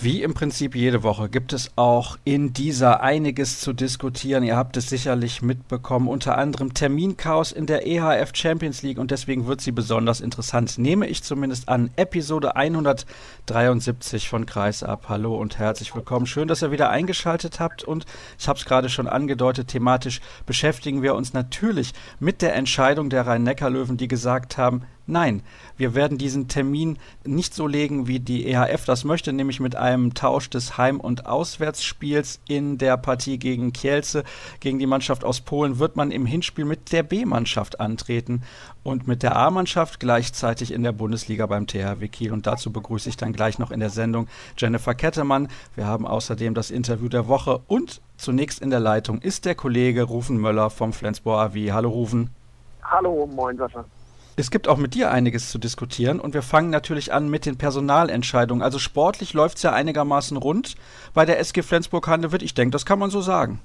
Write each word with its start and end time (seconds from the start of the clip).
Wie 0.00 0.22
im 0.22 0.32
Prinzip 0.32 0.76
jede 0.76 1.02
Woche 1.02 1.28
gibt 1.28 1.52
es 1.52 1.72
auch 1.74 2.18
in 2.22 2.52
dieser 2.52 3.02
einiges 3.02 3.58
zu 3.58 3.72
diskutieren. 3.72 4.44
Ihr 4.44 4.56
habt 4.56 4.76
es 4.76 4.88
sicherlich 4.88 5.42
mitbekommen, 5.42 6.06
unter 6.06 6.38
anderem 6.38 6.72
Terminchaos 6.72 7.50
in 7.50 7.66
der 7.66 7.84
EHF 7.84 8.30
Champions 8.32 8.82
League 8.82 8.98
und 8.98 9.10
deswegen 9.10 9.48
wird 9.48 9.60
sie 9.60 9.72
besonders 9.72 10.20
interessant. 10.20 10.78
Nehme 10.78 11.08
ich 11.08 11.24
zumindest 11.24 11.68
an. 11.68 11.90
Episode 11.96 12.54
173 12.54 14.28
von 14.28 14.46
Kreisab. 14.46 15.08
Hallo 15.08 15.34
und 15.34 15.58
herzlich 15.58 15.92
willkommen. 15.92 16.26
Schön, 16.26 16.46
dass 16.46 16.62
ihr 16.62 16.70
wieder 16.70 16.90
eingeschaltet 16.90 17.58
habt 17.58 17.82
und 17.82 18.06
ich 18.38 18.46
habe 18.46 18.56
es 18.60 18.66
gerade 18.66 18.90
schon 18.90 19.08
angedeutet, 19.08 19.66
thematisch 19.66 20.20
beschäftigen 20.46 21.02
wir 21.02 21.16
uns 21.16 21.32
natürlich 21.32 21.92
mit 22.20 22.40
der 22.40 22.54
Entscheidung 22.54 23.10
der 23.10 23.26
Rhein-Neckar-Löwen, 23.26 23.96
die 23.96 24.06
gesagt 24.06 24.58
haben, 24.58 24.84
Nein, 25.10 25.42
wir 25.78 25.94
werden 25.94 26.18
diesen 26.18 26.48
Termin 26.48 26.98
nicht 27.24 27.54
so 27.54 27.66
legen, 27.66 28.06
wie 28.08 28.20
die 28.20 28.46
EHF 28.46 28.84
das 28.84 29.04
möchte, 29.04 29.32
nämlich 29.32 29.58
mit 29.58 29.74
einem 29.74 30.12
Tausch 30.12 30.50
des 30.50 30.76
Heim- 30.76 31.00
und 31.00 31.24
Auswärtsspiels 31.24 32.40
in 32.46 32.76
der 32.76 32.98
Partie 32.98 33.38
gegen 33.38 33.72
Kielce. 33.72 34.22
Gegen 34.60 34.78
die 34.78 34.86
Mannschaft 34.86 35.24
aus 35.24 35.40
Polen 35.40 35.78
wird 35.78 35.96
man 35.96 36.10
im 36.10 36.26
Hinspiel 36.26 36.66
mit 36.66 36.92
der 36.92 37.04
B-Mannschaft 37.04 37.80
antreten 37.80 38.42
und 38.82 39.08
mit 39.08 39.22
der 39.22 39.34
A-Mannschaft 39.34 39.98
gleichzeitig 39.98 40.74
in 40.74 40.82
der 40.82 40.92
Bundesliga 40.92 41.46
beim 41.46 41.66
THW 41.66 42.06
Kiel. 42.08 42.34
Und 42.34 42.46
dazu 42.46 42.70
begrüße 42.70 43.08
ich 43.08 43.16
dann 43.16 43.32
gleich 43.32 43.58
noch 43.58 43.70
in 43.70 43.80
der 43.80 43.88
Sendung 43.88 44.28
Jennifer 44.58 44.94
Kettemann. 44.94 45.48
Wir 45.74 45.86
haben 45.86 46.06
außerdem 46.06 46.52
das 46.52 46.70
Interview 46.70 47.08
der 47.08 47.28
Woche 47.28 47.62
und 47.66 48.02
zunächst 48.18 48.60
in 48.60 48.68
der 48.68 48.80
Leitung 48.80 49.22
ist 49.22 49.46
der 49.46 49.54
Kollege 49.54 50.02
Rufen 50.02 50.36
Möller 50.36 50.68
vom 50.68 50.92
Flensburg 50.92 51.54
AW. 51.54 51.72
Hallo 51.72 51.88
Rufen. 51.88 52.28
Hallo, 52.82 53.26
moin 53.26 53.56
Sascha. 53.56 53.86
Es 54.38 54.52
gibt 54.52 54.68
auch 54.68 54.76
mit 54.76 54.94
dir 54.94 55.10
einiges 55.10 55.50
zu 55.50 55.58
diskutieren 55.58 56.20
und 56.20 56.32
wir 56.32 56.42
fangen 56.42 56.70
natürlich 56.70 57.12
an 57.12 57.28
mit 57.28 57.44
den 57.44 57.58
Personalentscheidungen. 57.58 58.62
Also 58.62 58.78
sportlich 58.78 59.34
läuft 59.34 59.56
es 59.56 59.64
ja 59.64 59.72
einigermaßen 59.72 60.36
rund 60.36 60.76
bei 61.12 61.24
der 61.24 61.40
SG 61.40 61.62
Flensburg-Handewitt. 61.62 62.44
Ich 62.44 62.54
denke, 62.54 62.70
das 62.70 62.86
kann 62.86 63.00
man 63.00 63.10
so 63.10 63.20
sagen. 63.20 63.60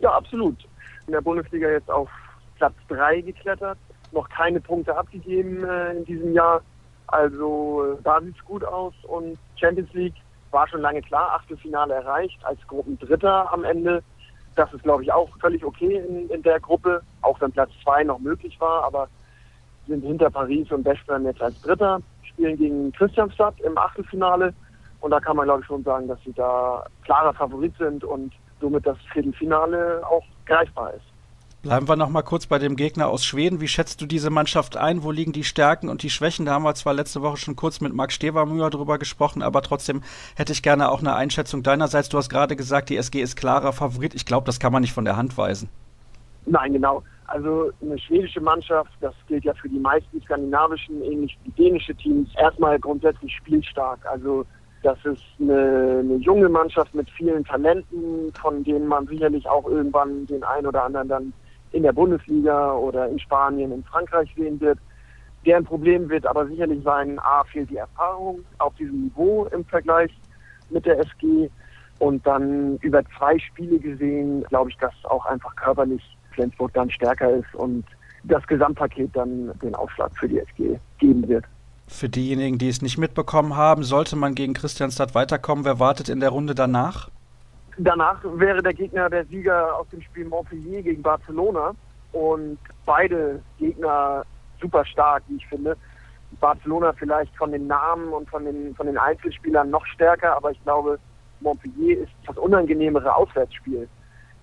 Ja, 0.00 0.12
absolut. 0.12 0.62
In 1.06 1.14
der 1.14 1.22
Bundesliga 1.22 1.70
jetzt 1.70 1.90
auf 1.90 2.10
Platz 2.56 2.74
3 2.88 3.22
geklettert, 3.22 3.78
noch 4.12 4.28
keine 4.28 4.60
Punkte 4.60 4.94
abgegeben 4.94 5.64
äh, 5.64 5.92
in 5.92 6.04
diesem 6.04 6.34
Jahr. 6.34 6.60
Also 7.06 7.96
äh, 7.98 8.02
da 8.04 8.20
sieht 8.20 8.36
es 8.36 8.44
gut 8.44 8.64
aus 8.64 8.92
und 9.04 9.38
Champions 9.56 9.90
League 9.94 10.16
war 10.50 10.68
schon 10.68 10.82
lange 10.82 11.00
klar, 11.00 11.30
Achtelfinale 11.32 11.94
erreicht 11.94 12.38
als 12.44 12.60
Gruppendritter 12.66 13.50
am 13.50 13.64
Ende. 13.64 14.02
Das 14.54 14.70
ist, 14.74 14.82
glaube 14.82 15.02
ich, 15.02 15.10
auch 15.10 15.30
völlig 15.40 15.64
okay 15.64 15.96
in, 16.06 16.28
in 16.28 16.42
der 16.42 16.60
Gruppe, 16.60 17.00
auch 17.22 17.40
wenn 17.40 17.52
Platz 17.52 17.70
2 17.84 18.04
noch 18.04 18.18
möglich 18.18 18.60
war, 18.60 18.84
aber 18.84 19.08
sind 19.88 20.04
hinter 20.04 20.30
Paris 20.30 20.70
und 20.70 20.84
Westbrem 20.84 21.24
jetzt 21.26 21.42
als 21.42 21.60
Dritter, 21.62 22.00
spielen 22.22 22.56
gegen 22.56 22.92
Christianstadt 22.92 23.60
im 23.60 23.76
Achtelfinale. 23.76 24.54
Und 25.00 25.10
da 25.10 25.20
kann 25.20 25.36
man, 25.36 25.46
glaube 25.46 25.60
ich, 25.60 25.66
schon 25.66 25.84
sagen, 25.84 26.08
dass 26.08 26.18
sie 26.24 26.32
da 26.32 26.84
klarer 27.04 27.32
Favorit 27.34 27.76
sind 27.78 28.04
und 28.04 28.32
somit 28.60 28.86
das 28.86 28.96
Viertelfinale 29.12 30.02
auch 30.08 30.24
greifbar 30.46 30.94
ist. 30.94 31.04
Bleiben 31.62 31.88
wir 31.88 31.96
noch 31.96 32.08
mal 32.08 32.22
kurz 32.22 32.46
bei 32.46 32.60
dem 32.60 32.76
Gegner 32.76 33.08
aus 33.08 33.24
Schweden. 33.24 33.60
Wie 33.60 33.66
schätzt 33.66 34.00
du 34.00 34.06
diese 34.06 34.30
Mannschaft 34.30 34.76
ein? 34.76 35.02
Wo 35.02 35.10
liegen 35.10 35.32
die 35.32 35.42
Stärken 35.42 35.88
und 35.88 36.04
die 36.04 36.10
Schwächen? 36.10 36.46
Da 36.46 36.52
haben 36.52 36.62
wir 36.62 36.74
zwar 36.76 36.94
letzte 36.94 37.20
Woche 37.20 37.36
schon 37.36 37.56
kurz 37.56 37.80
mit 37.80 37.92
Marc 37.92 38.12
Stevermüher 38.12 38.70
drüber 38.70 38.96
gesprochen, 38.98 39.42
aber 39.42 39.60
trotzdem 39.62 40.02
hätte 40.36 40.52
ich 40.52 40.62
gerne 40.62 40.88
auch 40.88 41.00
eine 41.00 41.16
Einschätzung 41.16 41.64
deinerseits. 41.64 42.08
Du 42.10 42.16
hast 42.16 42.28
gerade 42.28 42.54
gesagt, 42.54 42.90
die 42.90 42.96
SG 42.96 43.20
ist 43.20 43.34
klarer 43.34 43.72
Favorit. 43.72 44.14
Ich 44.14 44.24
glaube, 44.24 44.46
das 44.46 44.60
kann 44.60 44.72
man 44.72 44.82
nicht 44.82 44.92
von 44.92 45.04
der 45.04 45.16
Hand 45.16 45.36
weisen. 45.36 45.68
Nein, 46.46 46.72
genau. 46.72 47.02
Also 47.28 47.70
eine 47.82 47.98
schwedische 47.98 48.40
Mannschaft, 48.40 48.90
das 49.00 49.14
gilt 49.26 49.44
ja 49.44 49.52
für 49.52 49.68
die 49.68 49.78
meisten 49.78 50.20
skandinavischen, 50.22 51.02
ähnlich 51.02 51.38
wie 51.44 51.50
dänische 51.50 51.94
Teams, 51.94 52.30
erstmal 52.38 52.78
grundsätzlich 52.80 53.36
spielstark. 53.36 54.00
Also 54.06 54.46
das 54.82 54.96
ist 55.04 55.22
eine, 55.38 55.98
eine, 56.00 56.16
junge 56.16 56.48
Mannschaft 56.48 56.94
mit 56.94 57.08
vielen 57.10 57.44
Talenten, 57.44 58.32
von 58.40 58.64
denen 58.64 58.86
man 58.86 59.06
sicherlich 59.06 59.46
auch 59.46 59.66
irgendwann 59.68 60.24
den 60.26 60.42
einen 60.42 60.66
oder 60.66 60.84
anderen 60.84 61.08
dann 61.08 61.32
in 61.72 61.82
der 61.82 61.92
Bundesliga 61.92 62.72
oder 62.72 63.06
in 63.08 63.18
Spanien, 63.18 63.72
in 63.72 63.84
Frankreich 63.84 64.32
sehen 64.34 64.58
wird. 64.60 64.78
Deren 65.44 65.64
Problem 65.64 66.08
wird 66.08 66.26
aber 66.26 66.46
sicherlich 66.46 66.82
sein, 66.82 67.18
A, 67.18 67.44
fehlt 67.44 67.68
die 67.68 67.76
Erfahrung 67.76 68.40
auf 68.56 68.74
diesem 68.76 69.02
Niveau 69.02 69.44
im 69.52 69.66
Vergleich 69.66 70.12
mit 70.70 70.86
der 70.86 70.98
SG. 70.98 71.50
Und 71.98 72.26
dann 72.26 72.78
über 72.78 73.02
zwei 73.18 73.38
Spiele 73.38 73.78
gesehen, 73.78 74.44
glaube 74.44 74.70
ich, 74.70 74.76
dass 74.78 74.94
auch 75.04 75.26
einfach 75.26 75.54
körperlich 75.56 76.02
Flensburg 76.38 76.72
dann 76.74 76.88
stärker 76.90 77.30
ist 77.30 77.52
und 77.54 77.84
das 78.22 78.46
Gesamtpaket 78.46 79.10
dann 79.14 79.52
den 79.60 79.74
Aufschlag 79.74 80.10
für 80.16 80.28
die 80.28 80.38
SG 80.38 80.78
geben 80.98 81.26
wird. 81.26 81.44
Für 81.88 82.08
diejenigen, 82.08 82.58
die 82.58 82.68
es 82.68 82.80
nicht 82.80 82.98
mitbekommen 82.98 83.56
haben, 83.56 83.82
sollte 83.82 84.14
man 84.14 84.34
gegen 84.34 84.54
Christianstadt 84.54 85.14
weiterkommen. 85.14 85.64
Wer 85.64 85.80
wartet 85.80 86.08
in 86.08 86.20
der 86.20 86.30
Runde 86.30 86.54
danach? 86.54 87.10
Danach 87.78 88.22
wäre 88.36 88.62
der 88.62 88.74
Gegner 88.74 89.10
der 89.10 89.24
Sieger 89.26 89.76
aus 89.76 89.88
dem 89.88 90.02
Spiel 90.02 90.26
Montpellier 90.26 90.82
gegen 90.82 91.02
Barcelona. 91.02 91.72
Und 92.12 92.58
beide 92.86 93.40
Gegner 93.58 94.24
super 94.60 94.84
stark, 94.84 95.22
wie 95.28 95.36
ich 95.36 95.46
finde. 95.46 95.76
Barcelona 96.40 96.92
vielleicht 96.92 97.34
von 97.36 97.50
den 97.50 97.66
Namen 97.66 98.12
und 98.12 98.28
von 98.28 98.44
den, 98.44 98.74
von 98.74 98.86
den 98.86 98.98
Einzelspielern 98.98 99.70
noch 99.70 99.84
stärker, 99.86 100.36
aber 100.36 100.50
ich 100.50 100.62
glaube, 100.64 100.98
Montpellier 101.40 102.02
ist 102.02 102.12
das 102.26 102.36
unangenehmere 102.36 103.14
Auswärtsspiel. 103.14 103.88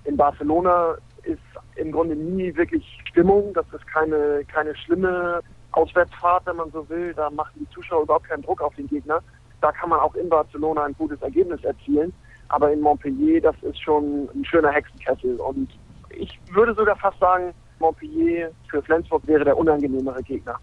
In 0.05 0.17
Barcelona 0.17 0.95
ist 1.25 1.39
im 1.75 1.91
Grunde 1.91 2.15
nie 2.15 2.55
wirklich 2.55 2.83
Stimmung. 3.09 3.53
Das 3.53 3.65
ist 3.73 3.85
keine, 3.87 4.43
keine 4.47 4.75
schlimme 4.75 5.41
Auswärtsfahrt, 5.71 6.45
wenn 6.45 6.57
man 6.57 6.71
so 6.71 6.87
will. 6.89 7.13
Da 7.13 7.29
machen 7.29 7.53
die 7.59 7.69
Zuschauer 7.73 8.03
überhaupt 8.03 8.27
keinen 8.27 8.43
Druck 8.43 8.61
auf 8.61 8.75
den 8.75 8.87
Gegner. 8.87 9.19
Da 9.61 9.71
kann 9.71 9.89
man 9.89 9.99
auch 9.99 10.15
in 10.15 10.29
Barcelona 10.29 10.83
ein 10.83 10.95
gutes 10.97 11.21
Ergebnis 11.21 11.63
erzielen. 11.63 12.13
Aber 12.49 12.71
in 12.71 12.81
Montpellier, 12.81 13.41
das 13.41 13.55
ist 13.63 13.81
schon 13.81 14.29
ein 14.33 14.45
schöner 14.45 14.71
Hexenkessel. 14.71 15.35
Und 15.37 15.69
ich 16.09 16.39
würde 16.51 16.73
sogar 16.75 16.95
fast 16.95 17.19
sagen, 17.19 17.53
Montpellier 17.79 18.51
für 18.69 18.81
Flensburg 18.81 19.25
wäre 19.27 19.43
der 19.43 19.57
unangenehmere 19.57 20.23
Gegner. 20.23 20.55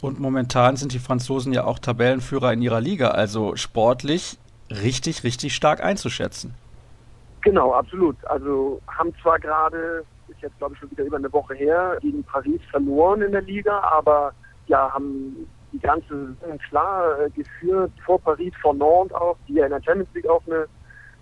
Und 0.00 0.20
momentan 0.20 0.76
sind 0.76 0.92
die 0.92 1.00
Franzosen 1.00 1.52
ja 1.52 1.64
auch 1.64 1.78
Tabellenführer 1.78 2.52
in 2.52 2.62
ihrer 2.62 2.80
Liga, 2.80 3.08
also 3.08 3.56
sportlich 3.56 4.38
richtig, 4.70 5.24
richtig 5.24 5.54
stark 5.54 5.82
einzuschätzen. 5.82 6.54
Genau, 7.48 7.72
absolut. 7.72 8.16
Also 8.26 8.78
haben 8.88 9.10
zwar 9.22 9.38
gerade, 9.38 10.04
ist 10.28 10.42
jetzt 10.42 10.58
glaube 10.58 10.74
ich 10.74 10.80
schon 10.80 10.90
wieder 10.90 11.04
über 11.04 11.16
eine 11.16 11.32
Woche 11.32 11.54
her, 11.54 11.96
gegen 12.02 12.22
Paris 12.22 12.60
verloren 12.70 13.22
in 13.22 13.32
der 13.32 13.40
Liga, 13.40 13.80
aber 13.80 14.32
ja, 14.66 14.92
haben 14.92 15.34
die 15.72 15.78
ganze 15.78 16.34
Saison 16.42 16.58
klar 16.58 17.18
äh, 17.18 17.30
geführt, 17.30 17.90
vor 18.04 18.20
Paris, 18.20 18.52
vor 18.60 18.74
Nantes 18.74 19.14
auch, 19.14 19.38
die 19.48 19.54
ja 19.54 19.64
in 19.64 19.70
der 19.70 19.82
Champions 19.82 20.10
League 20.12 20.28
auch 20.28 20.42
eine, 20.46 20.66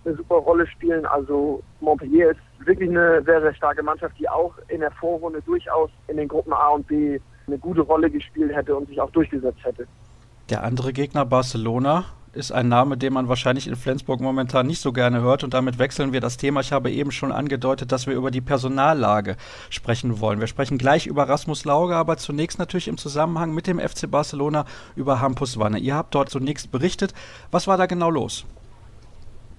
eine 0.05 0.17
super 0.17 0.35
Rolle 0.35 0.67
spielen. 0.67 1.07
Also 1.07 1.63
Montpellier 1.79 2.33
ist 2.33 2.67
wirklich 2.67 2.91
eine 2.91 3.23
sehr, 3.23 3.41
sehr 3.41 3.55
starke 3.55 3.85
Mannschaft, 3.85 4.19
die 4.19 4.29
auch 4.29 4.53
in 4.67 4.81
der 4.81 4.91
Vorrunde 4.91 5.41
durchaus 5.43 5.91
in 6.09 6.17
den 6.17 6.27
Gruppen 6.27 6.53
A 6.53 6.71
und 6.71 6.89
B 6.89 7.21
eine 7.47 7.59
gute 7.59 7.83
Rolle 7.83 8.11
gespielt 8.11 8.53
hätte 8.53 8.75
und 8.75 8.89
sich 8.89 9.01
auch 9.01 9.11
durchgesetzt 9.11 9.63
hätte. 9.63 9.87
Der 10.51 10.65
andere 10.65 10.93
Gegner 10.93 11.25
Barcelona 11.25 12.05
ist 12.37 12.53
ein 12.53 12.69
Name, 12.69 12.97
den 12.97 13.13
man 13.13 13.29
wahrscheinlich 13.29 13.67
in 13.67 13.75
Flensburg 13.75 14.21
momentan 14.21 14.67
nicht 14.67 14.81
so 14.81 14.93
gerne 14.93 15.21
hört. 15.21 15.43
Und 15.43 15.55
damit 15.55 15.79
wechseln 15.79 16.13
wir 16.13 16.21
das 16.21 16.37
Thema. 16.37 16.61
Ich 16.61 16.73
habe 16.73 16.91
eben 16.91 17.11
schon 17.11 17.33
angedeutet, 17.33 17.91
dass 17.91 18.07
wir 18.07 18.15
über 18.15 18.31
die 18.31 18.41
Personallage 18.41 19.37
sprechen 19.71 20.21
wollen. 20.21 20.39
Wir 20.39 20.47
sprechen 20.47 20.79
gleich 20.79 21.07
über 21.07 21.29
Rasmus 21.29 21.65
Lauge, 21.65 21.97
aber 21.97 22.17
zunächst 22.19 22.59
natürlich 22.59 22.89
im 22.89 22.99
Zusammenhang 22.99 23.55
mit 23.55 23.67
dem 23.67 23.81
FC 23.81 24.11
Barcelona 24.11 24.67
über 24.95 25.21
Hampus 25.21 25.59
Wanne. 25.59 25.79
Ihr 25.79 25.95
habt 25.95 26.15
dort 26.15 26.29
zunächst 26.29 26.71
berichtet. 26.71 27.15
Was 27.51 27.67
war 27.67 27.77
da 27.77 27.87
genau 27.87 28.11
los? 28.11 28.45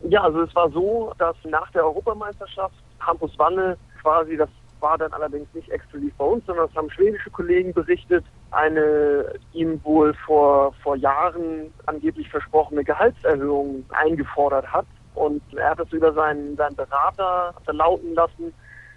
Ja, 0.04 0.24
also 0.24 0.44
es 0.44 0.56
war 0.56 0.70
so, 0.70 1.14
dass 1.18 1.36
nach 1.44 1.72
der 1.72 1.84
Europameisterschaft 1.84 2.76
Hampus 3.00 3.32
Wanne 3.38 3.78
quasi 4.02 4.38
das 4.38 4.50
war 4.80 4.98
dann 4.98 5.12
allerdings 5.14 5.48
nicht 5.54 5.70
exklusiv 5.70 6.14
bei 6.18 6.26
uns, 6.26 6.46
sondern 6.46 6.68
das 6.68 6.76
haben 6.76 6.90
schwedische 6.92 7.32
Kollegen 7.32 7.74
berichtet, 7.74 8.24
eine 8.52 9.34
ihm 9.54 9.84
wohl 9.84 10.14
vor, 10.26 10.74
vor 10.84 10.96
Jahren 10.96 11.74
angeblich 11.86 12.30
versprochene 12.30 12.84
Gehaltserhöhung 12.84 13.86
eingefordert 13.90 14.72
hat. 14.72 14.86
Und 15.16 15.42
er 15.56 15.72
hat 15.72 15.80
es 15.80 15.92
über 15.92 16.14
seinen, 16.14 16.56
seinen 16.56 16.76
Berater 16.76 17.54
verlauten 17.66 18.14
lassen, 18.14 18.54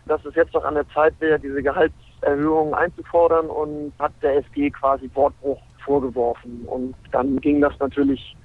dass 0.06 0.24
es 0.24 0.34
jetzt 0.34 0.54
doch 0.54 0.64
an 0.64 0.74
der 0.74 0.88
Zeit 0.90 1.14
wäre, 1.20 1.38
diese 1.38 1.62
Gehaltserhöhung 1.62 2.74
einzufordern 2.74 3.46
und 3.46 3.92
hat 3.98 4.12
der 4.22 4.36
SG 4.36 4.70
quasi 4.70 5.10
Wortbruch 5.14 5.60
vorgeworfen. 5.84 6.64
Und 6.66 6.94
dann 7.12 7.40
ging 7.40 7.60
das 7.60 7.72
natürlich 7.78 8.36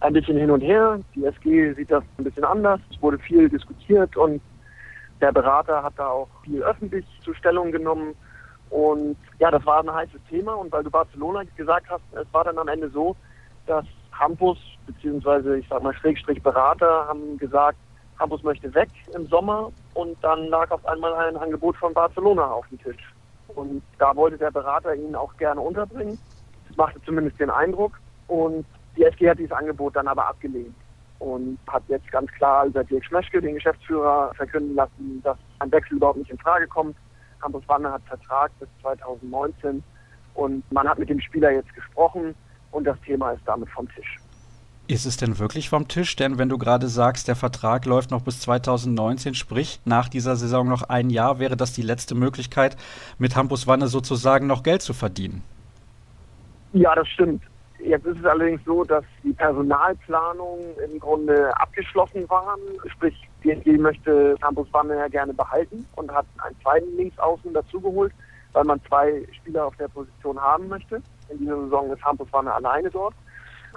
ein 0.00 0.12
bisschen 0.12 0.36
hin 0.36 0.50
und 0.50 0.60
her. 0.60 1.00
Die 1.14 1.24
SG 1.24 1.72
sieht 1.74 1.90
das 1.90 2.04
ein 2.18 2.24
bisschen 2.24 2.44
anders. 2.44 2.80
Es 2.90 3.00
wurde 3.00 3.18
viel 3.18 3.48
diskutiert 3.48 4.16
und 4.16 4.40
der 5.20 5.32
Berater 5.32 5.82
hat 5.82 5.94
da 5.96 6.08
auch 6.08 6.28
viel 6.44 6.62
öffentlich 6.62 7.06
zur 7.24 7.34
Stellung 7.36 7.70
genommen. 7.70 8.14
Und 8.72 9.16
ja, 9.38 9.50
das 9.50 9.64
war 9.66 9.80
ein 9.80 9.92
heißes 9.92 10.20
Thema. 10.30 10.54
Und 10.54 10.72
weil 10.72 10.82
du 10.82 10.90
Barcelona 10.90 11.42
gesagt 11.56 11.90
hast, 11.90 12.02
es 12.12 12.26
war 12.32 12.44
dann 12.44 12.58
am 12.58 12.68
Ende 12.68 12.88
so, 12.88 13.14
dass 13.66 13.84
Hampus, 14.12 14.58
beziehungsweise 14.86 15.58
ich 15.58 15.68
sag 15.68 15.82
mal 15.82 15.94
Schrägstrich 15.94 16.42
Berater, 16.42 17.06
haben 17.06 17.36
gesagt, 17.36 17.76
Hampus 18.18 18.42
möchte 18.42 18.74
weg 18.74 18.88
im 19.14 19.26
Sommer. 19.26 19.70
Und 19.94 20.16
dann 20.22 20.48
lag 20.48 20.70
auf 20.70 20.84
einmal 20.86 21.12
ein 21.14 21.36
Angebot 21.36 21.76
von 21.76 21.92
Barcelona 21.92 22.46
auf 22.46 22.66
dem 22.68 22.80
Tisch. 22.82 23.12
Und 23.48 23.82
da 23.98 24.16
wollte 24.16 24.38
der 24.38 24.50
Berater 24.50 24.94
ihn 24.94 25.14
auch 25.14 25.36
gerne 25.36 25.60
unterbringen. 25.60 26.18
Das 26.68 26.76
machte 26.78 27.02
zumindest 27.04 27.38
den 27.38 27.50
Eindruck. 27.50 28.00
Und 28.28 28.64
die 28.96 29.04
SG 29.04 29.28
hat 29.28 29.38
dieses 29.38 29.52
Angebot 29.52 29.96
dann 29.96 30.08
aber 30.08 30.28
abgelehnt. 30.28 30.74
und 31.22 31.58
hat 31.68 31.82
jetzt 31.88 32.10
ganz 32.10 32.30
klar 32.32 32.66
über 32.66 32.82
Dirk 32.82 33.04
Schmeschke, 33.04 33.40
den 33.40 33.54
Geschäftsführer, 33.54 34.32
verkünden 34.34 34.74
lassen, 34.74 35.20
dass 35.22 35.38
ein 35.60 35.70
Wechsel 35.70 35.96
überhaupt 35.96 36.18
nicht 36.18 36.30
in 36.30 36.38
Frage 36.38 36.66
kommt. 36.66 36.96
Campus 37.42 37.64
Wanne 37.66 37.92
hat 37.92 38.02
Vertrag 38.06 38.50
bis 38.60 38.68
2019 38.80 39.82
und 40.34 40.72
man 40.72 40.88
hat 40.88 40.98
mit 40.98 41.10
dem 41.10 41.20
Spieler 41.20 41.50
jetzt 41.50 41.74
gesprochen 41.74 42.34
und 42.70 42.84
das 42.84 42.98
Thema 43.04 43.32
ist 43.32 43.42
damit 43.44 43.68
vom 43.70 43.88
Tisch. 43.94 44.18
Ist 44.88 45.06
es 45.06 45.16
denn 45.16 45.38
wirklich 45.38 45.68
vom 45.68 45.88
Tisch? 45.88 46.16
Denn 46.16 46.38
wenn 46.38 46.48
du 46.48 46.58
gerade 46.58 46.88
sagst, 46.88 47.28
der 47.28 47.36
Vertrag 47.36 47.86
läuft 47.86 48.10
noch 48.10 48.22
bis 48.22 48.40
2019, 48.40 49.34
sprich 49.34 49.80
nach 49.84 50.08
dieser 50.08 50.36
Saison 50.36 50.68
noch 50.68 50.82
ein 50.82 51.10
Jahr, 51.10 51.38
wäre 51.38 51.56
das 51.56 51.72
die 51.72 51.82
letzte 51.82 52.14
Möglichkeit, 52.14 52.76
mit 53.18 53.36
Hampus 53.36 53.66
Wanne 53.66 53.88
sozusagen 53.88 54.46
noch 54.46 54.62
Geld 54.62 54.82
zu 54.82 54.92
verdienen. 54.92 55.42
Ja, 56.72 56.94
das 56.94 57.08
stimmt. 57.08 57.42
Jetzt 57.84 58.06
ist 58.06 58.18
es 58.18 58.24
allerdings 58.24 58.60
so, 58.64 58.84
dass 58.84 59.04
die 59.24 59.32
Personalplanung 59.32 60.60
im 60.84 61.00
Grunde 61.00 61.52
abgeschlossen 61.60 62.28
waren. 62.30 62.60
Sprich, 62.86 63.28
DNG 63.42 63.78
möchte 63.78 64.36
Campus 64.40 64.68
Wanne 64.72 64.96
ja 64.96 65.08
gerne 65.08 65.34
behalten 65.34 65.84
und 65.96 66.12
hat 66.12 66.26
einen 66.38 66.58
zweiten 66.62 66.96
Linksaußen 66.96 67.52
dazugeholt, 67.52 68.12
weil 68.52 68.64
man 68.64 68.80
zwei 68.84 69.26
Spieler 69.32 69.66
auf 69.66 69.76
der 69.76 69.88
Position 69.88 70.40
haben 70.40 70.68
möchte. 70.68 71.02
In 71.28 71.38
dieser 71.38 71.60
Saison 71.64 71.92
ist 71.92 72.02
Campus 72.02 72.28
Wanne 72.30 72.54
alleine 72.54 72.88
dort. 72.88 73.14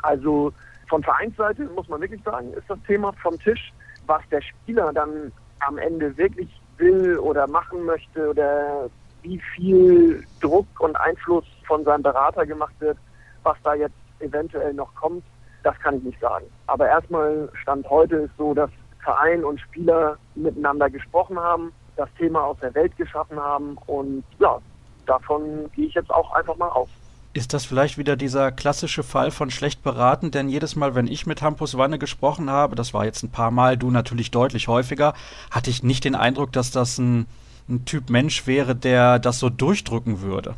Also 0.03 0.53
von 0.87 1.01
Vereinsseite 1.03 1.63
muss 1.75 1.89
man 1.89 2.01
wirklich 2.01 2.21
sagen, 2.23 2.53
ist 2.53 2.69
das 2.69 2.79
Thema 2.85 3.11
vom 3.23 3.39
Tisch. 3.39 3.73
Was 4.05 4.21
der 4.29 4.41
Spieler 4.41 4.93
dann 4.93 5.31
am 5.61 5.79
Ende 5.79 6.15
wirklich 6.15 6.49
will 6.77 7.17
oder 7.17 7.47
machen 7.47 7.83
möchte 7.85 8.29
oder 8.29 8.87
wie 9.23 9.41
viel 9.55 10.23
Druck 10.41 10.67
und 10.79 10.95
Einfluss 10.95 11.45
von 11.65 11.83
seinem 11.83 12.03
Berater 12.03 12.45
gemacht 12.45 12.75
wird, 12.79 12.97
was 13.45 13.57
da 13.63 13.73
jetzt 13.73 13.95
eventuell 14.19 14.73
noch 14.73 14.93
kommt, 14.95 15.23
das 15.63 15.77
kann 15.79 15.97
ich 15.97 16.03
nicht 16.03 16.19
sagen. 16.19 16.45
Aber 16.67 16.87
erstmal 16.87 17.49
Stand 17.61 17.89
heute 17.89 18.15
ist 18.17 18.37
so, 18.37 18.53
dass 18.53 18.69
Verein 19.03 19.45
und 19.45 19.59
Spieler 19.61 20.17
miteinander 20.35 20.89
gesprochen 20.89 21.39
haben, 21.39 21.71
das 21.95 22.09
Thema 22.17 22.43
aus 22.43 22.57
der 22.61 22.73
Welt 22.73 22.95
geschaffen 22.97 23.39
haben 23.39 23.77
und 23.85 24.23
ja, 24.39 24.59
davon 25.05 25.71
gehe 25.75 25.87
ich 25.87 25.93
jetzt 25.93 26.11
auch 26.11 26.33
einfach 26.33 26.57
mal 26.57 26.69
aus. 26.69 26.89
Ist 27.33 27.53
das 27.53 27.65
vielleicht 27.65 27.97
wieder 27.97 28.15
dieser 28.15 28.51
klassische 28.51 29.03
Fall 29.03 29.29
von 29.29 29.51
schlecht 29.51 29.83
beraten? 29.83 30.31
Denn 30.31 30.47
jedes 30.47 30.77
Mal, 30.77 30.95
wenn 30.95 31.07
ich 31.07 31.25
mit 31.25 31.41
Hampus 31.41 31.77
Wanne 31.77 31.99
gesprochen 31.99 32.49
habe, 32.49 32.75
das 32.75 32.93
war 32.93 33.03
jetzt 33.03 33.23
ein 33.23 33.31
paar 33.31 33.51
Mal, 33.51 33.77
du 33.77 33.91
natürlich 33.91 34.31
deutlich 34.31 34.69
häufiger, 34.69 35.13
hatte 35.51 35.69
ich 35.69 35.83
nicht 35.83 36.05
den 36.05 36.15
Eindruck, 36.15 36.53
dass 36.53 36.71
das 36.71 36.97
ein, 36.97 37.25
ein 37.67 37.83
Typ 37.83 38.09
Mensch 38.09 38.47
wäre, 38.47 38.73
der 38.73 39.19
das 39.19 39.39
so 39.39 39.49
durchdrücken 39.49 40.21
würde. 40.21 40.55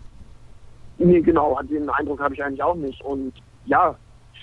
Nee, 1.00 1.22
genau, 1.22 1.60
den 1.64 1.90
Eindruck 1.90 2.20
habe 2.20 2.34
ich 2.34 2.44
eigentlich 2.44 2.64
auch 2.64 2.76
nicht. 2.76 3.02
Und 3.04 3.34
ja, 3.66 3.96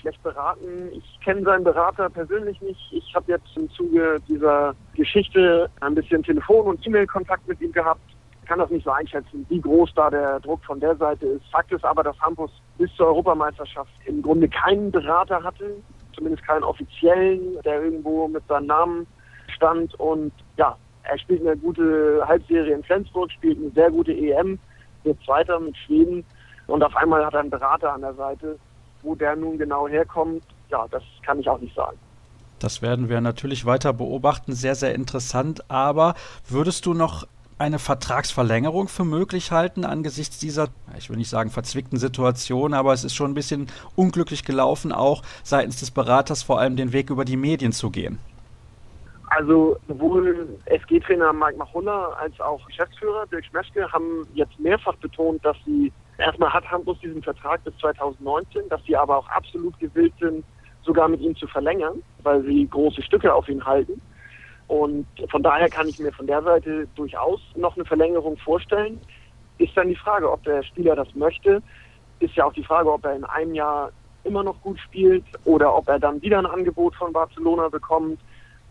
schlecht 0.05 0.21
beraten. 0.23 0.89
Ich 0.93 1.19
kenne 1.23 1.41
seinen 1.41 1.63
Berater 1.63 2.09
persönlich 2.09 2.61
nicht. 2.61 2.79
Ich 2.91 3.15
habe 3.15 3.31
jetzt 3.31 3.47
im 3.55 3.69
Zuge 3.71 4.17
dieser 4.27 4.75
Geschichte 4.93 5.69
ein 5.81 5.95
bisschen 5.95 6.23
Telefon- 6.23 6.67
und 6.67 6.85
E-Mail-Kontakt 6.85 7.47
mit 7.47 7.59
ihm 7.59 7.71
gehabt. 7.71 8.01
Ich 8.41 8.47
kann 8.47 8.59
das 8.59 8.69
nicht 8.69 8.85
so 8.85 8.91
einschätzen, 8.91 9.45
wie 9.49 9.59
groß 9.59 9.91
da 9.95 10.11
der 10.11 10.39
Druck 10.41 10.63
von 10.63 10.79
der 10.79 10.95
Seite 10.95 11.25
ist. 11.25 11.45
Fakt 11.51 11.71
ist 11.71 11.83
aber, 11.83 12.03
dass 12.03 12.19
Hampus 12.19 12.51
bis 12.77 12.93
zur 12.95 13.07
Europameisterschaft 13.07 13.91
im 14.05 14.21
Grunde 14.21 14.47
keinen 14.47 14.91
Berater 14.91 15.41
hatte, 15.43 15.75
zumindest 16.15 16.45
keinen 16.45 16.63
offiziellen, 16.63 17.59
der 17.65 17.83
irgendwo 17.83 18.27
mit 18.27 18.45
seinem 18.47 18.67
Namen 18.67 19.07
stand. 19.47 19.99
Und 19.99 20.31
ja, 20.57 20.77
er 21.03 21.17
spielt 21.17 21.41
eine 21.41 21.57
gute 21.57 22.23
Halbserie 22.27 22.75
in 22.75 22.83
Flensburg, 22.83 23.31
spielt 23.31 23.57
eine 23.57 23.71
sehr 23.71 23.89
gute 23.89 24.13
EM, 24.13 24.59
wird 25.03 25.17
Zweiter 25.23 25.59
mit 25.59 25.75
Schweden 25.77 26.23
und 26.67 26.83
auf 26.83 26.95
einmal 26.95 27.25
hat 27.25 27.33
er 27.33 27.41
einen 27.41 27.49
Berater 27.49 27.93
an 27.93 28.01
der 28.01 28.13
Seite. 28.13 28.57
Wo 29.01 29.13
der 29.13 29.35
nun 29.35 29.57
genau 29.57 29.87
herkommt, 29.87 30.43
ja, 30.69 30.87
das 30.89 31.03
kann 31.23 31.39
ich 31.39 31.47
auch 31.47 31.59
nicht 31.59 31.75
sagen. 31.75 31.97
Das 32.59 32.81
werden 32.81 33.09
wir 33.09 33.21
natürlich 33.21 33.65
weiter 33.65 33.93
beobachten. 33.93 34.53
Sehr, 34.53 34.73
sehr 34.73 34.95
interessant. 34.95 35.69
Aber 35.69 36.15
würdest 36.47 36.85
du 36.85 36.93
noch 36.93 37.27
eine 37.57 37.79
Vertragsverlängerung 37.79 38.87
für 38.87 39.05
möglich 39.05 39.51
halten 39.51 39.85
angesichts 39.85 40.39
dieser, 40.39 40.67
ich 40.97 41.09
will 41.09 41.17
nicht 41.17 41.29
sagen 41.29 41.51
verzwickten 41.51 41.97
Situation, 41.97 42.73
aber 42.73 42.91
es 42.91 43.03
ist 43.03 43.15
schon 43.15 43.31
ein 43.31 43.35
bisschen 43.35 43.67
unglücklich 43.95 44.43
gelaufen, 44.43 44.91
auch 44.91 45.21
seitens 45.43 45.79
des 45.79 45.91
Beraters 45.91 46.43
vor 46.43 46.59
allem 46.59 46.75
den 46.75 46.91
Weg 46.91 47.09
über 47.09 47.23
die 47.23 47.37
Medien 47.37 47.71
zu 47.71 47.91
gehen? 47.91 48.19
Also 49.27 49.77
sowohl 49.87 50.47
SG-Trainer 50.65 51.33
Mike 51.33 51.57
Machulla 51.57 52.09
als 52.19 52.39
auch 52.41 52.65
Geschäftsführer 52.67 53.25
Dirk 53.27 53.45
Schmeschke 53.45 53.91
haben 53.91 54.27
jetzt 54.33 54.59
mehrfach 54.59 54.95
betont, 54.97 55.43
dass 55.43 55.57
sie 55.65 55.91
erstmal 56.17 56.53
hat 56.53 56.69
Hamburg 56.69 56.99
diesen 57.01 57.21
Vertrag 57.21 57.63
bis 57.63 57.75
2019, 57.77 58.69
dass 58.69 58.83
sie 58.85 58.95
aber 58.95 59.17
auch 59.17 59.29
absolut 59.29 59.77
gewillt 59.79 60.13
sind, 60.19 60.43
sogar 60.83 61.07
mit 61.07 61.21
ihm 61.21 61.35
zu 61.35 61.47
verlängern, 61.47 62.01
weil 62.23 62.43
sie 62.43 62.67
große 62.67 63.01
Stücke 63.01 63.33
auf 63.33 63.49
ihn 63.49 63.65
halten. 63.65 63.99
Und 64.67 65.05
von 65.29 65.43
daher 65.43 65.69
kann 65.69 65.87
ich 65.87 65.99
mir 65.99 66.11
von 66.11 66.27
der 66.27 66.41
Seite 66.41 66.87
durchaus 66.95 67.39
noch 67.55 67.75
eine 67.75 67.85
Verlängerung 67.85 68.37
vorstellen. 68.37 68.99
Ist 69.57 69.75
dann 69.77 69.89
die 69.89 69.95
Frage, 69.95 70.31
ob 70.31 70.43
der 70.43 70.63
Spieler 70.63 70.95
das 70.95 71.13
möchte. 71.15 71.61
Ist 72.19 72.35
ja 72.35 72.45
auch 72.45 72.53
die 72.53 72.63
Frage, 72.63 72.91
ob 72.91 73.05
er 73.05 73.15
in 73.15 73.23
einem 73.25 73.53
Jahr 73.53 73.91
immer 74.23 74.43
noch 74.43 74.59
gut 74.61 74.79
spielt 74.79 75.23
oder 75.43 75.75
ob 75.75 75.87
er 75.87 75.99
dann 75.99 76.21
wieder 76.21 76.39
ein 76.39 76.47
Angebot 76.47 76.95
von 76.95 77.13
Barcelona 77.13 77.69
bekommt. 77.69 78.19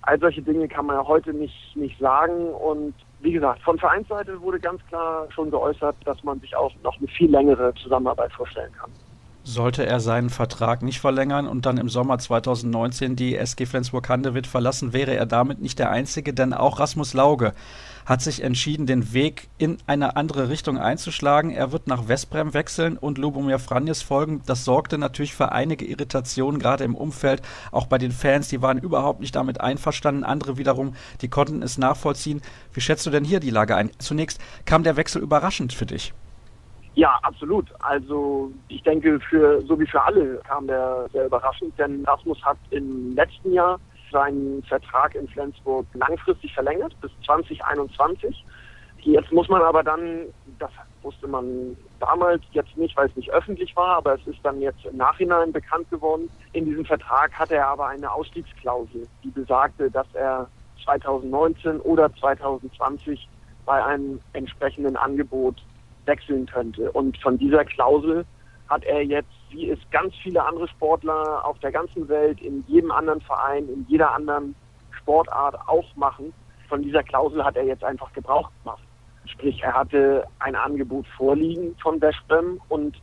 All 0.02 0.18
solche 0.18 0.42
Dinge 0.42 0.68
kann 0.68 0.86
man 0.86 0.96
ja 0.96 1.06
heute 1.06 1.32
nicht, 1.32 1.76
nicht 1.76 1.98
sagen. 1.98 2.48
Und 2.48 2.94
wie 3.24 3.32
gesagt, 3.32 3.62
von 3.62 3.78
Vereinsseite 3.78 4.40
wurde 4.40 4.60
ganz 4.60 4.84
klar 4.86 5.26
schon 5.32 5.50
geäußert, 5.50 5.96
dass 6.04 6.22
man 6.22 6.38
sich 6.40 6.54
auch 6.54 6.72
noch 6.82 6.98
eine 6.98 7.08
viel 7.08 7.30
längere 7.30 7.72
Zusammenarbeit 7.74 8.32
vorstellen 8.32 8.72
kann. 8.72 8.90
Sollte 9.46 9.84
er 9.84 10.00
seinen 10.00 10.30
Vertrag 10.30 10.80
nicht 10.80 11.00
verlängern 11.00 11.46
und 11.46 11.66
dann 11.66 11.76
im 11.76 11.90
Sommer 11.90 12.18
2019 12.18 13.14
die 13.14 13.36
SG 13.36 13.66
Flensburg-Handewitt 13.66 14.46
verlassen, 14.46 14.94
wäre 14.94 15.14
er 15.14 15.26
damit 15.26 15.60
nicht 15.60 15.78
der 15.78 15.90
Einzige, 15.90 16.32
denn 16.32 16.54
auch 16.54 16.80
Rasmus 16.80 17.12
Lauge 17.12 17.52
hat 18.06 18.22
sich 18.22 18.42
entschieden, 18.42 18.86
den 18.86 19.12
Weg 19.12 19.48
in 19.58 19.76
eine 19.86 20.16
andere 20.16 20.48
Richtung 20.48 20.78
einzuschlagen. 20.78 21.50
Er 21.50 21.72
wird 21.72 21.86
nach 21.88 22.08
Westbrem 22.08 22.54
wechseln 22.54 22.96
und 22.96 23.18
Lubomir 23.18 23.58
Franjes 23.58 24.00
folgen. 24.00 24.42
Das 24.46 24.64
sorgte 24.64 24.96
natürlich 24.96 25.34
für 25.34 25.52
einige 25.52 25.84
Irritationen, 25.84 26.58
gerade 26.58 26.84
im 26.84 26.94
Umfeld, 26.94 27.42
auch 27.70 27.86
bei 27.86 27.98
den 27.98 28.12
Fans. 28.12 28.48
Die 28.48 28.62
waren 28.62 28.78
überhaupt 28.78 29.20
nicht 29.20 29.36
damit 29.36 29.60
einverstanden. 29.60 30.24
Andere 30.24 30.56
wiederum, 30.56 30.94
die 31.20 31.28
konnten 31.28 31.62
es 31.62 31.76
nachvollziehen. 31.76 32.40
Wie 32.72 32.80
schätzt 32.80 33.04
du 33.04 33.10
denn 33.10 33.24
hier 33.24 33.40
die 33.40 33.50
Lage 33.50 33.76
ein? 33.76 33.90
Zunächst 33.98 34.40
kam 34.64 34.84
der 34.84 34.96
Wechsel 34.96 35.20
überraschend 35.20 35.74
für 35.74 35.86
dich. 35.86 36.14
Ja, 36.94 37.18
absolut. 37.22 37.66
Also 37.80 38.52
ich 38.68 38.82
denke, 38.82 39.18
für 39.20 39.62
so 39.62 39.78
wie 39.80 39.86
für 39.86 40.02
alle 40.02 40.36
kam 40.46 40.66
der 40.66 41.08
sehr 41.12 41.26
überraschend, 41.26 41.76
denn 41.78 42.04
Rasmus 42.04 42.40
hat 42.44 42.56
im 42.70 43.14
letzten 43.16 43.52
Jahr 43.52 43.80
seinen 44.12 44.62
Vertrag 44.62 45.14
in 45.16 45.26
Flensburg 45.28 45.86
langfristig 45.94 46.54
verlängert 46.54 46.94
bis 47.00 47.10
2021. 47.26 48.44
Jetzt 49.00 49.32
muss 49.32 49.48
man 49.48 49.60
aber 49.60 49.82
dann, 49.82 50.26
das 50.58 50.70
wusste 51.02 51.26
man 51.26 51.76
damals 52.00 52.42
jetzt 52.52 52.76
nicht, 52.76 52.96
weil 52.96 53.08
es 53.08 53.16
nicht 53.16 53.30
öffentlich 53.30 53.74
war, 53.76 53.96
aber 53.96 54.14
es 54.14 54.26
ist 54.26 54.38
dann 54.44 54.60
jetzt 54.60 54.84
im 54.86 54.96
Nachhinein 54.96 55.52
bekannt 55.52 55.90
geworden. 55.90 56.30
In 56.52 56.64
diesem 56.64 56.84
Vertrag 56.84 57.32
hatte 57.34 57.56
er 57.56 57.66
aber 57.68 57.88
eine 57.88 58.10
Ausstiegsklausel, 58.10 59.06
die 59.22 59.30
besagte, 59.30 59.90
dass 59.90 60.06
er 60.14 60.48
2019 60.84 61.80
oder 61.80 62.14
2020 62.14 63.28
bei 63.66 63.84
einem 63.84 64.20
entsprechenden 64.32 64.96
Angebot 64.96 65.56
wechseln 66.06 66.46
könnte. 66.46 66.90
Und 66.92 67.16
von 67.18 67.38
dieser 67.38 67.64
Klausel 67.64 68.24
hat 68.68 68.84
er 68.84 69.02
jetzt, 69.02 69.28
wie 69.50 69.70
es 69.70 69.78
ganz 69.90 70.14
viele 70.22 70.44
andere 70.44 70.68
Sportler 70.68 71.44
auf 71.44 71.58
der 71.60 71.72
ganzen 71.72 72.08
Welt, 72.08 72.40
in 72.40 72.64
jedem 72.66 72.90
anderen 72.90 73.20
Verein, 73.20 73.68
in 73.68 73.86
jeder 73.88 74.12
anderen 74.12 74.54
Sportart 74.90 75.56
auch 75.68 75.84
machen, 75.96 76.32
von 76.68 76.82
dieser 76.82 77.02
Klausel 77.02 77.44
hat 77.44 77.56
er 77.56 77.64
jetzt 77.64 77.84
einfach 77.84 78.12
Gebrauch 78.12 78.50
gemacht. 78.62 78.82
Sprich, 79.26 79.62
er 79.62 79.74
hatte 79.74 80.24
ein 80.38 80.54
Angebot 80.54 81.06
vorliegen 81.16 81.76
von 81.82 82.00
Westbrem 82.00 82.60
und 82.68 82.96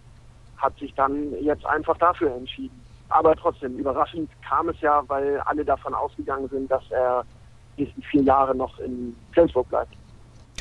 hat 0.57 0.77
sich 0.77 0.93
dann 0.95 1.33
jetzt 1.41 1.65
einfach 1.65 1.97
dafür 1.97 2.35
entschieden. 2.35 2.79
Aber 3.09 3.35
trotzdem, 3.35 3.77
überraschend 3.77 4.29
kam 4.47 4.69
es 4.69 4.79
ja, 4.81 5.03
weil 5.07 5.39
alle 5.41 5.65
davon 5.65 5.93
ausgegangen 5.93 6.47
sind, 6.49 6.71
dass 6.71 6.83
er 6.91 7.25
die 7.77 7.83
nächsten 7.83 8.01
vier 8.03 8.23
Jahre 8.23 8.55
noch 8.55 8.79
in 8.79 9.15
Flensburg 9.31 9.67
bleibt. 9.69 9.93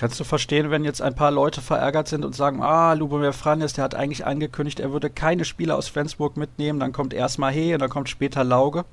Kannst 0.00 0.18
du 0.18 0.24
verstehen, 0.24 0.70
wenn 0.70 0.82
jetzt 0.82 1.02
ein 1.02 1.14
paar 1.14 1.30
Leute 1.30 1.60
verärgert 1.60 2.08
sind 2.08 2.24
und 2.24 2.34
sagen, 2.34 2.62
ah, 2.62 2.94
Lubomir 2.94 3.34
Franis, 3.34 3.74
der 3.74 3.84
hat 3.84 3.94
eigentlich 3.94 4.24
angekündigt, 4.24 4.80
er 4.80 4.94
würde 4.94 5.10
keine 5.10 5.44
Spieler 5.44 5.76
aus 5.76 5.88
Flensburg 5.88 6.38
mitnehmen, 6.38 6.80
dann 6.80 6.92
kommt 6.92 7.12
erstmal 7.12 7.52
He 7.52 7.74
und 7.74 7.82
dann 7.82 7.90
kommt 7.90 8.08
später 8.08 8.42
Lauge? 8.42 8.86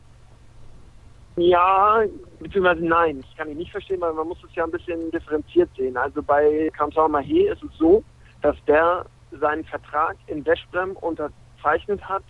Ja, 1.38 2.02
beziehungsweise 2.42 2.86
nein, 2.86 3.22
ich 3.22 3.38
kann 3.38 3.50
ihn 3.50 3.56
nicht 3.56 3.72
verstehen, 3.72 4.02
weil 4.02 4.12
man 4.12 4.28
muss 4.28 4.44
es 4.44 4.54
ja 4.54 4.66
ein 4.66 4.72
bisschen 4.72 5.10
differenziert 5.12 5.70
sehen. 5.78 5.96
Also 5.96 6.22
bei 6.22 6.70
Kamsau 6.76 7.06
Mahé 7.06 7.54
ist 7.54 7.64
es 7.64 7.78
so, 7.78 8.04
dass 8.42 8.58
der 8.68 9.06
seinen 9.40 9.64
Vertrag 9.64 10.18
in 10.28 10.46
Westbrem 10.46 10.92
unterzeichnet 10.98 12.02
hat, 12.04 12.24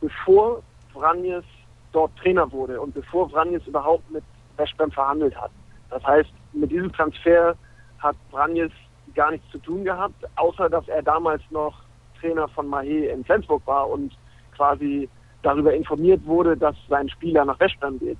bevor 0.00 0.60
Vranjes 0.92 1.44
dort 1.92 2.10
Trainer 2.16 2.50
wurde 2.50 2.80
und 2.80 2.94
bevor 2.94 3.30
Vranjes 3.30 3.64
überhaupt 3.68 4.10
mit 4.10 4.24
Westbrem 4.56 4.90
verhandelt 4.90 5.40
hat. 5.40 5.52
Das 5.88 6.02
heißt, 6.02 6.30
mit 6.52 6.72
diesem 6.72 6.92
Transfer 6.92 7.54
hat 8.04 8.16
Branjes 8.30 8.70
gar 9.14 9.32
nichts 9.32 9.50
zu 9.50 9.58
tun 9.58 9.84
gehabt, 9.84 10.24
außer 10.36 10.68
dass 10.68 10.86
er 10.88 11.02
damals 11.02 11.42
noch 11.50 11.74
Trainer 12.20 12.46
von 12.48 12.68
Mahé 12.68 13.08
in 13.08 13.24
Flensburg 13.24 13.66
war 13.66 13.88
und 13.88 14.16
quasi 14.56 15.08
darüber 15.42 15.74
informiert 15.74 16.24
wurde, 16.24 16.56
dass 16.56 16.76
sein 16.88 17.08
Spieler 17.08 17.44
nach 17.44 17.58
Westbrem 17.60 17.98
geht. 17.98 18.18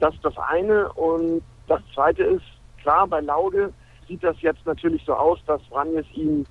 Das 0.00 0.14
ist 0.14 0.24
das 0.24 0.36
eine. 0.38 0.90
Und 0.92 1.42
das 1.66 1.80
zweite 1.94 2.22
ist, 2.22 2.44
klar, 2.80 3.06
bei 3.06 3.20
Laude 3.20 3.72
sieht 4.06 4.24
das 4.24 4.40
jetzt 4.40 4.64
natürlich 4.66 5.04
so 5.04 5.14
aus, 5.14 5.38
dass 5.46 5.60
Vranjes 5.66 6.06
ihn 6.14 6.46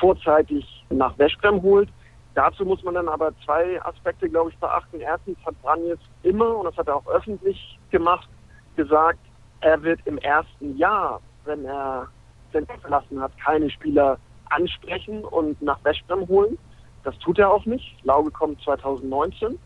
vorzeitig 0.00 0.64
nach 0.90 1.16
Westbrem 1.18 1.62
holt. 1.62 1.88
Dazu 2.34 2.66
muss 2.66 2.82
man 2.82 2.94
dann 2.94 3.08
aber 3.08 3.32
zwei 3.44 3.82
Aspekte, 3.82 4.28
glaube 4.28 4.50
ich, 4.50 4.58
beachten. 4.58 5.00
Erstens 5.00 5.38
hat 5.46 5.54
Vranjes 5.62 5.98
immer, 6.22 6.56
und 6.56 6.66
das 6.66 6.76
hat 6.76 6.88
er 6.88 6.96
auch 6.96 7.06
öffentlich 7.06 7.78
gemacht, 7.90 8.28
gesagt, 8.76 9.20
er 9.60 9.82
wird 9.82 10.00
im 10.04 10.18
ersten 10.18 10.76
Jahr, 10.76 11.20
wenn 11.46 11.64
er 11.64 12.08
den 12.52 12.66
verlassen 12.80 13.20
hat, 13.20 13.32
keine 13.38 13.70
Spieler 13.70 14.18
ansprechen 14.50 15.24
und 15.24 15.60
nach 15.62 15.82
Westbrem 15.84 16.26
holen. 16.28 16.58
Das 17.04 17.18
tut 17.18 17.38
er 17.38 17.52
auch 17.52 17.64
nicht. 17.66 17.96
Lauge 18.04 18.30
kommt 18.30 18.60
2019. 18.62 19.58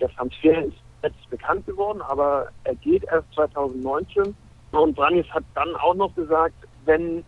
Der 0.00 0.08
Transfer 0.10 0.64
ist 0.64 0.76
jetzt 1.02 1.30
bekannt 1.30 1.66
geworden, 1.66 2.00
aber 2.02 2.48
er 2.64 2.74
geht 2.76 3.04
erst 3.04 3.32
2019. 3.34 4.34
Und 4.72 4.94
Branjes 4.94 5.28
hat 5.30 5.44
dann 5.54 5.74
auch 5.76 5.94
noch 5.94 6.14
gesagt, 6.14 6.54
wenn 6.84 7.24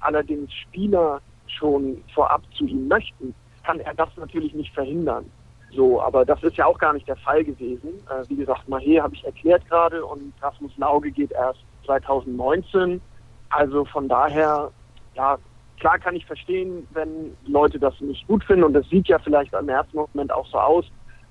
allerdings 0.00 0.52
Spieler 0.52 1.20
schon 1.46 2.02
vorab 2.14 2.42
zu 2.56 2.64
ihm 2.66 2.88
möchten, 2.88 3.34
kann 3.64 3.80
er 3.80 3.94
das 3.94 4.08
natürlich 4.16 4.54
nicht 4.54 4.72
verhindern. 4.74 5.30
So, 5.72 6.00
aber 6.00 6.24
das 6.24 6.42
ist 6.42 6.56
ja 6.56 6.66
auch 6.66 6.78
gar 6.78 6.92
nicht 6.92 7.08
der 7.08 7.16
Fall 7.16 7.44
gewesen. 7.44 7.88
Äh, 8.08 8.28
wie 8.28 8.36
gesagt, 8.36 8.68
Mahé 8.68 9.02
habe 9.02 9.14
ich 9.14 9.24
erklärt 9.24 9.66
gerade 9.68 10.04
und 10.04 10.32
Rasmus 10.40 10.72
Lauge 10.78 11.10
geht 11.10 11.32
erst 11.32 11.60
2019. 11.84 13.00
Also 13.50 13.84
von 13.84 14.08
daher, 14.08 14.70
ja, 15.14 15.38
klar 15.78 15.98
kann 15.98 16.16
ich 16.16 16.26
verstehen, 16.26 16.86
wenn 16.92 17.36
Leute 17.46 17.78
das 17.78 18.00
nicht 18.00 18.26
gut 18.26 18.44
finden 18.44 18.64
und 18.64 18.72
das 18.72 18.88
sieht 18.88 19.08
ja 19.08 19.18
vielleicht 19.18 19.52
im 19.54 19.68
ersten 19.68 19.96
Moment 19.96 20.32
auch 20.32 20.46
so 20.46 20.58
aus. 20.58 20.84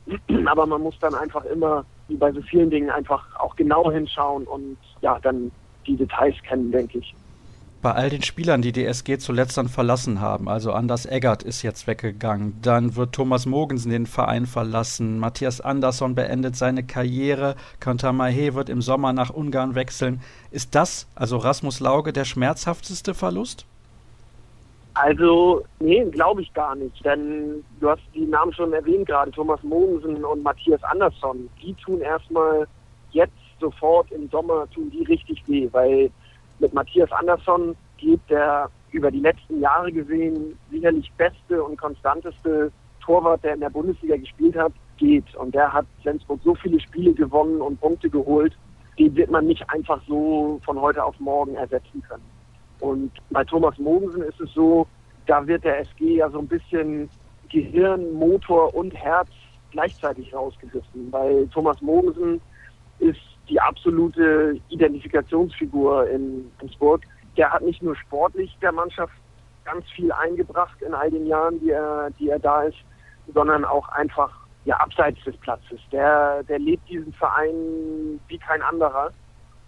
Aber 0.45 0.65
man 0.65 0.81
muss 0.81 0.97
dann 0.99 1.15
einfach 1.15 1.45
immer, 1.45 1.85
wie 2.07 2.15
bei 2.15 2.31
so 2.31 2.41
vielen 2.41 2.69
Dingen, 2.69 2.89
einfach 2.89 3.23
auch 3.39 3.55
genau 3.55 3.91
hinschauen 3.91 4.45
und 4.45 4.77
ja, 5.01 5.19
dann 5.21 5.51
die 5.87 5.95
Details 5.95 6.35
kennen, 6.43 6.71
denke 6.71 6.99
ich 6.99 7.15
bei 7.85 7.93
all 7.93 8.09
den 8.09 8.23
Spielern, 8.23 8.63
die 8.63 8.71
die 8.71 8.83
SG 8.83 9.19
zuletzt 9.19 9.59
dann 9.59 9.67
verlassen 9.67 10.19
haben, 10.19 10.49
also 10.49 10.71
Anders 10.71 11.05
Eggert 11.05 11.43
ist 11.43 11.61
jetzt 11.61 11.85
weggegangen, 11.85 12.57
dann 12.63 12.95
wird 12.95 13.13
Thomas 13.13 13.45
Mogensen 13.45 13.91
den 13.91 14.07
Verein 14.07 14.47
verlassen, 14.47 15.19
Matthias 15.19 15.61
Andersson 15.61 16.15
beendet 16.15 16.55
seine 16.55 16.83
Karriere, 16.83 17.55
Kantar 17.79 18.11
Mahé 18.11 18.55
wird 18.55 18.69
im 18.69 18.81
Sommer 18.81 19.13
nach 19.13 19.29
Ungarn 19.29 19.75
wechseln. 19.75 20.19
Ist 20.49 20.73
das, 20.73 21.07
also 21.13 21.37
Rasmus 21.37 21.79
Lauge, 21.79 22.11
der 22.11 22.25
schmerzhafteste 22.25 23.13
Verlust? 23.13 23.67
Also, 24.95 25.63
nee, 25.79 26.03
glaube 26.05 26.41
ich 26.41 26.51
gar 26.55 26.73
nicht. 26.73 27.05
Denn 27.05 27.63
du 27.79 27.91
hast 27.91 28.01
die 28.15 28.25
Namen 28.25 28.51
schon 28.51 28.73
erwähnt 28.73 29.05
gerade, 29.05 29.29
Thomas 29.29 29.61
Mogensen 29.61 30.25
und 30.25 30.41
Matthias 30.41 30.83
Andersson. 30.85 31.47
Die 31.61 31.75
tun 31.75 32.01
erstmal 32.01 32.65
jetzt 33.11 33.37
sofort 33.59 34.11
im 34.11 34.27
Sommer, 34.31 34.67
tun 34.73 34.89
die 34.89 35.03
richtig 35.03 35.43
weh, 35.47 35.69
weil 35.71 36.09
mit 36.59 36.73
Matthias 36.73 37.11
Andersson 37.11 37.75
geht 37.97 38.21
der 38.29 38.69
über 38.91 39.11
die 39.11 39.19
letzten 39.19 39.59
Jahre 39.59 39.91
gesehen 39.91 40.57
sicherlich 40.71 41.11
beste 41.17 41.61
und 41.63 41.77
konstanteste 41.77 42.71
Torwart, 43.01 43.43
der 43.43 43.55
in 43.55 43.59
der 43.59 43.69
Bundesliga 43.69 44.15
gespielt 44.15 44.55
hat, 44.55 44.71
geht. 44.97 45.35
Und 45.35 45.53
der 45.53 45.71
hat 45.71 45.85
Flensburg 46.01 46.39
so 46.43 46.55
viele 46.55 46.79
Spiele 46.79 47.13
gewonnen 47.13 47.61
und 47.61 47.79
Punkte 47.79 48.09
geholt, 48.09 48.55
die 48.97 49.13
wird 49.15 49.29
man 49.29 49.45
nicht 49.45 49.69
einfach 49.69 50.01
so 50.07 50.59
von 50.63 50.79
heute 50.79 51.03
auf 51.03 51.19
morgen 51.19 51.55
ersetzen 51.55 52.01
können. 52.07 52.23
Und 52.79 53.11
bei 53.29 53.43
Thomas 53.43 53.77
Mogensen 53.77 54.21
ist 54.23 54.39
es 54.39 54.53
so, 54.53 54.87
da 55.27 55.45
wird 55.45 55.63
der 55.63 55.79
SG 55.79 56.17
ja 56.17 56.29
so 56.29 56.39
ein 56.39 56.47
bisschen 56.47 57.09
Gehirn, 57.49 58.13
Motor 58.13 58.73
und 58.73 58.93
Herz 58.95 59.29
gleichzeitig 59.71 60.33
rausgerissen. 60.33 61.11
Weil 61.11 61.47
Thomas 61.47 61.81
Mogensen 61.81 62.39
ist 62.99 63.19
die 63.49 63.59
absolute 63.59 64.59
Identifikationsfigur 64.69 66.09
in 66.09 66.51
Innsbruck. 66.61 67.01
Der 67.37 67.51
hat 67.51 67.61
nicht 67.61 67.81
nur 67.81 67.95
sportlich 67.95 68.55
der 68.61 68.71
Mannschaft 68.71 69.13
ganz 69.65 69.85
viel 69.91 70.11
eingebracht 70.11 70.81
in 70.81 70.93
all 70.93 71.09
den 71.09 71.25
Jahren, 71.25 71.59
die 71.59 71.71
er, 71.71 72.09
die 72.19 72.29
er 72.29 72.39
da 72.39 72.63
ist, 72.63 72.77
sondern 73.33 73.65
auch 73.65 73.89
einfach 73.89 74.31
ja, 74.65 74.77
abseits 74.77 75.23
des 75.23 75.35
Platzes. 75.37 75.79
Der, 75.91 76.43
der 76.43 76.59
lebt 76.59 76.87
diesen 76.89 77.13
Verein 77.13 78.19
wie 78.27 78.37
kein 78.37 78.61
anderer 78.61 79.11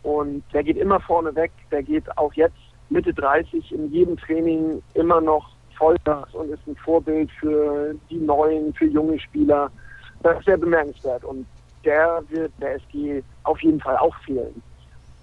und 0.04 0.44
der 0.54 0.64
geht 0.64 0.78
immer 0.78 1.00
vorne 1.00 1.36
weg. 1.36 1.52
Der 1.72 1.84
geht 1.84 2.18
auch 2.18 2.34
jetzt 2.34 2.58
Mitte 2.90 3.14
30 3.14 3.72
in 3.72 3.92
jedem 3.92 4.18
Training 4.18 4.82
immer 4.94 5.22
noch 5.22 5.50
Vollgas 5.78 6.34
und 6.34 6.50
ist 6.50 6.66
ein 6.68 6.76
Vorbild 6.78 7.30
für 7.40 7.96
die 8.10 8.18
neuen, 8.18 8.74
für 8.74 8.88
junge 8.88 9.20
Spieler. 9.20 9.70
Das 10.24 10.40
ist 10.40 10.46
sehr 10.46 10.58
bemerkenswert 10.58 11.24
und 11.24 11.46
der 11.88 12.22
wird 12.28 12.52
der 12.62 12.76
SG 12.76 13.24
auf 13.44 13.60
jeden 13.62 13.80
Fall 13.80 13.98
auch 13.98 14.16
fehlen. 14.26 14.62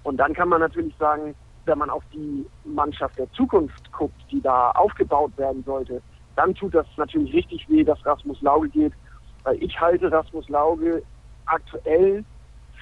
Und 0.02 0.16
dann 0.16 0.32
kann 0.32 0.48
man 0.48 0.60
natürlich 0.60 0.96
sagen, 0.96 1.34
wenn 1.66 1.78
man 1.78 1.90
auf 1.90 2.02
die 2.12 2.46
Mannschaft 2.64 3.18
der 3.18 3.30
Zukunft 3.32 3.92
guckt, 3.92 4.20
die 4.30 4.40
da 4.40 4.70
aufgebaut 4.70 5.32
werden 5.36 5.62
sollte, 5.64 6.02
dann 6.36 6.54
tut 6.54 6.74
das 6.74 6.86
natürlich 6.96 7.32
richtig 7.34 7.68
weh, 7.68 7.84
dass 7.84 8.04
Rasmus 8.04 8.40
Lauge 8.40 8.68
geht, 8.70 8.92
weil 9.44 9.62
ich 9.62 9.78
halte 9.78 10.10
Rasmus 10.10 10.48
Lauge 10.48 11.02
aktuell 11.46 12.24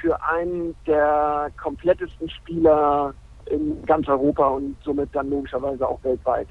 für 0.01 0.21
einen 0.25 0.75
der 0.87 1.51
komplettesten 1.61 2.31
Spieler 2.31 3.13
in 3.47 3.85
ganz 3.85 4.09
Europa 4.09 4.47
und 4.49 4.77
somit 4.85 5.11
dann 5.13 5.29
logischerweise 5.31 5.87
auch 5.87 6.03
weltweit. 6.03 6.49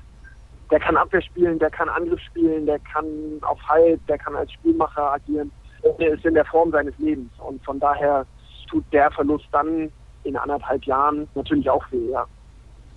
Der 0.69 0.79
kann 0.79 0.95
Abwehr 0.95 1.21
spielen, 1.21 1.59
der 1.59 1.69
kann 1.69 1.89
Angriff 1.89 2.19
spielen, 2.21 2.65
der 2.65 2.79
kann 2.79 3.05
auf 3.41 3.59
Halt, 3.67 3.99
der 4.07 4.17
kann 4.17 4.35
als 4.35 4.51
Spielmacher 4.51 5.13
agieren 5.13 5.51
er 5.51 5.60
ist 5.83 6.25
in 6.25 6.33
der 6.33 6.45
Form 6.45 6.71
seines 6.71 6.97
Lebens. 6.97 7.31
Und 7.39 7.63
von 7.63 7.79
daher 7.79 8.25
tut 8.69 8.83
der 8.91 9.11
Verlust 9.11 9.45
dann 9.51 9.91
in 10.23 10.35
anderthalb 10.37 10.83
Jahren 10.85 11.27
natürlich 11.35 11.69
auch 11.69 11.83
weh, 11.91 12.11
ja. 12.11 12.25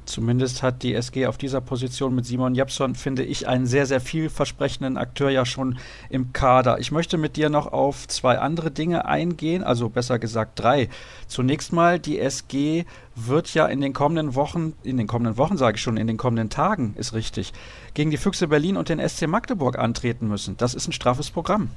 Zumindest 0.05 0.63
hat 0.63 0.83
die 0.83 0.95
SG 0.95 1.27
auf 1.27 1.39
dieser 1.39 1.63
Position 1.63 2.15
mit 2.15 2.27
Simon 2.27 2.55
Japson, 2.55 2.95
finde 2.95 3.23
ich, 3.23 3.49
einen 3.49 3.65
sehr, 3.65 3.87
sehr 3.87 4.01
vielversprechenden 4.01 4.99
Akteur 4.99 5.31
ja 5.31 5.47
schon 5.47 5.79
im 6.11 6.35
Kader. 6.35 6.79
Ich 6.79 6.93
möchte 6.93 7.17
mit 7.17 7.37
dir 7.37 7.49
noch 7.49 7.73
auf 7.73 8.07
zwei 8.09 8.39
andere 8.39 8.71
Dinge 8.71 9.07
eingehen, 9.07 9.65
also 9.65 9.89
besser 9.89 10.19
gesagt 10.19 10.61
drei. 10.61 10.91
Zunächst 11.27 11.73
mal, 11.73 11.99
die 11.99 12.19
SG 12.19 12.85
wird 13.15 13.55
ja 13.55 13.67
in 13.67 13.81
den 13.81 13.95
kommenden 13.95 14.35
Wochen, 14.35 14.75
in 14.83 14.99
den 14.99 15.07
kommenden 15.07 15.39
Wochen 15.39 15.57
sage 15.57 15.77
ich 15.77 15.83
schon, 15.83 15.97
in 15.97 16.07
den 16.07 16.19
kommenden 16.19 16.51
Tagen, 16.51 16.95
ist 16.99 17.15
richtig, 17.15 17.55
gegen 17.95 18.11
die 18.11 18.19
Füchse 18.19 18.49
Berlin 18.49 18.77
und 18.77 18.91
den 18.91 19.01
SC 19.09 19.27
Magdeburg 19.27 19.79
antreten 19.79 20.29
müssen. 20.29 20.59
Das 20.59 20.75
ist 20.75 20.87
ein 20.87 20.93
straffes 20.93 21.31
Programm. 21.31 21.71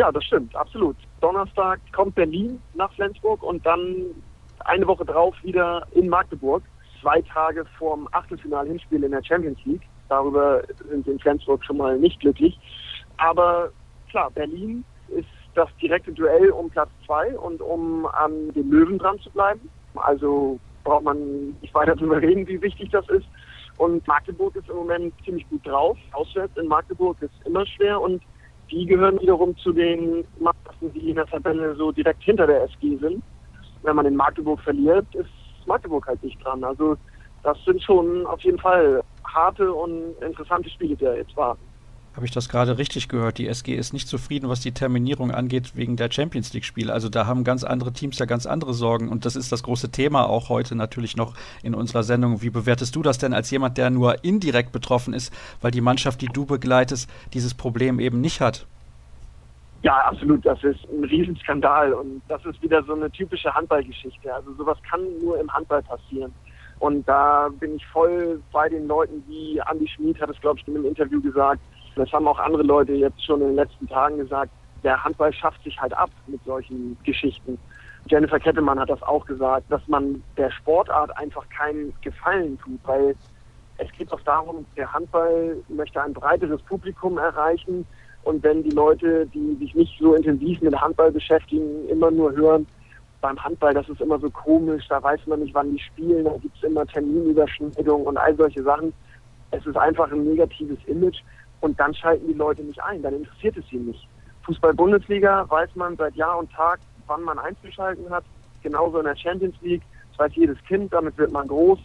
Ja, 0.00 0.10
das 0.10 0.24
stimmt, 0.24 0.56
absolut. 0.56 0.96
Donnerstag 1.20 1.78
kommt 1.92 2.14
Berlin 2.14 2.58
nach 2.72 2.90
Flensburg 2.94 3.42
und 3.42 3.66
dann 3.66 4.06
eine 4.60 4.86
Woche 4.86 5.04
drauf 5.04 5.34
wieder 5.42 5.86
in 5.90 6.08
Magdeburg. 6.08 6.62
Zwei 7.02 7.20
Tage 7.20 7.66
vorm 7.78 8.08
Achtelfinal-Hinspiel 8.12 9.04
in 9.04 9.10
der 9.10 9.22
Champions 9.22 9.58
League. 9.66 9.82
Darüber 10.08 10.62
sind 10.88 11.04
wir 11.04 11.12
in 11.12 11.18
Flensburg 11.18 11.62
schon 11.66 11.76
mal 11.76 11.98
nicht 11.98 12.18
glücklich. 12.18 12.58
Aber 13.18 13.72
klar, 14.08 14.30
Berlin 14.30 14.86
ist 15.08 15.28
das 15.54 15.68
direkte 15.82 16.12
Duell 16.12 16.48
um 16.48 16.70
Platz 16.70 16.88
zwei 17.04 17.38
und 17.38 17.60
um 17.60 18.06
an 18.06 18.54
den 18.54 18.70
Löwen 18.70 18.96
dran 18.96 19.18
zu 19.18 19.28
bleiben. 19.28 19.68
Also 19.96 20.58
braucht 20.82 21.04
man 21.04 21.50
nicht 21.60 21.74
weiter 21.74 21.94
darüber 21.94 22.22
reden, 22.22 22.48
wie 22.48 22.62
wichtig 22.62 22.88
das 22.88 23.06
ist. 23.10 23.26
Und 23.76 24.06
Magdeburg 24.08 24.56
ist 24.56 24.70
im 24.70 24.76
Moment 24.76 25.12
ziemlich 25.26 25.46
gut 25.50 25.66
drauf. 25.66 25.98
Auswärts 26.12 26.56
in 26.56 26.68
Magdeburg 26.68 27.20
ist 27.20 27.34
immer 27.44 27.66
schwer 27.66 28.00
und 28.00 28.22
die 28.70 28.86
gehören 28.86 29.20
wiederum 29.20 29.56
zu 29.56 29.72
den 29.72 30.24
Mannschaften, 30.38 30.92
die 30.92 31.10
in 31.10 31.16
der 31.16 31.26
Tabelle 31.26 31.74
so 31.76 31.92
direkt 31.92 32.22
hinter 32.22 32.46
der 32.46 32.64
SG 32.64 32.96
sind. 32.98 33.22
Wenn 33.82 33.96
man 33.96 34.06
in 34.06 34.16
Magdeburg 34.16 34.60
verliert, 34.60 35.06
ist 35.14 35.30
Magdeburg 35.66 36.06
halt 36.06 36.22
nicht 36.22 36.42
dran. 36.44 36.62
Also 36.64 36.96
das 37.42 37.58
sind 37.64 37.82
schon 37.82 38.26
auf 38.26 38.40
jeden 38.42 38.58
Fall 38.58 39.02
harte 39.24 39.72
und 39.72 40.14
interessante 40.20 40.68
Spiele, 40.70 40.96
die 40.96 41.04
da 41.04 41.14
jetzt 41.14 41.36
warten. 41.36 41.69
Habe 42.20 42.26
ich 42.26 42.32
das 42.32 42.50
gerade 42.50 42.76
richtig 42.76 43.08
gehört? 43.08 43.38
Die 43.38 43.48
SG 43.48 43.74
ist 43.74 43.94
nicht 43.94 44.06
zufrieden, 44.06 44.50
was 44.50 44.60
die 44.60 44.72
Terminierung 44.72 45.30
angeht, 45.30 45.74
wegen 45.74 45.96
der 45.96 46.12
Champions 46.12 46.52
League-Spiele. 46.52 46.92
Also 46.92 47.08
da 47.08 47.24
haben 47.24 47.44
ganz 47.44 47.64
andere 47.64 47.94
Teams 47.94 48.18
ja 48.18 48.26
ganz 48.26 48.44
andere 48.44 48.74
Sorgen. 48.74 49.08
Und 49.08 49.24
das 49.24 49.36
ist 49.36 49.52
das 49.52 49.62
große 49.62 49.90
Thema 49.90 50.28
auch 50.28 50.50
heute 50.50 50.74
natürlich 50.74 51.16
noch 51.16 51.32
in 51.62 51.74
unserer 51.74 52.02
Sendung. 52.02 52.42
Wie 52.42 52.50
bewertest 52.50 52.94
du 52.94 53.00
das 53.00 53.16
denn 53.16 53.32
als 53.32 53.50
jemand, 53.50 53.78
der 53.78 53.88
nur 53.88 54.22
indirekt 54.22 54.70
betroffen 54.70 55.14
ist, 55.14 55.32
weil 55.62 55.70
die 55.70 55.80
Mannschaft, 55.80 56.20
die 56.20 56.26
du 56.26 56.44
begleitest, 56.44 57.08
dieses 57.32 57.54
Problem 57.54 57.98
eben 58.00 58.20
nicht 58.20 58.42
hat? 58.42 58.66
Ja, 59.80 59.96
absolut. 60.00 60.44
Das 60.44 60.62
ist 60.62 60.80
ein 60.92 61.04
Riesenskandal. 61.04 61.94
Und 61.94 62.20
das 62.28 62.44
ist 62.44 62.62
wieder 62.62 62.82
so 62.82 62.92
eine 62.92 63.10
typische 63.10 63.54
Handballgeschichte. 63.54 64.34
Also 64.34 64.52
sowas 64.56 64.76
kann 64.90 65.00
nur 65.22 65.40
im 65.40 65.50
Handball 65.50 65.82
passieren. 65.84 66.34
Und 66.80 67.08
da 67.08 67.48
bin 67.48 67.76
ich 67.76 67.86
voll 67.86 68.42
bei 68.52 68.68
den 68.68 68.86
Leuten, 68.86 69.24
wie 69.26 69.58
Andy 69.70 69.88
Schmid 69.88 70.20
hat 70.20 70.28
es, 70.28 70.38
glaube 70.42 70.60
ich, 70.60 70.68
in 70.68 70.76
einem 70.76 70.84
Interview 70.84 71.22
gesagt, 71.22 71.62
das 72.00 72.12
haben 72.12 72.26
auch 72.26 72.38
andere 72.38 72.62
Leute 72.62 72.92
jetzt 72.92 73.24
schon 73.24 73.40
in 73.40 73.48
den 73.48 73.56
letzten 73.56 73.88
Tagen 73.88 74.16
gesagt. 74.16 74.50
Der 74.82 75.02
Handball 75.04 75.32
schafft 75.32 75.62
sich 75.62 75.78
halt 75.80 75.92
ab 75.92 76.10
mit 76.26 76.42
solchen 76.44 76.96
Geschichten. 77.04 77.58
Jennifer 78.06 78.40
Kettemann 78.40 78.80
hat 78.80 78.88
das 78.88 79.02
auch 79.02 79.26
gesagt, 79.26 79.70
dass 79.70 79.86
man 79.86 80.22
der 80.36 80.50
Sportart 80.50 81.16
einfach 81.18 81.46
keinen 81.50 81.92
Gefallen 82.00 82.58
tut, 82.58 82.80
weil 82.84 83.14
es 83.76 83.90
geht 83.92 84.12
auch 84.12 84.20
darum, 84.22 84.64
der 84.76 84.92
Handball 84.92 85.56
möchte 85.68 86.02
ein 86.02 86.12
breiteres 86.12 86.60
Publikum 86.62 87.18
erreichen. 87.18 87.86
Und 88.22 88.42
wenn 88.42 88.62
die 88.62 88.70
Leute, 88.70 89.26
die 89.26 89.56
sich 89.56 89.74
nicht 89.74 89.98
so 89.98 90.14
intensiv 90.14 90.60
mit 90.60 90.78
Handball 90.78 91.10
beschäftigen, 91.10 91.88
immer 91.88 92.10
nur 92.10 92.32
hören, 92.32 92.66
beim 93.20 93.42
Handball, 93.42 93.74
das 93.74 93.88
ist 93.88 94.00
immer 94.00 94.18
so 94.18 94.30
komisch, 94.30 94.86
da 94.88 95.02
weiß 95.02 95.26
man 95.26 95.40
nicht, 95.40 95.54
wann 95.54 95.70
die 95.70 95.78
spielen, 95.78 96.24
da 96.24 96.36
gibt 96.38 96.56
es 96.56 96.62
immer 96.62 96.86
Terminüberschneidungen 96.86 98.06
und 98.06 98.16
all 98.16 98.34
solche 98.36 98.62
Sachen. 98.62 98.92
Es 99.50 99.64
ist 99.66 99.76
einfach 99.76 100.10
ein 100.10 100.24
negatives 100.24 100.78
Image 100.86 101.18
und 101.60 101.78
dann 101.78 101.94
schalten 101.94 102.26
die 102.26 102.34
Leute 102.34 102.62
nicht 102.62 102.82
ein, 102.82 103.02
dann 103.02 103.14
interessiert 103.14 103.56
es 103.56 103.66
sie 103.68 103.76
nicht. 103.76 104.08
Fußball-Bundesliga 104.44 105.48
weiß 105.48 105.70
man 105.74 105.96
seit 105.96 106.14
Jahr 106.16 106.38
und 106.38 106.50
Tag, 106.52 106.80
wann 107.06 107.22
man 107.22 107.38
einzuschalten 107.38 108.08
hat. 108.10 108.24
Genauso 108.62 108.98
in 108.98 109.04
der 109.04 109.16
Champions 109.16 109.54
League, 109.60 109.82
das 110.10 110.18
weiß 110.18 110.36
jedes 110.36 110.58
Kind, 110.64 110.92
damit 110.92 111.16
wird 111.18 111.32
man 111.32 111.48
groß 111.48 111.78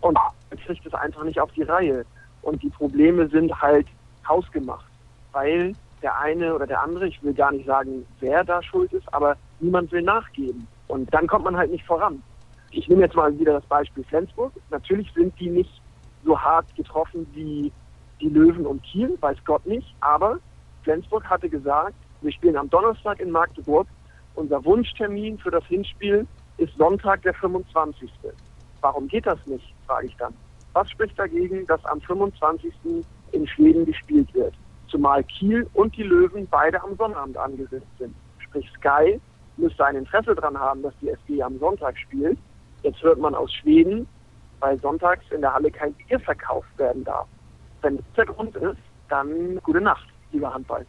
und 0.00 0.14
man 0.14 0.58
kriegt 0.64 0.84
es 0.86 0.94
einfach 0.94 1.24
nicht 1.24 1.40
auf 1.40 1.52
die 1.52 1.62
Reihe. 1.62 2.04
Und 2.42 2.62
die 2.62 2.70
Probleme 2.70 3.28
sind 3.28 3.60
halt 3.60 3.86
hausgemacht, 4.26 4.86
weil 5.32 5.74
der 6.02 6.18
eine 6.18 6.54
oder 6.54 6.66
der 6.66 6.82
andere, 6.82 7.08
ich 7.08 7.22
will 7.22 7.34
gar 7.34 7.52
nicht 7.52 7.66
sagen, 7.66 8.06
wer 8.20 8.44
da 8.44 8.62
schuld 8.62 8.92
ist, 8.92 9.12
aber 9.12 9.36
niemand 9.60 9.90
will 9.90 10.02
nachgeben. 10.02 10.66
Und 10.86 11.12
dann 11.12 11.26
kommt 11.26 11.44
man 11.44 11.56
halt 11.56 11.70
nicht 11.70 11.84
voran. 11.84 12.22
Ich 12.70 12.88
nehme 12.88 13.02
jetzt 13.02 13.16
mal 13.16 13.36
wieder 13.38 13.54
das 13.54 13.66
Beispiel 13.66 14.04
Flensburg. 14.04 14.52
Natürlich 14.70 15.12
sind 15.14 15.38
die 15.40 15.50
nicht 15.50 15.80
so 16.24 16.38
hart 16.38 16.66
getroffen 16.76 17.26
wie 17.32 17.72
die 18.20 18.28
Löwen 18.28 18.66
und 18.66 18.82
Kiel, 18.82 19.16
weiß 19.20 19.38
Gott 19.44 19.64
nicht. 19.66 19.94
Aber 20.00 20.38
Flensburg 20.82 21.24
hatte 21.24 21.48
gesagt, 21.48 21.94
wir 22.20 22.32
spielen 22.32 22.56
am 22.56 22.70
Donnerstag 22.70 23.20
in 23.20 23.30
Magdeburg. 23.30 23.86
Unser 24.34 24.64
Wunschtermin 24.64 25.38
für 25.38 25.50
das 25.50 25.64
Hinspiel 25.66 26.26
ist 26.58 26.76
Sonntag, 26.76 27.22
der 27.22 27.34
25. 27.34 28.10
Warum 28.80 29.08
geht 29.08 29.26
das 29.26 29.38
nicht, 29.46 29.74
frage 29.86 30.06
ich 30.06 30.16
dann. 30.16 30.34
Was 30.72 30.90
spricht 30.90 31.18
dagegen, 31.18 31.66
dass 31.66 31.84
am 31.86 32.00
25. 32.00 32.72
in 33.32 33.46
Schweden 33.48 33.84
gespielt 33.84 34.32
wird? 34.34 34.54
Zumal 34.88 35.24
Kiel 35.24 35.68
und 35.74 35.96
die 35.96 36.02
Löwen 36.02 36.46
beide 36.50 36.82
am 36.82 36.96
Sonnabend 36.96 37.36
angesetzt 37.36 37.86
sind. 37.98 38.14
Sprich 38.38 38.68
Sky 38.78 39.20
müsste 39.56 39.84
ein 39.84 39.96
Interesse 39.96 40.34
daran 40.34 40.58
haben, 40.58 40.82
dass 40.82 40.94
die 41.00 41.10
SG 41.10 41.42
am 41.42 41.58
Sonntag 41.58 41.98
spielt. 41.98 42.38
Jetzt 42.82 43.02
hört 43.02 43.18
man 43.18 43.34
aus 43.34 43.52
Schweden, 43.52 44.06
weil 44.60 44.78
sonntags 44.80 45.24
in 45.30 45.40
der 45.40 45.52
Halle 45.52 45.70
kein 45.70 45.92
Bier 45.94 46.20
verkauft 46.20 46.68
werden 46.78 47.04
darf. 47.04 47.26
Wenn 47.82 47.96
das 47.96 48.06
der 48.16 48.26
Grund 48.26 48.56
ist, 48.56 48.78
dann 49.08 49.58
gute 49.62 49.80
Nacht, 49.80 50.06
lieber 50.32 50.52
Handball. 50.52 50.84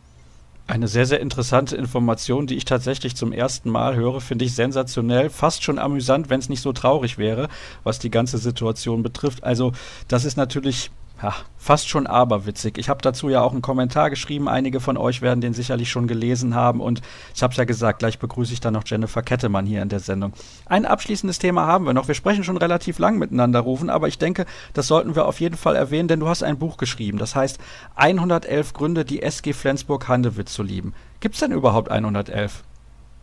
Eine 0.67 0.87
sehr, 0.87 1.07
sehr 1.07 1.19
interessante 1.19 1.75
Information, 1.75 2.45
die 2.45 2.55
ich 2.55 2.63
tatsächlich 2.63 3.15
zum 3.15 3.31
ersten 3.31 3.71
Mal 3.71 3.95
höre, 3.95 4.21
finde 4.21 4.45
ich 4.45 4.53
sensationell, 4.53 5.31
fast 5.31 5.63
schon 5.63 5.79
amüsant, 5.79 6.29
wenn 6.29 6.39
es 6.39 6.47
nicht 6.47 6.61
so 6.61 6.73
traurig 6.73 7.17
wäre, 7.17 7.47
was 7.83 7.97
die 7.97 8.11
ganze 8.11 8.37
Situation 8.37 9.01
betrifft. 9.01 9.43
Also 9.43 9.71
das 10.07 10.25
ist 10.25 10.37
natürlich 10.37 10.91
ja, 11.21 11.33
fast 11.57 11.89
schon 11.89 12.07
aberwitzig. 12.07 12.77
Ich 12.77 12.87
habe 12.87 13.01
dazu 13.01 13.29
ja 13.29 13.41
auch 13.41 13.51
einen 13.51 13.61
Kommentar 13.61 14.09
geschrieben. 14.09 14.47
Einige 14.47 14.79
von 14.79 14.97
euch 14.97 15.21
werden 15.21 15.41
den 15.41 15.53
sicherlich 15.53 15.89
schon 15.89 16.07
gelesen 16.07 16.55
haben. 16.55 16.79
Und 16.79 17.01
ich 17.35 17.43
habe 17.43 17.51
es 17.51 17.57
ja 17.57 17.65
gesagt, 17.65 17.99
gleich 17.99 18.19
begrüße 18.19 18.53
ich 18.53 18.61
dann 18.61 18.73
noch 18.73 18.83
Jennifer 18.85 19.21
Kettemann 19.21 19.65
hier 19.65 19.81
in 19.81 19.89
der 19.89 19.99
Sendung. 19.99 20.33
Ein 20.65 20.85
abschließendes 20.85 21.39
Thema 21.39 21.67
haben 21.67 21.85
wir 21.85 21.93
noch. 21.93 22.07
Wir 22.07 22.15
sprechen 22.15 22.43
schon 22.43 22.57
relativ 22.57 22.99
lang 22.99 23.17
miteinander 23.17 23.59
rufen, 23.59 23.89
aber 23.89 24.07
ich 24.07 24.17
denke, 24.17 24.45
das 24.73 24.87
sollten 24.87 25.15
wir 25.15 25.25
auf 25.25 25.39
jeden 25.41 25.57
Fall 25.57 25.75
erwähnen, 25.75 26.07
denn 26.07 26.21
du 26.21 26.27
hast 26.27 26.43
ein 26.43 26.57
Buch 26.57 26.77
geschrieben. 26.77 27.17
Das 27.17 27.35
heißt 27.35 27.59
111 27.95 28.73
Gründe, 28.73 29.03
die 29.03 29.21
SG 29.21 29.53
Flensburg-Handewitt 29.53 30.47
zu 30.47 30.63
lieben. 30.63 30.93
Gibt 31.19 31.35
es 31.35 31.41
denn 31.41 31.51
überhaupt 31.51 31.91
111? 31.91 32.63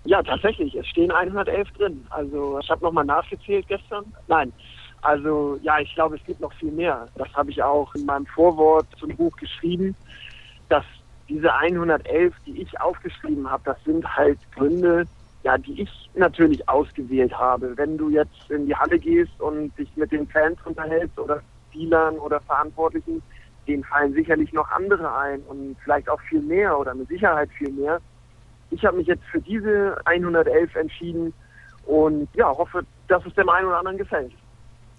Ja, 0.05 0.23
tatsächlich. 0.23 0.75
Es 0.75 0.87
stehen 0.87 1.11
111 1.11 1.69
drin. 1.73 2.07
Also 2.11 2.61
ich 2.61 2.71
habe 2.71 2.85
nochmal 2.85 3.05
nachgezählt 3.05 3.67
gestern. 3.69 4.05
Nein, 4.29 4.53
also 5.07 5.57
ja, 5.63 5.79
ich 5.79 5.95
glaube, 5.95 6.17
es 6.17 6.25
gibt 6.25 6.41
noch 6.41 6.53
viel 6.55 6.73
mehr. 6.73 7.07
Das 7.15 7.33
habe 7.35 7.51
ich 7.51 7.63
auch 7.63 7.95
in 7.95 8.05
meinem 8.07 8.27
Vorwort 8.27 8.87
zum 8.99 9.15
Buch 9.17 9.37
geschrieben, 9.37 9.95
dass 10.69 10.85
diese 11.29 11.55
111, 11.55 12.35
die 12.45 12.61
ich 12.61 12.81
aufgeschrieben 12.81 13.49
habe, 13.49 13.63
das 13.67 13.77
sind 13.85 14.05
halt 14.17 14.39
Gründe, 14.57 15.07
ja, 15.45 15.59
die 15.59 15.81
ich 15.83 16.11
natürlich 16.17 16.69
ausgewählt 16.69 17.33
habe. 17.33 17.77
Wenn 17.77 17.97
du 17.97 18.11
jetzt 18.11 18.51
in 18.51 18.67
die 18.67 18.75
Halle 18.75 18.99
gehst 18.99 19.41
und 19.41 19.77
dich 19.79 19.89
mit 19.95 20.11
den 20.11 20.27
Fans 20.27 20.59
unterhältst 20.65 21.17
oder 21.21 21.41
Spielern 21.69 22.19
oder 22.19 22.41
Verantwortlichen, 22.41 23.23
denen 23.69 23.85
fallen 23.85 24.13
sicherlich 24.13 24.53
noch 24.53 24.69
andere 24.73 25.17
ein 25.19 25.41
und 25.43 25.77
vielleicht 25.85 26.09
auch 26.09 26.21
viel 26.23 26.43
mehr 26.43 26.77
oder 26.77 26.97
mit 26.97 27.07
Sicherheit 27.07 27.51
viel 27.57 27.71
mehr. 27.71 28.01
Ich 28.73 28.85
habe 28.85 28.97
mich 28.97 29.07
jetzt 29.07 29.25
für 29.31 29.41
diese 29.41 29.97
111 30.05 30.75
entschieden 30.75 31.33
und 31.85 32.29
ja, 32.35 32.49
hoffe, 32.49 32.85
dass 33.07 33.25
es 33.25 33.35
dem 33.35 33.49
einen 33.49 33.69
oder 33.69 33.79
anderen 33.79 33.99
gefällt. 33.99 34.33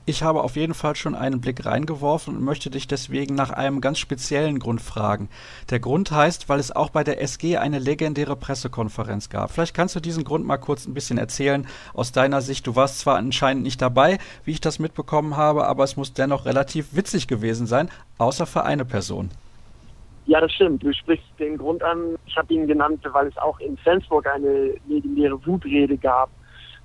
Ich 0.10 0.24
habe 0.24 0.42
auf 0.42 0.56
jeden 0.56 0.74
Fall 0.74 0.96
schon 0.96 1.16
einen 1.16 1.42
Blick 1.42 1.66
reingeworfen 1.66 2.38
und 2.38 2.42
möchte 2.42 2.70
dich 2.70 2.88
deswegen 2.88 3.36
nach 3.36 3.50
einem 3.50 3.82
ganz 3.82 4.00
speziellen 4.00 4.58
Grund 4.58 4.82
fragen. 4.82 5.28
Der 5.70 5.82
Grund 5.82 6.12
heißt, 6.12 6.48
weil 6.48 6.62
es 6.62 6.74
auch 6.74 6.92
bei 6.92 7.04
der 7.04 7.22
SG 7.22 7.58
eine 7.58 7.78
legendäre 7.78 8.38
Pressekonferenz 8.38 9.28
gab. 9.28 9.52
Vielleicht 9.52 9.76
kannst 9.76 9.98
du 9.98 10.00
diesen 10.00 10.24
Grund 10.24 10.46
mal 10.46 10.60
kurz 10.60 10.88
ein 10.88 10.94
bisschen 10.94 11.18
erzählen 11.18 11.68
aus 11.94 12.14
deiner 12.14 12.40
Sicht. 12.40 12.66
Du 12.68 12.78
warst 12.78 13.00
zwar 13.00 13.18
anscheinend 13.18 13.64
nicht 13.64 13.82
dabei, 13.82 14.18
wie 14.46 14.52
ich 14.52 14.62
das 14.62 14.80
mitbekommen 14.80 15.36
habe, 15.36 15.68
aber 15.68 15.84
es 15.84 15.98
muss 15.98 16.14
dennoch 16.14 16.46
relativ 16.46 16.96
witzig 16.96 17.28
gewesen 17.28 17.68
sein, 17.68 17.90
außer 18.18 18.46
für 18.46 18.64
eine 18.64 18.86
Person. 18.86 19.30
Ja, 20.26 20.40
das 20.40 20.54
stimmt. 20.54 20.84
Du 20.84 20.94
sprichst 20.94 21.28
den 21.38 21.58
Grund 21.58 21.84
an. 21.84 22.16
Ich 22.26 22.38
habe 22.38 22.54
ihn 22.54 22.66
genannt, 22.66 23.04
weil 23.12 23.28
es 23.28 23.38
auch 23.38 23.60
in 23.60 23.76
Flensburg 23.76 24.26
eine 24.26 24.74
legendäre 24.88 25.46
Wutrede 25.46 25.98
gab 25.98 26.30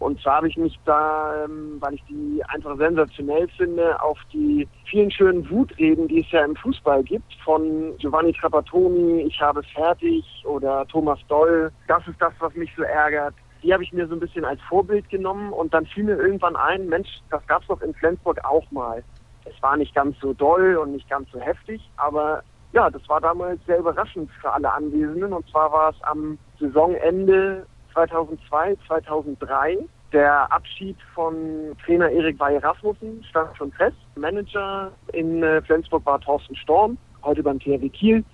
und 0.03 0.21
zwar 0.21 0.37
habe 0.37 0.49
ich 0.49 0.57
mich 0.57 0.79
da, 0.85 1.45
ähm, 1.45 1.77
weil 1.81 1.95
ich 1.95 2.03
die 2.09 2.43
einfach 2.49 2.77
sensationell 2.77 3.49
finde, 3.57 4.01
auf 4.03 4.19
die 4.33 4.69
vielen 4.91 5.11
schönen 5.11 5.49
Wutreden, 5.49 6.09
die 6.09 6.21
es 6.21 6.31
ja 6.31 6.45
im 6.45 6.57
Fußball 6.57 7.03
gibt, 7.05 7.33
von 7.45 7.97
Giovanni 7.99 8.33
Trapattoni, 8.33 9.23
ich 9.23 9.41
habe 9.41 9.63
fertig 9.63 10.25
oder 10.45 10.87
Thomas 10.89 11.21
Doll. 11.29 11.71
Das 11.87 12.07
ist 12.09 12.21
das, 12.21 12.33
was 12.41 12.55
mich 12.55 12.71
so 12.77 12.83
ärgert. 12.83 13.35
Die 13.63 13.73
habe 13.73 13.85
ich 13.85 13.93
mir 13.93 14.09
so 14.09 14.15
ein 14.15 14.21
bisschen 14.21 14.45
als 14.45 14.61
Vorbild 14.63 15.09
genommen 15.09 15.53
und 15.53 15.73
dann 15.73 15.87
fiel 15.87 16.05
mir 16.05 16.17
irgendwann 16.17 16.57
ein, 16.57 16.89
Mensch, 16.89 17.09
das 17.31 17.47
gab 17.47 17.63
es 17.63 17.69
doch 17.69 17.81
in 17.81 17.95
Flensburg 17.95 18.45
auch 18.45 18.69
mal. 18.73 19.05
Es 19.45 19.63
war 19.63 19.77
nicht 19.77 19.95
ganz 19.95 20.19
so 20.21 20.33
doll 20.33 20.77
und 20.77 20.93
nicht 20.93 21.09
ganz 21.09 21.31
so 21.31 21.41
heftig, 21.41 21.81
aber 21.97 22.43
ja, 22.73 22.91
das 22.91 23.07
war 23.09 23.21
damals 23.21 23.61
sehr 23.67 23.79
überraschend 23.79 24.31
für 24.41 24.53
alle 24.53 24.73
Anwesenden. 24.73 25.33
Und 25.33 25.49
zwar 25.51 25.71
war 25.73 25.91
es 25.91 26.03
am 26.03 26.39
Saisonende 26.59 27.67
2002, 27.93 28.77
2003. 28.87 29.79
Der 30.13 30.53
Abschied 30.53 30.97
von 31.15 31.75
Trainer 31.85 32.11
Erik 32.11 32.39
Weihe 32.39 32.63
Rasmussen 32.63 33.25
stand 33.31 33.57
schon 33.57 33.73
fest. 33.73 33.97
Manager 34.17 34.93
in 35.13 35.43
äh, 35.43 35.63
Flensburg 35.63 36.05
war 36.05 36.21
Thorsten 36.21 36.55
Storm, 36.57 36.99
heute 37.23 37.43
beim 37.43 37.59
THW 37.59 37.89
Kiel. 37.89 38.25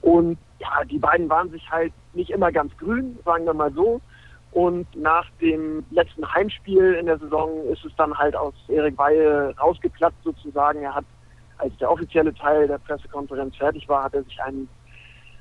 Und 0.00 0.38
ja, 0.58 0.84
die 0.84 0.98
beiden 0.98 1.28
waren 1.28 1.50
sich 1.50 1.70
halt 1.70 1.92
nicht 2.14 2.30
immer 2.30 2.50
ganz 2.50 2.74
grün, 2.78 3.18
sagen 3.24 3.44
wir 3.44 3.54
mal 3.54 3.72
so. 3.72 4.00
Und 4.52 4.86
nach 4.96 5.28
dem 5.42 5.84
letzten 5.90 6.32
Heimspiel 6.32 6.94
in 6.94 7.06
der 7.06 7.18
Saison 7.18 7.62
ist 7.70 7.84
es 7.84 7.94
dann 7.96 8.16
halt 8.16 8.34
aus 8.34 8.54
Erik 8.68 8.96
Weihe 8.96 9.54
rausgeplatzt 9.60 10.16
sozusagen. 10.24 10.80
Er 10.80 10.94
hat, 10.94 11.04
als 11.58 11.76
der 11.76 11.90
offizielle 11.90 12.32
Teil 12.32 12.66
der 12.66 12.78
Pressekonferenz 12.78 13.54
fertig 13.56 13.86
war, 13.88 14.04
hat 14.04 14.14
er 14.14 14.22
sich 14.22 14.42
einen 14.42 14.66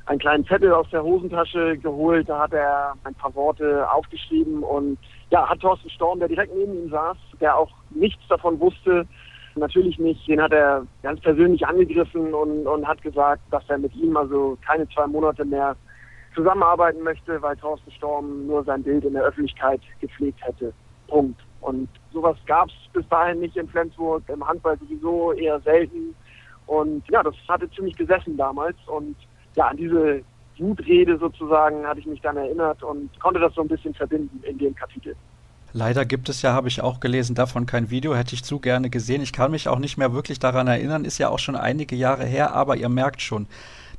einen 0.06 0.20
kleinen 0.20 0.46
Zettel 0.46 0.72
aus 0.72 0.88
der 0.92 1.04
Hosentasche 1.04 1.78
geholt, 1.78 2.30
da 2.30 2.40
hat 2.42 2.54
er 2.54 2.94
ein 3.04 3.16
paar 3.16 3.34
Worte 3.34 3.92
aufgeschrieben 3.92 4.64
und 4.64 4.98
ja, 5.32 5.50
hat 5.50 5.60
Thorsten 5.60 5.90
Storm, 5.90 6.20
der 6.20 6.28
direkt 6.28 6.56
neben 6.56 6.74
ihm 6.74 6.90
saß, 6.90 7.18
der 7.40 7.58
auch 7.58 7.72
nichts 7.90 8.22
davon 8.28 8.60
wusste, 8.60 9.08
natürlich 9.56 9.98
nicht, 9.98 10.28
den 10.28 10.42
hat 10.42 10.52
er 10.52 10.86
ganz 11.02 11.20
persönlich 11.22 11.66
angegriffen 11.66 12.34
und, 12.34 12.68
und 12.68 12.88
hat 12.88 13.02
gesagt, 13.02 13.42
dass 13.52 13.64
er 13.70 13.78
mit 13.78 13.96
ihm 13.96 14.16
also 14.16 14.58
keine 14.66 14.88
zwei 14.90 15.08
Monate 15.08 15.46
mehr 15.46 15.76
zusammenarbeiten 16.36 17.02
möchte, 17.02 17.42
weil 17.42 17.56
Thorsten 17.56 17.92
Storm 17.92 18.46
nur 18.48 18.64
sein 18.64 18.84
Bild 18.84 19.06
in 19.06 19.14
der 19.14 19.24
Öffentlichkeit 19.24 19.82
gepflegt 20.02 20.40
hätte. 20.42 20.74
Punkt. 21.08 21.40
Und 21.62 21.88
sowas 22.12 22.38
gab 22.46 22.68
es 22.68 22.76
bis 22.94 23.08
dahin 23.10 23.40
nicht 23.40 23.56
in 23.58 23.68
Flensburg, 23.70 24.24
im 24.28 24.46
Handball 24.46 24.78
sowieso 24.78 25.32
eher 25.34 25.60
selten. 25.62 26.14
Und 26.68 27.04
ja, 27.10 27.24
das 27.24 27.36
hatte 27.48 27.70
ziemlich 27.72 27.96
gesessen 27.96 28.38
damals 28.38 28.76
und 28.88 29.16
ja, 29.56 29.68
an 29.68 29.78
diese 29.78 30.22
Wutrede 30.58 31.18
sozusagen 31.18 31.86
hatte 31.86 32.00
ich 32.00 32.06
mich 32.06 32.22
dann 32.22 32.38
erinnert 32.38 32.82
und 32.84 33.10
konnte 33.20 33.40
das 33.40 33.54
so 33.54 33.62
ein 33.62 33.68
bisschen 33.68 33.94
verbinden 33.94 34.42
in 34.44 34.58
dem 34.58 34.76
Kapitel. 34.76 35.16
Leider 35.74 36.06
gibt 36.06 36.30
es 36.30 36.42
ja, 36.42 36.54
habe 36.54 36.70
ich 36.70 36.82
auch 36.82 37.02
gelesen, 37.02 37.36
davon 37.36 37.66
kein 37.66 37.90
Video, 37.90 38.16
hätte 38.16 38.34
ich 38.34 38.46
zu 38.46 38.60
gerne 38.60 38.90
gesehen. 38.90 39.22
Ich 39.22 39.34
kann 39.34 39.52
mich 39.52 39.68
auch 39.68 39.80
nicht 39.80 39.98
mehr 39.98 40.14
wirklich 40.14 40.40
daran 40.40 40.68
erinnern, 40.68 41.04
ist 41.04 41.18
ja 41.18 41.28
auch 41.28 41.40
schon 41.40 41.58
einige 41.58 41.98
Jahre 41.98 42.26
her, 42.26 42.54
aber 42.54 42.78
ihr 42.78 42.88
merkt 42.88 43.22
schon, 43.22 43.48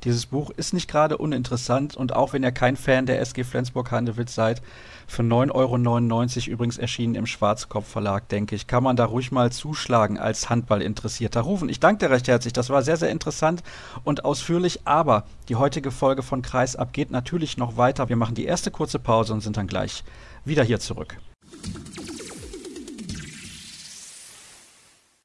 dieses 0.03 0.25
Buch 0.25 0.49
ist 0.51 0.73
nicht 0.73 0.89
gerade 0.89 1.17
uninteressant 1.17 1.95
und 1.95 2.15
auch 2.15 2.33
wenn 2.33 2.43
ihr 2.43 2.51
kein 2.51 2.75
Fan 2.75 3.05
der 3.05 3.19
SG 3.21 3.43
Flensburg-Handewitt 3.43 4.29
seid, 4.29 4.61
für 5.07 5.23
9,99 5.23 5.53
Euro 5.53 6.51
übrigens 6.51 6.77
erschienen 6.77 7.15
im 7.15 7.25
Schwarzkopf 7.25 7.87
Verlag, 7.87 8.27
denke 8.29 8.55
ich, 8.55 8.67
kann 8.67 8.83
man 8.83 8.95
da 8.95 9.05
ruhig 9.05 9.31
mal 9.31 9.51
zuschlagen 9.51 10.17
als 10.17 10.49
Handballinteressierter. 10.49 11.41
Rufen, 11.41 11.69
ich 11.69 11.79
danke 11.79 12.05
dir 12.05 12.11
recht 12.11 12.27
herzlich, 12.27 12.53
das 12.53 12.69
war 12.69 12.81
sehr, 12.81 12.97
sehr 12.97 13.09
interessant 13.09 13.63
und 14.03 14.25
ausführlich, 14.25 14.81
aber 14.85 15.25
die 15.49 15.55
heutige 15.55 15.91
Folge 15.91 16.23
von 16.23 16.41
Kreisab 16.41 16.93
geht 16.93 17.11
natürlich 17.11 17.57
noch 17.57 17.77
weiter. 17.77 18.09
Wir 18.09 18.17
machen 18.17 18.35
die 18.35 18.45
erste 18.45 18.71
kurze 18.71 18.99
Pause 18.99 19.33
und 19.33 19.41
sind 19.41 19.57
dann 19.57 19.67
gleich 19.67 20.03
wieder 20.43 20.63
hier 20.63 20.79
zurück. 20.79 21.17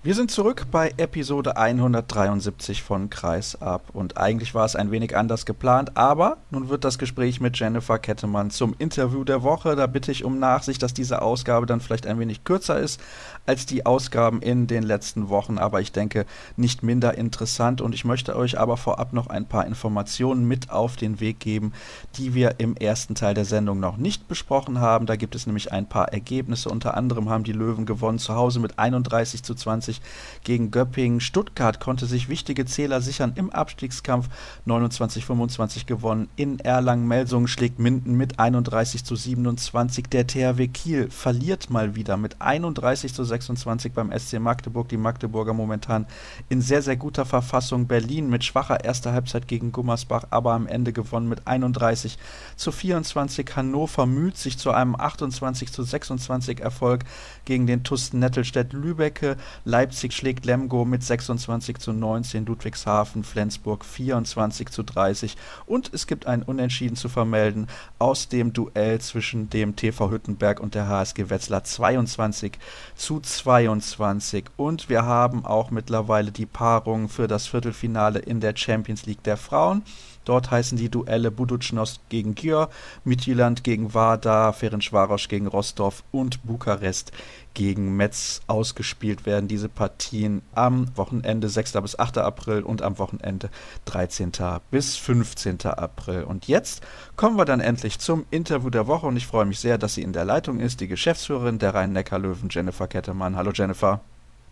Wir 0.04 0.16
sind 0.16 0.32
zurück 0.32 0.66
bei 0.68 0.92
Episode 0.96 1.56
173 1.56 2.82
von 2.82 3.08
Kreisab 3.08 3.84
und 3.92 4.16
eigentlich 4.16 4.52
war 4.52 4.64
es 4.64 4.74
ein 4.74 4.90
wenig 4.90 5.16
anders 5.16 5.46
geplant, 5.46 5.96
aber 5.96 6.38
nun 6.50 6.68
wird 6.68 6.82
das 6.82 6.98
Gespräch 6.98 7.40
mit 7.40 7.56
Jennifer 7.56 8.00
Kettemann 8.00 8.50
zum 8.50 8.74
Interview 8.80 9.22
der 9.22 9.44
Woche. 9.44 9.76
Da 9.76 9.86
bitte 9.86 10.10
ich 10.10 10.24
um 10.24 10.40
Nachsicht, 10.40 10.82
dass 10.82 10.92
diese 10.92 11.22
Ausgabe 11.22 11.66
dann 11.66 11.80
vielleicht 11.80 12.08
ein 12.08 12.18
wenig 12.18 12.42
kürzer 12.42 12.80
ist 12.80 13.00
als 13.46 13.64
die 13.64 13.86
Ausgaben 13.86 14.42
in 14.42 14.66
den 14.66 14.82
letzten 14.82 15.28
Wochen, 15.28 15.58
aber 15.58 15.80
ich 15.80 15.92
denke 15.92 16.26
nicht 16.56 16.82
minder 16.82 17.16
interessant 17.16 17.80
und 17.80 17.94
ich 17.94 18.04
möchte 18.04 18.34
euch 18.34 18.58
aber 18.58 18.76
vorab 18.76 19.12
noch 19.12 19.28
ein 19.28 19.46
paar 19.46 19.66
Informationen 19.66 20.48
mit 20.48 20.70
auf 20.70 20.96
den 20.96 21.20
Weg 21.20 21.38
geben, 21.38 21.72
die 22.16 22.34
wir 22.34 22.56
im 22.58 22.74
ersten 22.76 23.14
Teil 23.14 23.34
der 23.34 23.44
Sendung 23.44 23.78
noch 23.78 23.98
nicht 23.98 24.26
besprochen 24.26 24.80
haben. 24.80 25.06
Da 25.06 25.14
gibt 25.14 25.36
es 25.36 25.46
nämlich 25.46 25.70
ein 25.70 25.88
paar 25.88 26.12
Ergebnisse. 26.12 26.70
Unter 26.70 26.96
anderem 26.96 27.30
haben 27.30 27.44
die 27.44 27.52
Löwen 27.52 27.86
gewonnen 27.86 28.18
zu 28.18 28.34
Hause 28.34 28.58
mit 28.58 28.80
31 28.80 29.44
zu 29.44 29.54
20 29.54 29.91
20 29.92 30.00
gegen 30.44 30.70
Göppingen. 30.70 31.20
Stuttgart 31.20 31.80
konnte 31.80 32.06
sich 32.06 32.28
wichtige 32.28 32.64
Zähler 32.64 33.00
sichern 33.00 33.32
im 33.36 33.50
Abstiegskampf. 33.50 34.28
29-25 34.66 35.86
gewonnen. 35.86 36.28
In 36.36 36.58
Erlangen-Melsungen 36.58 37.48
schlägt 37.48 37.78
Minden 37.78 38.16
mit 38.16 38.38
31 38.38 39.04
zu 39.04 39.14
27. 39.14 40.06
Der 40.08 40.26
THW 40.26 40.68
Kiel 40.68 41.10
verliert 41.10 41.70
mal 41.70 41.94
wieder 41.94 42.16
mit 42.16 42.40
31 42.40 43.14
zu 43.14 43.24
26 43.24 43.92
beim 43.92 44.10
SC 44.16 44.40
Magdeburg. 44.40 44.88
Die 44.88 44.96
Magdeburger 44.96 45.52
momentan 45.52 46.06
in 46.48 46.60
sehr, 46.60 46.82
sehr 46.82 46.96
guter 46.96 47.24
Verfassung. 47.24 47.86
Berlin 47.86 48.28
mit 48.28 48.44
schwacher 48.44 48.84
erster 48.84 49.12
Halbzeit 49.12 49.48
gegen 49.48 49.72
Gummersbach, 49.72 50.24
aber 50.30 50.52
am 50.52 50.66
Ende 50.66 50.92
gewonnen 50.92 51.28
mit 51.28 51.46
31 51.46 52.18
zu 52.56 52.72
24. 52.72 53.46
Hannover 53.54 54.06
müht 54.06 54.36
sich 54.36 54.58
zu 54.58 54.70
einem 54.72 54.96
28 54.96 55.72
zu 55.72 55.82
26 55.82 56.60
Erfolg 56.60 57.04
gegen 57.44 57.66
den 57.66 57.84
TuS 57.84 58.12
Nettelstedt 58.12 58.72
Lübecke. 58.72 59.36
Leipzig 59.82 60.12
schlägt 60.12 60.46
Lemgo 60.46 60.84
mit 60.84 61.02
26 61.02 61.78
zu 61.78 61.92
19, 61.92 62.46
Ludwigshafen, 62.46 63.24
Flensburg 63.24 63.84
24 63.84 64.70
zu 64.70 64.84
30 64.84 65.36
und 65.66 65.92
es 65.92 66.06
gibt 66.06 66.24
ein 66.24 66.44
Unentschieden 66.44 66.94
zu 66.94 67.08
vermelden 67.08 67.66
aus 67.98 68.28
dem 68.28 68.52
Duell 68.52 69.00
zwischen 69.00 69.50
dem 69.50 69.74
TV 69.74 70.08
Hüttenberg 70.12 70.60
und 70.60 70.76
der 70.76 70.86
HSG 70.86 71.30
Wetzlar 71.30 71.64
22 71.64 72.60
zu 72.94 73.18
22 73.18 74.44
und 74.56 74.88
wir 74.88 75.02
haben 75.02 75.44
auch 75.44 75.72
mittlerweile 75.72 76.30
die 76.30 76.46
Paarung 76.46 77.08
für 77.08 77.26
das 77.26 77.48
Viertelfinale 77.48 78.20
in 78.20 78.38
der 78.38 78.56
Champions 78.56 79.04
League 79.06 79.24
der 79.24 79.36
Frauen. 79.36 79.82
Dort 80.24 80.50
heißen 80.50 80.78
die 80.78 80.88
Duelle 80.88 81.30
Buducnost 81.30 82.00
gegen 82.08 82.34
Györ, 82.34 82.70
Midtjylland 83.04 83.64
gegen 83.64 83.94
Vardar, 83.94 84.52
Ferencvaros 84.52 85.28
gegen 85.28 85.46
Rostov 85.46 86.04
und 86.12 86.44
Bukarest 86.44 87.12
gegen 87.54 87.96
Metz 87.96 88.40
ausgespielt 88.46 89.26
werden. 89.26 89.48
Diese 89.48 89.68
Partien 89.68 90.42
am 90.54 90.86
Wochenende 90.96 91.48
6. 91.48 91.72
bis 91.82 91.98
8. 91.98 92.18
April 92.18 92.62
und 92.62 92.82
am 92.82 92.98
Wochenende 92.98 93.50
13. 93.86 94.32
bis 94.70 94.96
15. 94.96 95.66
April. 95.66 96.24
Und 96.24 96.48
jetzt 96.48 96.82
kommen 97.16 97.36
wir 97.36 97.44
dann 97.44 97.60
endlich 97.60 97.98
zum 97.98 98.24
Interview 98.30 98.70
der 98.70 98.86
Woche 98.86 99.06
und 99.06 99.16
ich 99.16 99.26
freue 99.26 99.44
mich 99.44 99.60
sehr, 99.60 99.78
dass 99.78 99.94
sie 99.94 100.02
in 100.02 100.12
der 100.12 100.24
Leitung 100.24 100.60
ist, 100.60 100.80
die 100.80 100.88
Geschäftsführerin 100.88 101.58
der 101.58 101.74
Rhein-Neckar-Löwen, 101.74 102.48
Jennifer 102.50 102.86
Kettemann. 102.86 103.36
Hallo 103.36 103.50
Jennifer. 103.52 104.00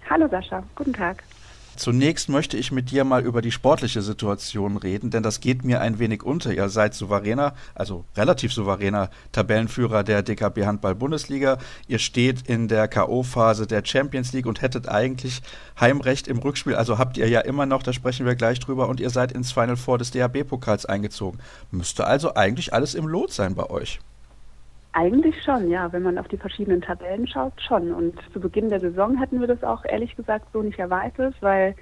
Hallo 0.08 0.26
Sascha, 0.28 0.62
guten 0.74 0.92
Tag. 0.92 1.22
Zunächst 1.76 2.28
möchte 2.28 2.56
ich 2.56 2.72
mit 2.72 2.90
dir 2.90 3.04
mal 3.04 3.24
über 3.24 3.40
die 3.40 3.52
sportliche 3.52 4.02
Situation 4.02 4.76
reden, 4.76 5.10
denn 5.10 5.22
das 5.22 5.40
geht 5.40 5.64
mir 5.64 5.80
ein 5.80 5.98
wenig 5.98 6.22
unter. 6.22 6.52
Ihr 6.52 6.68
seid 6.68 6.94
souveräner, 6.94 7.54
also 7.74 8.04
relativ 8.16 8.52
souveräner 8.52 9.08
Tabellenführer 9.32 10.04
der 10.04 10.22
DKB 10.22 10.66
Handball 10.66 10.94
Bundesliga. 10.94 11.58
Ihr 11.88 11.98
steht 11.98 12.48
in 12.48 12.68
der 12.68 12.86
KO-Phase 12.86 13.66
der 13.66 13.82
Champions 13.84 14.32
League 14.32 14.46
und 14.46 14.60
hättet 14.60 14.88
eigentlich 14.88 15.40
Heimrecht 15.80 16.28
im 16.28 16.38
Rückspiel, 16.38 16.74
also 16.74 16.98
habt 16.98 17.16
ihr 17.16 17.28
ja 17.28 17.40
immer 17.40 17.64
noch, 17.64 17.82
da 17.82 17.92
sprechen 17.92 18.26
wir 18.26 18.34
gleich 18.34 18.60
drüber, 18.60 18.88
und 18.88 19.00
ihr 19.00 19.10
seid 19.10 19.32
ins 19.32 19.52
Final 19.52 19.76
Four 19.76 19.96
des 19.98 20.10
DHB-Pokals 20.10 20.84
eingezogen. 20.84 21.38
Müsste 21.70 22.06
also 22.06 22.34
eigentlich 22.34 22.74
alles 22.74 22.94
im 22.94 23.06
Lot 23.06 23.32
sein 23.32 23.54
bei 23.54 23.70
euch. 23.70 24.00
Eigentlich 24.92 25.40
schon, 25.42 25.70
ja. 25.70 25.92
Wenn 25.92 26.02
man 26.02 26.18
auf 26.18 26.28
die 26.28 26.36
verschiedenen 26.36 26.80
Tabellen 26.80 27.26
schaut, 27.26 27.60
schon. 27.60 27.92
Und 27.92 28.18
zu 28.32 28.40
Beginn 28.40 28.68
der 28.68 28.80
Saison 28.80 29.16
hätten 29.16 29.40
wir 29.40 29.46
das 29.46 29.62
auch 29.62 29.84
ehrlich 29.84 30.16
gesagt 30.16 30.46
so 30.52 30.62
nicht 30.62 30.78
erwartet, 30.78 31.34
weil 31.40 31.74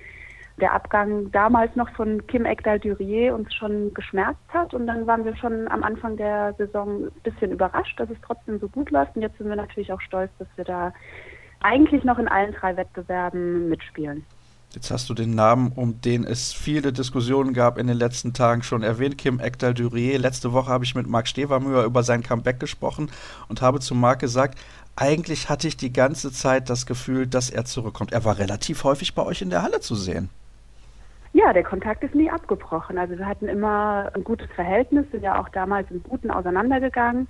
der 0.61 0.73
Abgang 0.73 1.31
damals 1.31 1.75
noch 1.77 1.89
von 1.91 2.27
Kim 2.27 2.45
Ekdal-Durier 2.45 3.35
uns 3.35 3.55
schon 3.55 3.95
geschmerzt 3.95 4.43
hat. 4.49 4.75
Und 4.75 4.87
dann 4.87 5.07
waren 5.07 5.25
wir 5.25 5.37
schon 5.37 5.69
am 5.69 5.83
Anfang 5.83 6.17
der 6.17 6.53
Saison 6.59 7.05
ein 7.07 7.11
bisschen 7.23 7.53
überrascht, 7.53 7.99
dass 7.99 8.11
es 8.11 8.19
trotzdem 8.27 8.59
so 8.59 8.69
gut 8.69 8.91
läuft. 8.91 9.17
Und 9.17 9.23
jetzt 9.23 9.39
sind 9.39 9.49
wir 9.49 9.57
natürlich 9.57 9.93
auch 9.93 10.01
stolz, 10.01 10.31
dass 10.39 10.49
wir 10.57 10.65
da 10.65 10.93
eigentlich 11.61 12.05
noch 12.05 12.19
in 12.19 12.29
allen 12.29 12.53
drei 12.53 12.77
Wettbewerben 12.77 13.69
mitspielen. 13.69 14.25
Jetzt 14.75 14.91
hast 14.91 15.09
du 15.09 15.15
den 15.15 15.35
Namen, 15.35 15.73
um 15.75 15.99
den 16.03 16.25
es 16.25 16.53
viele 16.53 16.93
Diskussionen 16.93 17.55
gab 17.55 17.79
in 17.79 17.87
den 17.87 17.97
letzten 17.97 18.35
Tagen 18.35 18.63
schon 18.63 18.83
erwähnt, 18.83 19.17
Kim 19.17 19.41
Ekdal-Durier. 19.41 20.19
Letzte 20.19 20.53
Woche 20.53 20.71
habe 20.71 20.85
ich 20.85 20.95
mit 20.95 21.07
Marc 21.07 21.27
Stevermüher 21.27 21.85
über 21.85 22.03
sein 22.03 22.23
Comeback 22.23 22.61
gesprochen 22.61 23.11
und 23.49 23.63
habe 23.63 23.81
zu 23.81 23.95
Marc 23.95 24.19
gesagt, 24.19 24.59
eigentlich 24.95 25.49
hatte 25.49 25.69
ich 25.69 25.79
die 25.79 25.93
ganze 25.93 26.33
Zeit 26.33 26.69
das 26.69 26.85
Gefühl, 26.85 27.27
dass 27.27 27.49
er 27.49 27.65
zurückkommt. 27.65 28.13
Er 28.13 28.27
war 28.27 28.39
relativ 28.39 28.85
häufig 28.85 29.15
bei 29.15 29.23
euch 29.23 29.41
in 29.41 29.49
der 29.49 29.63
Halle 29.63 29.81
zu 29.81 29.95
sehen. 29.95 30.29
Ja, 31.33 31.53
der 31.55 31.65
Kontakt 31.65 32.03
ist 32.05 32.15
nie 32.15 32.31
abgebrochen. 32.31 32.99
Also 32.99 33.17
wir 33.17 33.27
hatten 33.27 33.49
immer 33.49 34.11
ein 34.15 34.25
gutes 34.25 34.51
Verhältnis, 34.55 35.07
sind 35.13 35.23
ja 35.23 35.41
auch 35.41 35.49
damals 35.49 35.91
im 35.91 36.03
Guten 36.03 36.31
auseinandergegangen. 36.31 37.27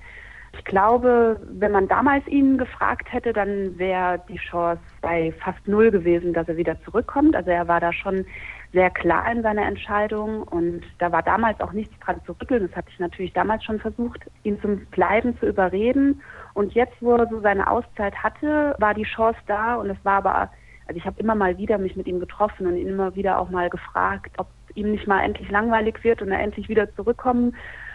Ich 0.58 0.64
glaube, 0.64 1.40
wenn 1.48 1.72
man 1.72 1.88
damals 1.88 2.26
ihn 2.26 2.58
gefragt 2.58 3.10
hätte, 3.12 3.32
dann 3.32 3.78
wäre 3.78 4.20
die 4.28 4.36
Chance 4.36 4.82
bei 5.00 5.32
fast 5.40 5.66
null 5.66 5.90
gewesen, 5.90 6.32
dass 6.32 6.48
er 6.48 6.56
wieder 6.56 6.80
zurückkommt. 6.82 7.36
Also 7.36 7.50
er 7.50 7.68
war 7.68 7.80
da 7.80 7.92
schon 7.92 8.26
sehr 8.72 8.90
klar 8.90 9.30
in 9.30 9.42
seiner 9.42 9.66
Entscheidung 9.66 10.42
und 10.42 10.82
da 10.98 11.10
war 11.12 11.22
damals 11.22 11.60
auch 11.60 11.72
nichts 11.72 11.96
dran 12.00 12.20
zu 12.26 12.32
rütteln. 12.32 12.66
Das 12.66 12.76
hatte 12.76 12.90
ich 12.90 12.98
natürlich 12.98 13.32
damals 13.32 13.64
schon 13.64 13.78
versucht, 13.78 14.20
ihn 14.42 14.60
zum 14.60 14.84
Bleiben 14.86 15.38
zu 15.38 15.46
überreden. 15.46 16.20
Und 16.54 16.74
jetzt, 16.74 17.00
wo 17.00 17.14
er 17.14 17.28
so 17.28 17.40
seine 17.40 17.70
Auszeit 17.70 18.16
hatte, 18.16 18.74
war 18.78 18.94
die 18.94 19.04
Chance 19.04 19.38
da 19.46 19.76
und 19.76 19.88
es 19.88 20.04
war 20.04 20.14
aber, 20.14 20.50
also 20.86 20.98
ich 20.98 21.06
habe 21.06 21.20
immer 21.20 21.36
mal 21.36 21.56
wieder 21.56 21.78
mich 21.78 21.96
mit 21.96 22.08
ihm 22.08 22.18
getroffen 22.18 22.66
und 22.66 22.76
ihn 22.76 22.88
immer 22.88 23.14
wieder 23.14 23.38
auch 23.38 23.48
mal 23.48 23.70
gefragt, 23.70 24.32
ob 24.38 24.48
ihm 24.74 24.90
nicht 24.90 25.06
mal 25.06 25.22
endlich 25.22 25.50
langweilig 25.50 26.02
wird 26.02 26.20
und 26.20 26.30
er 26.30 26.40
endlich 26.40 26.68
wieder 26.68 26.92
zurückkommen 26.94 27.54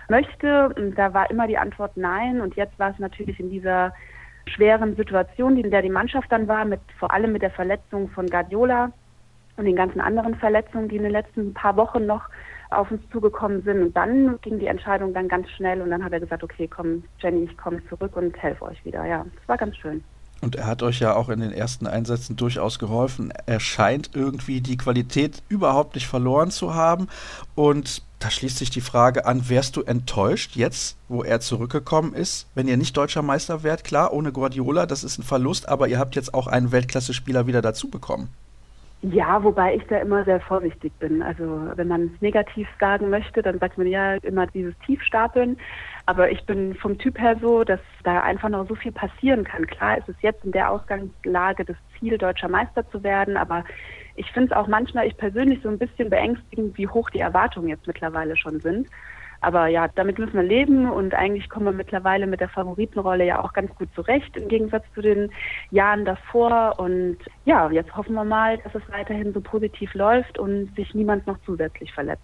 möchte. 0.10 0.70
Und 0.70 0.96
da 0.96 1.13
war 1.13 1.30
immer 1.30 1.48
die 1.48 1.58
Antwort 1.58 1.96
nein. 1.96 2.42
Und 2.42 2.56
jetzt 2.56 2.78
war 2.80 2.92
es 2.92 3.00
natürlich 3.00 3.39
in 3.39 3.50
dieser 3.50 3.94
schweren 4.48 4.96
Situation, 4.96 5.58
in 5.58 5.72
der 5.72 5.82
die 5.82 5.89
Mannschaft 5.89 6.32
dann 6.32 6.48
war, 6.48 6.66
mit 6.66 6.82
vor 7.00 7.13
allem 7.13 7.32
mit 7.32 7.42
der 7.42 7.52
Verletzung 7.52 8.10
von 8.10 8.28
Guardiola 8.28 8.92
und 9.56 9.66
den 9.66 9.76
ganzen 9.76 10.02
anderen 10.02 10.36
Verletzungen, 10.36 10.89
die 10.89 10.98
in 10.98 11.04
den 11.04 11.12
letzten 11.12 11.54
paar 11.54 11.78
Wochen 11.78 12.06
noch 12.06 12.30
auf 12.72 12.89
uns 12.92 13.02
zugekommen 13.12 13.62
sind. 13.63 13.82
Und 13.82 13.96
dann 13.96 14.39
ging 14.42 14.60
die 14.60 14.68
Entscheidung 14.68 15.13
dann 15.13 15.28
ganz 15.28 15.50
schnell 15.52 15.82
und 15.82 15.92
dann 15.92 16.04
hat 16.04 16.12
er 16.12 16.20
gesagt, 16.20 16.44
okay, 16.44 16.68
komm, 16.68 17.04
Jenny, 17.20 17.44
ich 17.44 17.58
komme 17.58 17.82
zurück 17.88 18.16
und 18.16 18.36
helfe 18.42 18.66
euch 18.66 18.84
wieder. 18.84 19.06
Ja, 19.06 19.26
das 19.36 19.48
war 19.48 19.58
ganz 19.58 19.78
schön. 19.78 20.04
Und 20.42 20.58
er 20.58 20.68
hat 20.68 20.84
euch 20.84 21.00
ja 21.00 21.16
auch 21.16 21.30
in 21.30 21.39
den 21.39 21.54
ersten 21.54 21.88
Einsätzen 21.88 22.36
durchaus 22.36 22.78
geholfen. 22.78 23.32
Er 23.46 23.62
scheint 23.62 24.10
irgendwie 24.13 24.60
die 24.60 24.76
Qualität 24.76 25.42
überhaupt 25.48 25.96
nicht 25.96 26.08
verloren 26.08 26.52
zu 26.52 26.76
haben. 26.76 27.08
Und 27.56 28.02
da 28.24 28.30
schließt 28.30 28.58
sich 28.58 28.70
die 28.70 28.80
Frage 28.80 29.26
an, 29.26 29.50
wärst 29.50 29.76
du 29.76 29.82
enttäuscht 29.82 30.56
jetzt, 30.56 30.98
wo 31.10 31.24
er 31.24 31.42
zurückgekommen 31.42 32.14
ist, 32.14 32.48
wenn 32.56 32.70
ihr 32.70 32.78
nicht 32.78 32.96
deutscher 32.96 33.22
Meister 33.22 33.64
wärt? 33.64 33.84
Klar, 33.84 34.14
ohne 34.14 34.32
Guardiola, 34.32 34.86
das 34.86 35.04
ist 35.04 35.18
ein 35.18 35.24
Verlust, 35.24 35.68
aber 35.68 35.90
ihr 35.90 36.00
habt 36.00 36.16
jetzt 36.16 36.34
auch 36.34 36.48
einen 36.48 36.72
Weltklasse-Spieler 36.72 37.48
wieder 37.48 37.62
dazu 37.62 37.90
bekommen. 37.90 38.30
Ja, 39.02 39.44
wobei 39.44 39.76
ich 39.76 39.84
da 39.88 39.98
immer 39.98 40.24
sehr 40.24 40.40
vorsichtig 40.40 40.94
bin. 41.00 41.22
Also 41.22 41.44
wenn 41.76 41.90
man 41.90 42.04
es 42.16 42.22
negativ 42.22 42.70
sagen 42.80 43.10
möchte, 43.10 43.42
dann 43.42 43.60
sagt 43.60 43.78
man 43.78 43.88
ja 43.88 44.14
immer 44.16 44.48
dieses 44.48 44.74
Tiefstapeln. 44.86 45.58
Aber 46.06 46.32
ich 46.32 46.46
bin 46.46 46.76
vom 46.76 46.98
Typ 46.98 47.20
her 47.20 47.38
so, 47.39 47.63
dass 47.63 47.80
da 48.04 48.22
einfach 48.22 48.50
noch 48.50 48.68
so 48.68 48.76
viel 48.76 48.92
passieren 48.92 49.46
kann. 49.46 49.66
Klar 49.66 49.98
ist 49.98 50.10
es 50.10 50.16
jetzt 50.22 50.44
in 50.44 50.52
der 50.52 50.70
Ausgangslage 50.70 51.63
das 51.63 51.78
Ziel, 51.98 52.18
deutscher 52.18 52.50
Meister 52.50 52.89
zu 52.89 53.04
werden, 53.04 53.38
aber 53.38 53.63
ich 54.16 54.30
finde 54.32 54.54
es 54.54 54.58
auch 54.58 54.68
manchmal, 54.68 55.08
ich 55.08 55.18
persönlich 55.18 55.62
so 55.63 55.70
ein 55.70 55.80
bisschen 55.80 56.10
beängstigend, 56.10 56.78
wie 56.78 56.88
hoch 56.88 57.10
die 57.10 57.20
Erwartungen 57.20 57.70
jetzt 57.70 57.88
mittlerweile 57.88 58.36
schon 58.36 58.60
sind. 58.60 58.88
Aber 59.44 59.68
ja, 59.68 59.89
damit 59.89 60.20
müssen 60.20 60.36
wir 60.36 60.44
leben 60.44 60.89
und 60.89 61.13
eigentlich 61.13 61.50
kommen 61.50 61.66
wir 61.66 61.74
mittlerweile 61.74 62.28
mit 62.28 62.39
der 62.39 62.48
Favoritenrolle 62.48 63.26
ja 63.26 63.44
auch 63.44 63.52
ganz 63.52 63.76
gut 63.76 63.89
zurecht 63.94 64.38
im 64.38 64.48
Gegensatz 64.48 64.86
zu 64.96 65.02
den 65.02 65.32
Jahren 65.70 66.06
davor. 66.06 66.80
Und 66.80 67.18
ja, 67.44 67.70
jetzt 67.70 67.94
hoffen 67.96 68.13
wir 68.13 68.24
mal, 68.24 68.58
dass 68.60 68.74
es 68.74 68.89
weiterhin 68.89 69.34
so 69.34 69.42
positiv 69.42 69.94
läuft 69.96 70.39
und 70.39 70.74
sich 70.78 70.94
niemand 70.94 71.28
noch 71.28 71.38
zusätzlich 71.46 71.94
verletzt. 71.94 72.24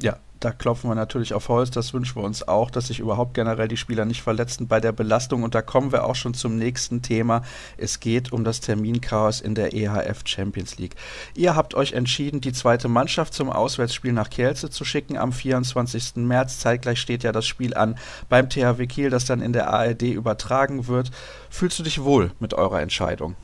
Ja, 0.00 0.16
da 0.40 0.52
klopfen 0.52 0.88
wir 0.88 0.94
natürlich 0.94 1.34
auf 1.34 1.48
Holz. 1.48 1.70
Das 1.70 1.92
wünschen 1.92 2.16
wir 2.16 2.24
uns 2.24 2.48
auch, 2.48 2.70
dass 2.70 2.86
sich 2.86 2.98
überhaupt 2.98 3.34
generell 3.34 3.68
die 3.68 3.76
Spieler 3.76 4.06
nicht 4.06 4.22
verletzen 4.22 4.66
bei 4.66 4.80
der 4.80 4.92
Belastung. 4.92 5.42
Und 5.42 5.54
da 5.54 5.60
kommen 5.60 5.92
wir 5.92 6.04
auch 6.04 6.14
schon 6.14 6.32
zum 6.32 6.56
nächsten 6.56 7.02
Thema. 7.02 7.42
Es 7.76 8.00
geht 8.00 8.32
um 8.32 8.42
das 8.42 8.60
Terminchaos 8.60 9.42
in 9.42 9.54
der 9.54 9.74
EHF 9.74 10.22
Champions 10.24 10.78
League. 10.78 10.96
Ihr 11.34 11.56
habt 11.56 11.74
euch 11.74 11.92
entschieden, 11.92 12.40
die 12.40 12.52
zweite 12.52 12.88
Mannschaft 12.88 13.34
zum 13.34 13.50
Auswärtsspiel 13.50 14.14
nach 14.14 14.30
Kielce 14.30 14.70
zu 14.70 14.84
schicken 14.84 15.18
am 15.18 15.32
24. 15.32 16.16
März. 16.16 16.58
Zeitgleich 16.58 17.00
steht 17.00 17.22
ja 17.22 17.32
das 17.32 17.46
Spiel 17.46 17.74
an 17.74 17.98
beim 18.30 18.48
THW 18.48 18.86
Kiel, 18.86 19.10
das 19.10 19.26
dann 19.26 19.42
in 19.42 19.52
der 19.52 19.68
ARD 19.68 20.02
übertragen 20.02 20.86
wird. 20.86 21.10
Fühlst 21.50 21.78
du 21.78 21.82
dich 21.82 22.02
wohl 22.02 22.32
mit 22.40 22.54
eurer 22.54 22.80
Entscheidung? 22.80 23.36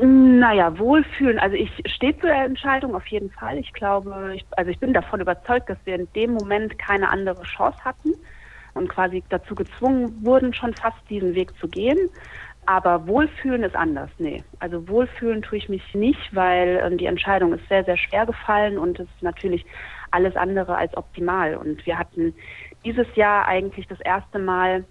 Naja, 0.00 0.78
wohlfühlen. 0.78 1.40
Also 1.40 1.56
ich 1.56 1.70
stehe 1.86 2.16
zu 2.18 2.26
der 2.26 2.44
Entscheidung 2.44 2.94
auf 2.94 3.06
jeden 3.08 3.30
Fall. 3.30 3.58
Ich 3.58 3.72
glaube, 3.72 4.32
ich, 4.36 4.44
also 4.52 4.70
ich 4.70 4.78
bin 4.78 4.92
davon 4.92 5.20
überzeugt, 5.20 5.68
dass 5.68 5.78
wir 5.84 5.96
in 5.96 6.08
dem 6.14 6.32
Moment 6.34 6.78
keine 6.78 7.10
andere 7.10 7.42
Chance 7.42 7.78
hatten 7.84 8.14
und 8.74 8.88
quasi 8.88 9.24
dazu 9.28 9.56
gezwungen 9.56 10.24
wurden, 10.24 10.54
schon 10.54 10.72
fast 10.74 10.98
diesen 11.10 11.34
Weg 11.34 11.52
zu 11.58 11.66
gehen. 11.66 11.98
Aber 12.66 13.08
Wohlfühlen 13.08 13.64
ist 13.64 13.74
anders. 13.74 14.10
Nee. 14.18 14.44
Also 14.60 14.86
Wohlfühlen 14.88 15.42
tue 15.42 15.58
ich 15.58 15.68
mich 15.68 15.94
nicht, 15.94 16.34
weil 16.34 16.80
ähm, 16.84 16.98
die 16.98 17.06
Entscheidung 17.06 17.52
ist 17.54 17.66
sehr, 17.68 17.82
sehr 17.82 17.96
schwer 17.96 18.26
gefallen 18.26 18.78
und 18.78 19.00
ist 19.00 19.22
natürlich 19.22 19.64
alles 20.12 20.36
andere 20.36 20.76
als 20.76 20.96
optimal. 20.96 21.56
Und 21.56 21.84
wir 21.86 21.98
hatten 21.98 22.34
dieses 22.84 23.06
Jahr 23.16 23.48
eigentlich 23.48 23.88
das 23.88 24.00
erste 24.00 24.38
Mal 24.38 24.84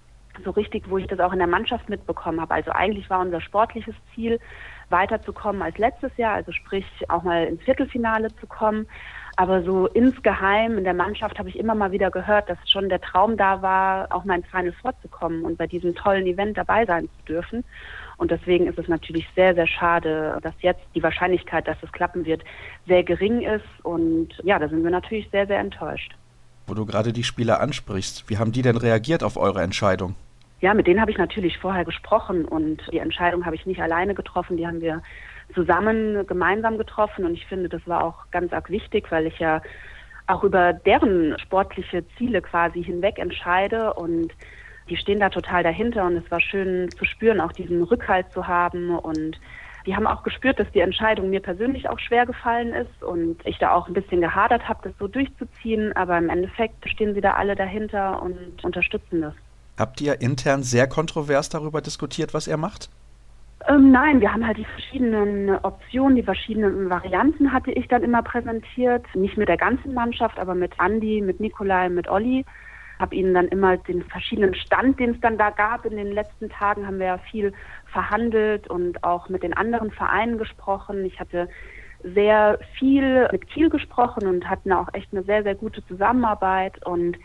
so 0.43 0.51
richtig, 0.51 0.89
wo 0.89 0.97
ich 0.97 1.07
das 1.07 1.19
auch 1.19 1.33
in 1.33 1.39
der 1.39 1.47
Mannschaft 1.47 1.89
mitbekommen 1.89 2.41
habe. 2.41 2.53
Also 2.53 2.71
eigentlich 2.71 3.09
war 3.09 3.19
unser 3.19 3.41
sportliches 3.41 3.95
Ziel, 4.13 4.39
weiterzukommen 4.89 5.61
als 5.61 5.77
letztes 5.77 6.15
Jahr, 6.17 6.35
also 6.35 6.51
sprich 6.51 6.85
auch 7.09 7.23
mal 7.23 7.45
ins 7.45 7.61
Viertelfinale 7.63 8.33
zu 8.39 8.47
kommen. 8.47 8.87
Aber 9.39 9.61
so 9.61 9.85
insgeheim 9.87 10.79
in 10.79 10.83
der 10.83 10.95
Mannschaft 10.95 11.37
habe 11.37 11.49
ich 11.49 11.59
immer 11.59 11.75
mal 11.75 11.91
wieder 11.91 12.09
gehört, 12.09 12.49
dass 12.49 12.57
schon 12.67 12.89
der 12.89 12.99
Traum 12.99 13.37
da 13.37 13.61
war, 13.61 14.07
auch 14.11 14.25
mal 14.25 14.37
ins 14.37 14.47
Final 14.47 14.73
vorzukommen 14.81 15.43
und 15.43 15.57
bei 15.57 15.67
diesem 15.67 15.93
tollen 15.93 16.25
Event 16.25 16.57
dabei 16.57 16.85
sein 16.85 17.07
zu 17.19 17.25
dürfen. 17.33 17.63
Und 18.17 18.31
deswegen 18.31 18.65
ist 18.65 18.79
es 18.79 18.87
natürlich 18.87 19.27
sehr, 19.35 19.53
sehr 19.53 19.67
schade, 19.67 20.39
dass 20.41 20.55
jetzt 20.61 20.81
die 20.95 21.03
Wahrscheinlichkeit, 21.03 21.67
dass 21.67 21.77
es 21.83 21.91
klappen 21.91 22.25
wird, 22.25 22.43
sehr 22.87 23.03
gering 23.03 23.41
ist. 23.41 23.65
Und 23.83 24.29
ja, 24.43 24.57
da 24.57 24.67
sind 24.69 24.83
wir 24.83 24.89
natürlich 24.89 25.29
sehr, 25.29 25.45
sehr 25.45 25.59
enttäuscht. 25.59 26.15
Wo 26.65 26.73
du 26.73 26.87
gerade 26.87 27.13
die 27.13 27.23
Spieler 27.23 27.59
ansprichst, 27.59 28.27
wie 28.29 28.39
haben 28.39 28.51
die 28.51 28.63
denn 28.63 28.75
reagiert 28.75 29.23
auf 29.23 29.37
eure 29.37 29.61
Entscheidung? 29.61 30.15
Ja, 30.59 30.73
mit 30.73 30.87
denen 30.87 30.99
habe 30.99 31.11
ich 31.11 31.17
natürlich 31.17 31.59
vorher 31.59 31.85
gesprochen 31.85 32.45
und 32.45 32.81
die 32.91 32.97
Entscheidung 32.97 33.45
habe 33.45 33.55
ich 33.55 33.67
nicht 33.67 33.81
alleine 33.81 34.15
getroffen, 34.15 34.57
die 34.57 34.65
haben 34.65 34.81
wir 34.81 35.03
zusammen 35.53 36.25
gemeinsam 36.25 36.79
getroffen 36.79 37.25
und 37.25 37.33
ich 37.33 37.45
finde, 37.45 37.69
das 37.69 37.87
war 37.87 38.03
auch 38.03 38.31
ganz 38.31 38.51
arg 38.51 38.69
wichtig, 38.71 39.11
weil 39.11 39.27
ich 39.27 39.37
ja 39.37 39.61
auch 40.25 40.43
über 40.43 40.73
deren 40.73 41.37
sportliche 41.39 42.03
Ziele 42.17 42.41
quasi 42.41 42.83
hinweg 42.83 43.19
entscheide 43.19 43.93
und 43.93 44.33
die 44.89 44.97
stehen 44.97 45.19
da 45.19 45.29
total 45.29 45.61
dahinter 45.63 46.05
und 46.05 46.17
es 46.17 46.31
war 46.31 46.41
schön 46.41 46.89
zu 46.97 47.05
spüren, 47.05 47.39
auch 47.39 47.51
diesen 47.51 47.83
Rückhalt 47.83 48.31
zu 48.31 48.47
haben 48.47 48.97
und 48.97 49.39
die 49.85 49.95
haben 49.95 50.07
auch 50.07 50.23
gespürt, 50.23 50.59
dass 50.59 50.69
die 50.71 50.81
Entscheidung 50.81 51.29
mir 51.29 51.39
persönlich 51.39 51.87
auch 51.87 51.99
schwer 51.99 52.25
gefallen 52.25 52.73
ist 52.73 53.03
und 53.03 53.45
ich 53.45 53.57
da 53.59 53.73
auch 53.73 53.87
ein 53.87 53.93
bisschen 53.93 54.21
gehadert 54.21 54.67
habe, 54.67 54.79
das 54.83 54.97
so 54.97 55.07
durchzuziehen, 55.07 55.95
aber 55.95 56.17
im 56.17 56.29
Endeffekt 56.29 56.89
stehen 56.89 57.13
sie 57.13 57.21
da 57.21 57.33
alle 57.33 57.55
dahinter 57.55 58.21
und 58.21 58.63
unterstützen 58.65 59.21
das. 59.21 59.33
Habt 59.77 60.01
ihr 60.01 60.21
intern 60.21 60.63
sehr 60.63 60.87
kontrovers 60.87 61.49
darüber 61.49 61.81
diskutiert, 61.81 62.33
was 62.33 62.47
er 62.47 62.57
macht? 62.57 62.89
Ähm, 63.67 63.91
nein, 63.91 64.21
wir 64.21 64.31
haben 64.33 64.45
halt 64.45 64.57
die 64.57 64.65
verschiedenen 64.65 65.49
Optionen, 65.63 66.15
die 66.15 66.23
verschiedenen 66.23 66.89
Varianten 66.89 67.51
hatte 67.51 67.71
ich 67.71 67.87
dann 67.87 68.03
immer 68.03 68.23
präsentiert. 68.23 69.03
Nicht 69.13 69.37
mit 69.37 69.49
der 69.49 69.57
ganzen 69.57 69.93
Mannschaft, 69.93 70.39
aber 70.39 70.55
mit 70.55 70.79
Andi, 70.79 71.21
mit 71.21 71.39
Nikolai, 71.39 71.89
mit 71.89 72.07
Olli. 72.07 72.45
Habe 72.99 73.15
ihnen 73.15 73.33
dann 73.33 73.47
immer 73.49 73.77
den 73.77 74.03
verschiedenen 74.03 74.55
Stand, 74.55 74.99
den 74.99 75.11
es 75.11 75.21
dann 75.21 75.37
da 75.37 75.51
gab 75.51 75.85
in 75.85 75.97
den 75.97 76.11
letzten 76.11 76.49
Tagen, 76.49 76.87
haben 76.87 76.99
wir 76.99 77.07
ja 77.07 77.17
viel 77.17 77.53
verhandelt 77.85 78.67
und 78.67 79.03
auch 79.03 79.29
mit 79.29 79.43
den 79.43 79.53
anderen 79.53 79.91
Vereinen 79.91 80.37
gesprochen. 80.37 81.05
Ich 81.05 81.19
hatte 81.19 81.47
sehr 82.03 82.59
viel 82.77 83.27
mit 83.31 83.47
Kiel 83.49 83.69
gesprochen 83.69 84.27
und 84.27 84.49
hatten 84.49 84.71
auch 84.71 84.87
echt 84.93 85.11
eine 85.11 85.23
sehr, 85.23 85.43
sehr 85.43 85.55
gute 85.55 85.85
Zusammenarbeit 85.85 86.85
und 86.85 87.17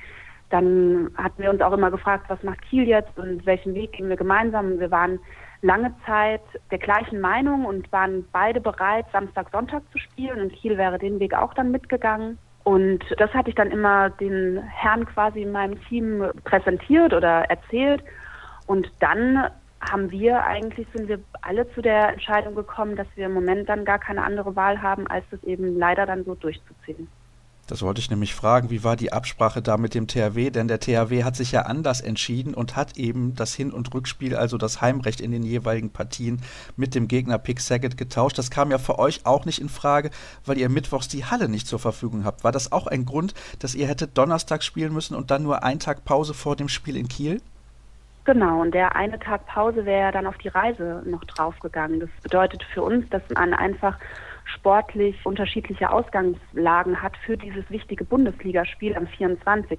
dann 0.52 1.10
hatten 1.16 1.42
wir 1.42 1.50
uns 1.50 1.62
auch 1.62 1.72
immer 1.72 1.90
gefragt, 1.90 2.26
was 2.28 2.42
macht 2.42 2.60
Kiel 2.68 2.86
jetzt 2.86 3.18
und 3.18 3.44
welchen 3.46 3.74
Weg 3.74 3.92
gehen 3.92 4.10
wir 4.10 4.16
gemeinsam. 4.16 4.78
Wir 4.78 4.90
waren 4.90 5.18
lange 5.62 5.94
Zeit 6.04 6.42
der 6.70 6.78
gleichen 6.78 7.20
Meinung 7.20 7.64
und 7.64 7.90
waren 7.90 8.26
beide 8.32 8.60
bereit, 8.60 9.06
Samstag, 9.12 9.48
Sonntag 9.50 9.82
zu 9.92 9.98
spielen 9.98 10.40
und 10.40 10.52
Kiel 10.52 10.76
wäre 10.76 10.98
den 10.98 11.20
Weg 11.20 11.34
auch 11.34 11.54
dann 11.54 11.70
mitgegangen. 11.70 12.38
Und 12.64 13.02
das 13.16 13.32
hatte 13.32 13.48
ich 13.48 13.56
dann 13.56 13.70
immer 13.70 14.10
den 14.10 14.58
Herren 14.58 15.06
quasi 15.06 15.42
in 15.42 15.52
meinem 15.52 15.82
Team 15.84 16.24
präsentiert 16.44 17.14
oder 17.14 17.50
erzählt. 17.50 18.04
Und 18.66 18.92
dann 19.00 19.48
haben 19.80 20.10
wir 20.10 20.44
eigentlich, 20.44 20.86
sind 20.94 21.08
wir 21.08 21.18
alle 21.40 21.68
zu 21.72 21.80
der 21.80 22.10
Entscheidung 22.10 22.54
gekommen, 22.54 22.94
dass 22.94 23.08
wir 23.14 23.26
im 23.26 23.32
Moment 23.32 23.68
dann 23.68 23.84
gar 23.84 23.98
keine 23.98 24.22
andere 24.22 24.54
Wahl 24.54 24.80
haben, 24.82 25.06
als 25.06 25.24
das 25.30 25.42
eben 25.44 25.78
leider 25.78 26.06
dann 26.06 26.24
so 26.24 26.34
durchzuziehen. 26.34 27.08
Das 27.68 27.80
wollte 27.80 28.00
ich 28.00 28.10
nämlich 28.10 28.34
fragen, 28.34 28.70
wie 28.70 28.82
war 28.82 28.96
die 28.96 29.12
Absprache 29.12 29.62
da 29.62 29.76
mit 29.76 29.94
dem 29.94 30.08
THW? 30.08 30.50
Denn 30.50 30.68
der 30.68 30.80
THW 30.80 31.22
hat 31.22 31.36
sich 31.36 31.52
ja 31.52 31.62
anders 31.62 32.00
entschieden 32.00 32.54
und 32.54 32.76
hat 32.76 32.98
eben 32.98 33.34
das 33.36 33.54
Hin- 33.54 33.72
und 33.72 33.94
Rückspiel, 33.94 34.34
also 34.34 34.58
das 34.58 34.80
Heimrecht 34.80 35.20
in 35.20 35.30
den 35.30 35.44
jeweiligen 35.44 35.90
Partien 35.90 36.42
mit 36.76 36.94
dem 36.94 37.06
Gegner 37.06 37.38
Pick 37.38 37.60
Saget 37.60 37.96
getauscht. 37.96 38.36
Das 38.36 38.50
kam 38.50 38.70
ja 38.70 38.78
für 38.78 38.98
euch 38.98 39.24
auch 39.24 39.44
nicht 39.44 39.60
in 39.60 39.68
Frage, 39.68 40.10
weil 40.44 40.58
ihr 40.58 40.68
mittwochs 40.68 41.08
die 41.08 41.24
Halle 41.24 41.48
nicht 41.48 41.68
zur 41.68 41.78
Verfügung 41.78 42.24
habt. 42.24 42.42
War 42.42 42.52
das 42.52 42.72
auch 42.72 42.88
ein 42.88 43.04
Grund, 43.04 43.32
dass 43.60 43.74
ihr 43.74 43.86
hättet 43.86 44.18
Donnerstag 44.18 44.64
spielen 44.64 44.92
müssen 44.92 45.14
und 45.14 45.30
dann 45.30 45.44
nur 45.44 45.62
einen 45.62 45.80
Tag 45.80 46.04
Pause 46.04 46.34
vor 46.34 46.56
dem 46.56 46.68
Spiel 46.68 46.96
in 46.96 47.08
Kiel? 47.08 47.40
Genau, 48.24 48.60
und 48.60 48.72
der 48.72 48.94
eine 48.94 49.18
Tag 49.18 49.46
Pause 49.46 49.84
wäre 49.84 50.12
dann 50.12 50.26
auf 50.26 50.38
die 50.38 50.48
Reise 50.48 51.02
noch 51.06 51.24
draufgegangen. 51.24 52.00
Das 52.00 52.10
bedeutet 52.22 52.62
für 52.72 52.82
uns, 52.82 53.08
dass 53.10 53.22
man 53.34 53.52
einfach 53.52 53.98
sportlich 54.54 55.16
unterschiedliche 55.24 55.90
Ausgangslagen 55.90 57.02
hat 57.02 57.16
für 57.24 57.36
dieses 57.36 57.68
wichtige 57.70 58.04
Bundesligaspiel 58.04 58.96
am 58.96 59.06
24. 59.06 59.78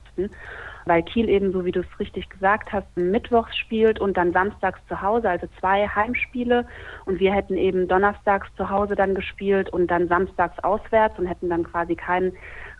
Weil 0.86 1.03
Kiel 1.03 1.29
eben, 1.29 1.53
so 1.53 1.63
wie 1.63 1.71
du 1.71 1.79
es 1.79 1.99
richtig 1.99 2.29
gesagt 2.29 2.73
hast, 2.73 2.88
mittwochs 2.97 3.55
spielt 3.57 3.99
und 3.99 4.17
dann 4.17 4.33
samstags 4.33 4.79
zu 4.88 5.01
Hause, 5.01 5.29
also 5.29 5.47
zwei 5.59 5.88
Heimspiele. 5.88 6.67
Und 7.05 7.19
wir 7.19 7.33
hätten 7.33 7.55
eben 7.55 7.88
donnerstags 7.88 8.47
zu 8.57 8.69
Hause 8.69 8.95
dann 8.95 9.15
gespielt 9.15 9.69
und 9.69 9.88
dann 9.88 10.07
samstags 10.07 10.59
auswärts 10.63 11.17
und 11.17 11.27
hätten 11.27 11.49
dann 11.49 11.63
quasi 11.63 11.95
keinen 11.95 12.33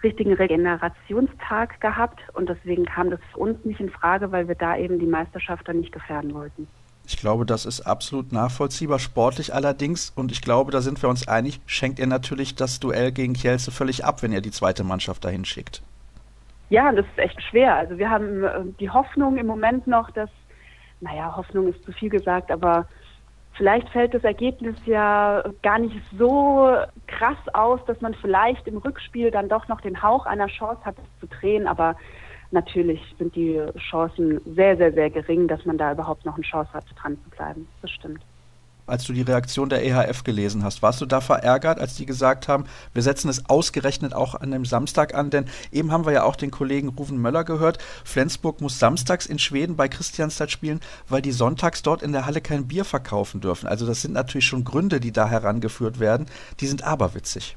richtigen 0.04 0.34
Regenerationstag 0.34 1.80
gehabt. 1.80 2.22
Und 2.34 2.50
deswegen 2.50 2.86
kam 2.86 3.10
das 3.10 3.22
für 3.32 3.40
uns 3.40 3.64
nicht 3.64 3.80
in 3.80 3.90
Frage, 3.90 4.32
weil 4.32 4.48
wir 4.48 4.56
da 4.56 4.76
eben 4.76 5.00
die 5.00 5.08
Meisterschaft 5.08 5.68
dann 5.68 5.80
nicht 5.80 5.94
gefährden 5.94 6.34
wollten. 6.34 6.68
Ich 7.06 7.18
glaube, 7.18 7.46
das 7.46 7.66
ist 7.66 7.82
absolut 7.82 8.32
nachvollziehbar, 8.32 8.98
sportlich 8.98 9.54
allerdings. 9.54 10.12
Und 10.16 10.32
ich 10.32 10.42
glaube, 10.42 10.72
da 10.72 10.82
sind 10.82 11.02
wir 11.02 11.10
uns 11.10 11.28
einig, 11.28 11.60
schenkt 11.66 12.00
ihr 12.00 12.08
natürlich 12.08 12.56
das 12.56 12.80
Duell 12.80 13.12
gegen 13.12 13.34
Kielce 13.34 13.72
völlig 13.72 14.06
ab, 14.06 14.24
wenn 14.24 14.32
ihr 14.32 14.42
die 14.42 14.52
zweite 14.52 14.84
Mannschaft 14.84 15.26
dahin 15.26 15.44
schickt. 15.44 15.82
Ja, 16.70 16.92
das 16.92 17.06
ist 17.06 17.20
echt 17.20 17.42
schwer. 17.44 17.76
Also 17.76 17.98
wir 17.98 18.10
haben 18.10 18.44
äh, 18.44 18.62
die 18.80 18.90
Hoffnung 18.90 19.38
im 19.38 19.48
Moment 19.48 19.86
noch, 19.86 20.10
dass, 20.12 20.30
naja, 21.02 21.36
Hoffnung 21.36 21.68
ist 21.68 21.84
zu 21.84 21.92
viel 21.92 22.10
gesagt, 22.10 22.50
aber 22.52 22.88
vielleicht 23.56 23.90
fällt 23.90 24.14
das 24.14 24.24
Ergebnis 24.24 24.76
ja 24.86 25.44
gar 25.62 25.80
nicht 25.80 26.02
so 26.18 26.76
krass 27.08 27.38
aus, 27.54 27.80
dass 27.86 28.00
man 28.02 28.14
vielleicht 28.16 28.66
im 28.68 28.78
Rückspiel 28.78 29.30
dann 29.30 29.50
doch 29.50 29.68
noch 29.68 29.82
den 29.82 30.02
Hauch 30.02 30.26
einer 30.26 30.48
Chance 30.48 30.84
hat, 30.86 30.96
es 30.98 31.20
zu 31.20 31.28
drehen. 31.28 31.68
Aber 31.68 31.96
natürlich 32.54 33.02
sind 33.18 33.36
die 33.36 33.60
Chancen 33.90 34.40
sehr, 34.56 34.78
sehr, 34.78 34.94
sehr 34.94 35.10
gering, 35.10 35.48
dass 35.48 35.66
man 35.66 35.78
da 35.78 35.92
überhaupt 35.92 36.26
noch 36.26 36.36
eine 36.36 36.44
Chance 36.44 36.72
hat, 36.74 36.86
dran 36.96 37.18
zu 37.24 37.30
bleiben. 37.36 37.68
Das 37.82 37.92
stimmt. 37.92 38.22
Als 38.86 39.06
du 39.06 39.14
die 39.14 39.22
Reaktion 39.22 39.70
der 39.70 39.86
EHF 39.86 40.26
gelesen 40.26 40.66
hast, 40.66 40.82
warst 40.82 41.00
du 41.00 41.06
da 41.06 41.22
verärgert, 41.22 41.80
als 41.80 41.96
die 41.96 42.06
gesagt 42.06 42.50
haben, 42.50 42.66
wir 42.94 43.02
setzen 43.02 43.30
es 43.30 43.50
ausgerechnet 43.50 44.14
auch 44.14 44.36
an 44.36 44.52
dem 44.52 44.66
Samstag 44.66 45.16
an? 45.16 45.30
Denn 45.30 45.46
eben 45.72 45.94
haben 45.94 46.06
wir 46.06 46.12
ja 46.12 46.24
auch 46.24 46.36
den 46.36 46.52
Kollegen 46.52 46.90
Ruven 46.90 47.18
Möller 47.18 47.46
gehört, 47.46 47.78
Flensburg 48.04 48.60
muss 48.60 48.80
samstags 48.80 49.26
in 49.26 49.40
Schweden 49.40 49.78
bei 49.78 49.88
Christianstadt 49.88 50.52
spielen, 50.52 50.82
weil 51.08 51.22
die 51.22 51.32
sonntags 51.32 51.82
dort 51.82 52.04
in 52.04 52.12
der 52.12 52.26
Halle 52.26 52.42
kein 52.42 52.68
Bier 52.68 52.84
verkaufen 52.84 53.40
dürfen. 53.40 53.68
Also 53.68 53.88
das 53.88 54.02
sind 54.02 54.14
natürlich 54.14 54.48
schon 54.48 54.66
Gründe, 54.66 55.00
die 55.00 55.14
da 55.14 55.30
herangeführt 55.30 56.02
werden. 56.02 56.26
Die 56.60 56.68
sind 56.68 56.84
aberwitzig. 56.84 57.56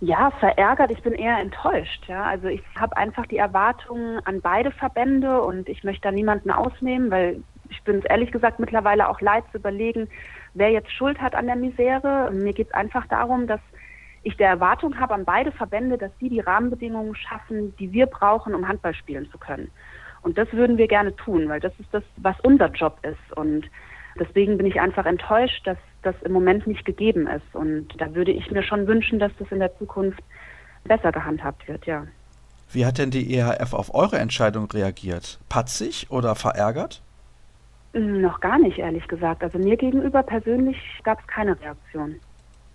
Ja, 0.00 0.30
verärgert. 0.38 0.92
Ich 0.92 1.02
bin 1.02 1.14
eher 1.14 1.38
enttäuscht. 1.38 2.06
Ja, 2.06 2.24
also 2.24 2.46
ich 2.48 2.62
habe 2.78 2.96
einfach 2.96 3.26
die 3.26 3.38
Erwartungen 3.38 4.20
an 4.24 4.40
beide 4.40 4.70
Verbände 4.70 5.42
und 5.42 5.68
ich 5.68 5.82
möchte 5.82 6.02
da 6.02 6.12
niemanden 6.12 6.52
ausnehmen, 6.52 7.10
weil 7.10 7.42
ich 7.68 7.82
bin 7.82 7.98
es 7.98 8.04
ehrlich 8.04 8.30
gesagt 8.30 8.60
mittlerweile 8.60 9.08
auch 9.08 9.20
leid 9.20 9.44
zu 9.50 9.58
überlegen, 9.58 10.08
wer 10.54 10.70
jetzt 10.70 10.92
Schuld 10.92 11.20
hat 11.20 11.34
an 11.34 11.46
der 11.46 11.56
Misere. 11.56 12.30
Mir 12.32 12.52
geht 12.52 12.68
es 12.68 12.74
einfach 12.74 13.06
darum, 13.08 13.46
dass 13.46 13.60
ich 14.22 14.36
der 14.36 14.48
Erwartung 14.48 14.98
habe 14.98 15.14
an 15.14 15.24
beide 15.24 15.50
Verbände, 15.50 15.98
dass 15.98 16.12
sie 16.20 16.28
die 16.28 16.40
Rahmenbedingungen 16.40 17.16
schaffen, 17.16 17.74
die 17.76 17.92
wir 17.92 18.06
brauchen, 18.06 18.54
um 18.54 18.68
Handball 18.68 18.94
spielen 18.94 19.28
zu 19.30 19.38
können. 19.38 19.70
Und 20.22 20.38
das 20.38 20.52
würden 20.52 20.78
wir 20.78 20.88
gerne 20.88 21.14
tun, 21.16 21.48
weil 21.48 21.60
das 21.60 21.72
ist 21.78 21.88
das, 21.92 22.02
was 22.16 22.38
unser 22.40 22.68
Job 22.68 22.98
ist. 23.02 23.36
Und 23.36 23.68
deswegen 24.18 24.58
bin 24.58 24.66
ich 24.66 24.80
einfach 24.80 25.06
enttäuscht, 25.06 25.66
dass 25.66 25.78
das 26.02 26.14
im 26.22 26.32
Moment 26.32 26.66
nicht 26.66 26.84
gegeben 26.84 27.26
ist. 27.26 27.54
Und 27.54 27.88
da 27.98 28.14
würde 28.14 28.32
ich 28.32 28.50
mir 28.50 28.62
schon 28.62 28.86
wünschen, 28.86 29.18
dass 29.18 29.32
das 29.38 29.50
in 29.50 29.58
der 29.58 29.76
Zukunft 29.78 30.22
besser 30.84 31.12
gehandhabt 31.12 31.66
wird, 31.68 31.86
ja. 31.86 32.06
Wie 32.70 32.84
hat 32.84 32.98
denn 32.98 33.10
die 33.10 33.34
EHF 33.34 33.72
auf 33.72 33.94
eure 33.94 34.18
Entscheidung 34.18 34.70
reagiert? 34.70 35.38
Patzig 35.48 36.06
oder 36.10 36.34
verärgert? 36.34 37.02
Hm, 37.94 38.20
noch 38.20 38.40
gar 38.40 38.58
nicht, 38.58 38.78
ehrlich 38.78 39.06
gesagt. 39.08 39.42
Also 39.42 39.58
mir 39.58 39.76
gegenüber 39.76 40.22
persönlich 40.22 40.76
gab 41.02 41.20
es 41.20 41.26
keine 41.26 41.58
Reaktion. 41.60 42.16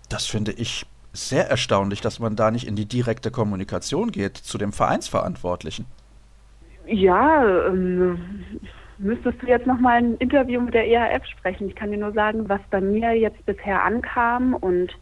Das 0.08 0.26
finde 0.26 0.52
ich 0.52 0.84
sehr 1.12 1.48
erstaunlich, 1.48 2.00
dass 2.00 2.18
man 2.18 2.34
da 2.34 2.50
nicht 2.50 2.66
in 2.66 2.74
die 2.74 2.86
direkte 2.86 3.30
Kommunikation 3.30 4.10
geht 4.10 4.36
zu 4.36 4.58
dem 4.58 4.72
Vereinsverantwortlichen. 4.72 5.86
Ja, 6.86 7.66
ähm, 7.68 8.18
müsstest 8.98 9.42
du 9.42 9.46
jetzt 9.46 9.66
nochmal 9.66 9.98
ein 9.98 10.16
Interview 10.16 10.60
mit 10.60 10.74
der 10.74 10.86
EHF 10.86 11.24
sprechen. 11.26 11.68
Ich 11.68 11.76
kann 11.76 11.90
dir 11.90 11.98
nur 11.98 12.12
sagen, 12.12 12.48
was 12.48 12.60
bei 12.70 12.80
mir 12.80 13.12
jetzt 13.12 13.44
bisher 13.46 13.82
ankam 13.82 14.54
und 14.54 14.92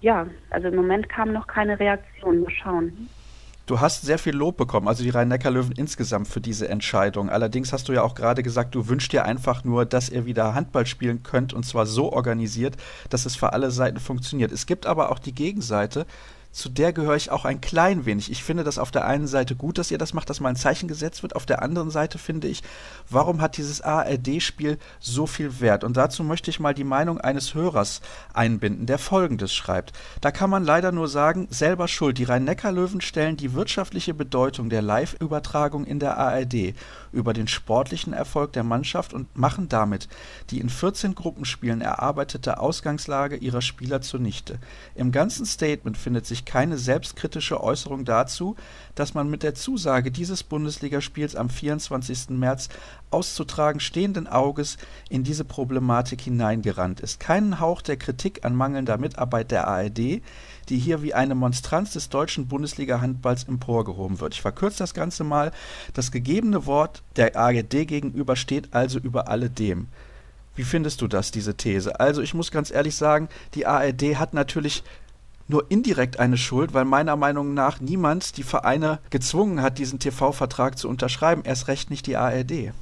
ja, 0.00 0.26
also 0.50 0.68
im 0.68 0.76
Moment 0.76 1.08
kam 1.08 1.32
noch 1.32 1.46
keine 1.46 1.80
Reaktion. 1.80 2.42
Mal 2.42 2.50
schauen. 2.50 3.08
Du 3.66 3.80
hast 3.80 4.02
sehr 4.02 4.18
viel 4.18 4.36
Lob 4.36 4.58
bekommen, 4.58 4.88
also 4.88 5.02
die 5.02 5.08
Rhein-Neckar-Löwen 5.08 5.72
insgesamt 5.72 6.28
für 6.28 6.42
diese 6.42 6.68
Entscheidung. 6.68 7.30
Allerdings 7.30 7.72
hast 7.72 7.88
du 7.88 7.94
ja 7.94 8.02
auch 8.02 8.14
gerade 8.14 8.42
gesagt, 8.42 8.74
du 8.74 8.88
wünschst 8.88 9.10
dir 9.14 9.24
einfach 9.24 9.64
nur, 9.64 9.86
dass 9.86 10.10
ihr 10.10 10.26
wieder 10.26 10.54
Handball 10.54 10.84
spielen 10.84 11.22
könnt 11.22 11.54
und 11.54 11.64
zwar 11.64 11.86
so 11.86 12.12
organisiert, 12.12 12.76
dass 13.08 13.24
es 13.24 13.36
für 13.36 13.54
alle 13.54 13.70
Seiten 13.70 14.00
funktioniert. 14.00 14.52
Es 14.52 14.66
gibt 14.66 14.84
aber 14.84 15.10
auch 15.10 15.18
die 15.18 15.34
Gegenseite, 15.34 16.04
zu 16.54 16.68
der 16.68 16.92
gehöre 16.92 17.16
ich 17.16 17.32
auch 17.32 17.44
ein 17.44 17.60
klein 17.60 18.06
wenig. 18.06 18.30
Ich 18.30 18.44
finde 18.44 18.62
das 18.62 18.78
auf 18.78 18.92
der 18.92 19.04
einen 19.06 19.26
Seite 19.26 19.56
gut, 19.56 19.76
dass 19.76 19.90
ihr 19.90 19.98
das 19.98 20.14
macht, 20.14 20.30
dass 20.30 20.38
mal 20.38 20.50
ein 20.50 20.56
Zeichen 20.56 20.86
gesetzt 20.86 21.22
wird. 21.22 21.34
Auf 21.34 21.46
der 21.46 21.62
anderen 21.62 21.90
Seite 21.90 22.16
finde 22.16 22.46
ich, 22.46 22.62
warum 23.10 23.40
hat 23.40 23.56
dieses 23.56 23.80
ARD-Spiel 23.80 24.78
so 25.00 25.26
viel 25.26 25.60
Wert? 25.60 25.82
Und 25.82 25.96
dazu 25.96 26.22
möchte 26.22 26.50
ich 26.50 26.60
mal 26.60 26.72
die 26.72 26.84
Meinung 26.84 27.20
eines 27.20 27.54
Hörers 27.54 28.00
einbinden, 28.32 28.86
der 28.86 28.98
folgendes 28.98 29.52
schreibt. 29.52 29.92
Da 30.20 30.30
kann 30.30 30.48
man 30.48 30.64
leider 30.64 30.92
nur 30.92 31.08
sagen, 31.08 31.48
selber 31.50 31.88
schuld. 31.88 32.18
Die 32.18 32.24
Rhein-Neckar-Löwen 32.24 33.00
stellen 33.00 33.36
die 33.36 33.54
wirtschaftliche 33.54 34.14
Bedeutung 34.14 34.70
der 34.70 34.80
Live-Übertragung 34.80 35.84
in 35.84 35.98
der 35.98 36.18
ARD 36.18 36.74
über 37.10 37.32
den 37.32 37.48
sportlichen 37.48 38.12
Erfolg 38.12 38.52
der 38.52 38.64
Mannschaft 38.64 39.12
und 39.12 39.36
machen 39.36 39.68
damit 39.68 40.08
die 40.50 40.60
in 40.60 40.68
14 40.68 41.14
Gruppenspielen 41.14 41.80
erarbeitete 41.80 42.60
Ausgangslage 42.60 43.36
ihrer 43.36 43.62
Spieler 43.62 44.00
zunichte. 44.02 44.58
Im 44.94 45.10
ganzen 45.10 45.46
Statement 45.46 45.96
findet 45.96 46.26
sich 46.26 46.43
keine 46.44 46.78
selbstkritische 46.78 47.62
Äußerung 47.62 48.04
dazu, 48.04 48.56
dass 48.94 49.14
man 49.14 49.28
mit 49.28 49.42
der 49.42 49.54
Zusage 49.54 50.10
dieses 50.10 50.42
Bundesligaspiels 50.42 51.36
am 51.36 51.48
24. 51.48 52.30
März 52.30 52.68
auszutragen 53.10 53.80
stehenden 53.80 54.26
Auges 54.26 54.76
in 55.08 55.24
diese 55.24 55.44
Problematik 55.44 56.20
hineingerannt 56.20 57.00
ist. 57.00 57.20
Keinen 57.20 57.60
Hauch 57.60 57.82
der 57.82 57.96
Kritik 57.96 58.44
an 58.44 58.54
mangelnder 58.54 58.98
Mitarbeit 58.98 59.50
der 59.50 59.68
ARD, 59.68 59.98
die 60.68 60.78
hier 60.78 61.02
wie 61.02 61.14
eine 61.14 61.34
Monstranz 61.34 61.92
des 61.92 62.08
deutschen 62.08 62.48
Bundesliga-Handballs 62.48 63.44
emporgehoben 63.44 64.20
wird. 64.20 64.34
Ich 64.34 64.42
verkürze 64.42 64.78
das 64.78 64.94
Ganze 64.94 65.24
mal. 65.24 65.52
Das 65.92 66.10
gegebene 66.10 66.66
Wort 66.66 67.02
der 67.16 67.36
ARD 67.36 67.86
gegenüber 67.86 68.36
steht 68.36 68.74
also 68.74 68.98
über 68.98 69.28
alledem. 69.28 69.88
Wie 70.56 70.64
findest 70.64 71.00
du 71.00 71.08
das, 71.08 71.30
diese 71.30 71.56
These? 71.56 71.98
Also 71.98 72.22
ich 72.22 72.34
muss 72.34 72.52
ganz 72.52 72.70
ehrlich 72.70 72.94
sagen, 72.94 73.28
die 73.54 73.66
ARD 73.66 74.16
hat 74.16 74.34
natürlich 74.34 74.84
nur 75.48 75.70
indirekt 75.70 76.18
eine 76.18 76.36
Schuld, 76.36 76.74
weil 76.74 76.84
meiner 76.84 77.16
Meinung 77.16 77.54
nach 77.54 77.80
niemand 77.80 78.36
die 78.36 78.42
Vereine 78.42 78.98
gezwungen 79.10 79.62
hat, 79.62 79.78
diesen 79.78 79.98
TV-Vertrag 79.98 80.78
zu 80.78 80.88
unterschreiben, 80.88 81.42
erst 81.44 81.68
recht 81.68 81.90
nicht 81.90 82.06
die 82.06 82.16
ARD. 82.16 82.72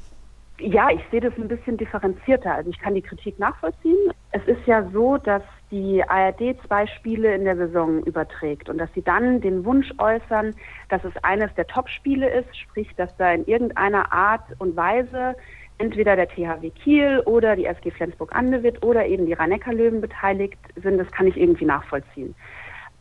Ja, 0.59 0.91
ich 0.91 1.01
sehe 1.11 1.21
das 1.21 1.33
ein 1.39 1.49
bisschen 1.49 1.77
differenzierter. 1.77 2.55
Also 2.55 2.71
ich 2.71 2.79
kann 2.79 2.95
die 2.95 3.03
Kritik 3.03 3.37
nachvollziehen. 3.39 4.13
Es 4.31 4.47
ist 4.47 4.65
ja 4.67 4.89
so, 4.91 5.17
dass 5.17 5.43
die 5.73 6.05
ARD 6.07 6.57
zwei 6.67 6.87
Spiele 6.87 7.35
in 7.35 7.45
der 7.45 7.57
Saison 7.57 8.05
überträgt 8.05 8.69
und 8.69 8.79
dass 8.79 8.93
sie 8.95 9.03
dann 9.03 9.41
den 9.41 9.65
Wunsch 9.65 9.93
äußern, 9.99 10.55
dass 10.89 11.03
es 11.03 11.13
eines 11.25 11.53
der 11.55 11.67
Top-Spiele 11.67 12.29
ist, 12.29 12.57
sprich, 12.57 12.89
dass 12.97 13.17
da 13.17 13.33
in 13.33 13.45
irgendeiner 13.47 14.13
Art 14.13 14.45
und 14.59 14.77
Weise 14.77 15.35
entweder 15.83 16.15
der 16.15 16.29
THW 16.29 16.71
Kiel 16.71 17.23
oder 17.27 17.57
die 17.57 17.67
SG 17.67 17.91
Flensburg-Andewitt 17.91 18.85
oder 18.85 19.05
eben 19.05 19.27
die 19.27 19.33
rhein 19.33 19.59
löwen 19.73 20.01
beteiligt 20.01 20.59
sind, 20.81 20.99
das 20.99 21.11
kann 21.11 21.27
ich 21.27 21.37
irgendwie 21.37 21.65
nachvollziehen. 21.65 22.35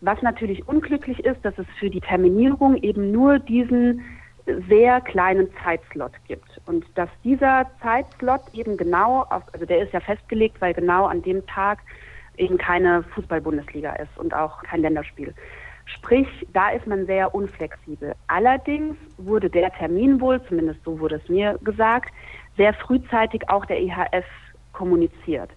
Was 0.01 0.19
natürlich 0.23 0.67
unglücklich 0.67 1.23
ist, 1.23 1.45
dass 1.45 1.55
es 1.59 1.67
für 1.79 1.91
die 1.91 2.01
Terminierung 2.01 2.75
eben 2.77 3.11
nur 3.11 3.37
diesen 3.37 4.01
sehr 4.67 4.99
kleinen 5.01 5.47
Zeitslot 5.63 6.13
gibt. 6.27 6.59
Und 6.65 6.83
dass 6.95 7.09
dieser 7.23 7.67
Zeitslot 7.83 8.41
eben 8.53 8.77
genau, 8.77 9.21
auf, 9.29 9.43
also 9.53 9.67
der 9.67 9.83
ist 9.83 9.93
ja 9.93 9.99
festgelegt, 9.99 10.59
weil 10.59 10.73
genau 10.73 11.05
an 11.05 11.21
dem 11.21 11.45
Tag 11.45 11.79
eben 12.37 12.57
keine 12.57 13.03
Fußball-Bundesliga 13.13 13.93
ist 13.93 14.17
und 14.17 14.33
auch 14.33 14.63
kein 14.63 14.81
Länderspiel. 14.81 15.35
Sprich, 15.85 16.27
da 16.53 16.69
ist 16.69 16.87
man 16.87 17.05
sehr 17.05 17.33
unflexibel. 17.35 18.13
Allerdings 18.27 18.95
wurde 19.17 19.49
der 19.49 19.71
Termin 19.71 20.21
wohl, 20.21 20.41
zumindest 20.47 20.83
so 20.83 20.99
wurde 20.99 21.15
es 21.15 21.29
mir 21.29 21.59
gesagt, 21.63 22.11
sehr 22.57 22.73
frühzeitig 22.73 23.49
auch 23.49 23.65
der 23.65 23.81
IHF 23.81 24.25
kommuniziert. 24.73 25.49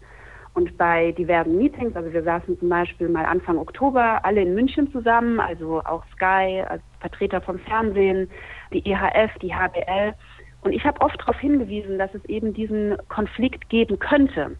Und 0.54 0.78
bei 0.78 1.10
diversen 1.12 1.58
Meetings, 1.58 1.96
also 1.96 2.12
wir 2.12 2.22
saßen 2.22 2.58
zum 2.60 2.68
Beispiel 2.68 3.08
mal 3.08 3.24
Anfang 3.24 3.58
Oktober 3.58 4.24
alle 4.24 4.42
in 4.42 4.54
München 4.54 4.90
zusammen, 4.92 5.40
also 5.40 5.82
auch 5.84 6.04
Sky, 6.14 6.62
als 6.68 6.80
Vertreter 7.00 7.40
vom 7.40 7.58
Fernsehen, 7.58 8.30
die 8.72 8.88
EHF, 8.88 9.32
die 9.42 9.52
HBL. 9.52 10.14
Und 10.62 10.72
ich 10.72 10.84
habe 10.84 11.00
oft 11.00 11.20
darauf 11.20 11.38
hingewiesen, 11.40 11.98
dass 11.98 12.14
es 12.14 12.24
eben 12.26 12.54
diesen 12.54 12.96
Konflikt 13.08 13.68
geben 13.68 13.98
könnte. 13.98 14.56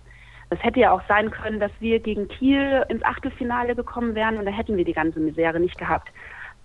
Es 0.50 0.62
hätte 0.62 0.80
ja 0.80 0.90
auch 0.90 1.02
sein 1.08 1.30
können, 1.30 1.60
dass 1.60 1.72
wir 1.78 2.00
gegen 2.00 2.26
Kiel 2.26 2.84
ins 2.88 3.04
Achtelfinale 3.04 3.76
gekommen 3.76 4.16
wären 4.16 4.36
und 4.36 4.46
da 4.46 4.50
hätten 4.50 4.76
wir 4.76 4.84
die 4.84 4.92
ganze 4.92 5.20
Misere 5.20 5.60
nicht 5.60 5.78
gehabt. 5.78 6.10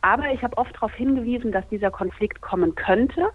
Aber 0.02 0.32
ich 0.32 0.42
habe 0.42 0.58
oft 0.58 0.76
darauf 0.76 0.94
hingewiesen, 0.94 1.52
dass 1.52 1.68
dieser 1.70 1.92
Konflikt 1.92 2.42
kommen 2.42 2.74
könnte 2.74 3.30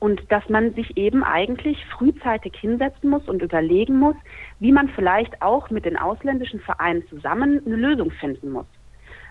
und 0.00 0.30
dass 0.30 0.48
man 0.48 0.74
sich 0.74 0.96
eben 0.96 1.24
eigentlich 1.24 1.84
frühzeitig 1.86 2.56
hinsetzen 2.56 3.10
muss 3.10 3.28
und 3.28 3.42
überlegen 3.42 3.98
muss, 3.98 4.16
wie 4.60 4.72
man 4.72 4.88
vielleicht 4.90 5.42
auch 5.42 5.70
mit 5.70 5.84
den 5.84 5.96
ausländischen 5.96 6.60
Vereinen 6.60 7.06
zusammen 7.08 7.60
eine 7.66 7.76
Lösung 7.76 8.10
finden 8.12 8.50
muss. 8.50 8.66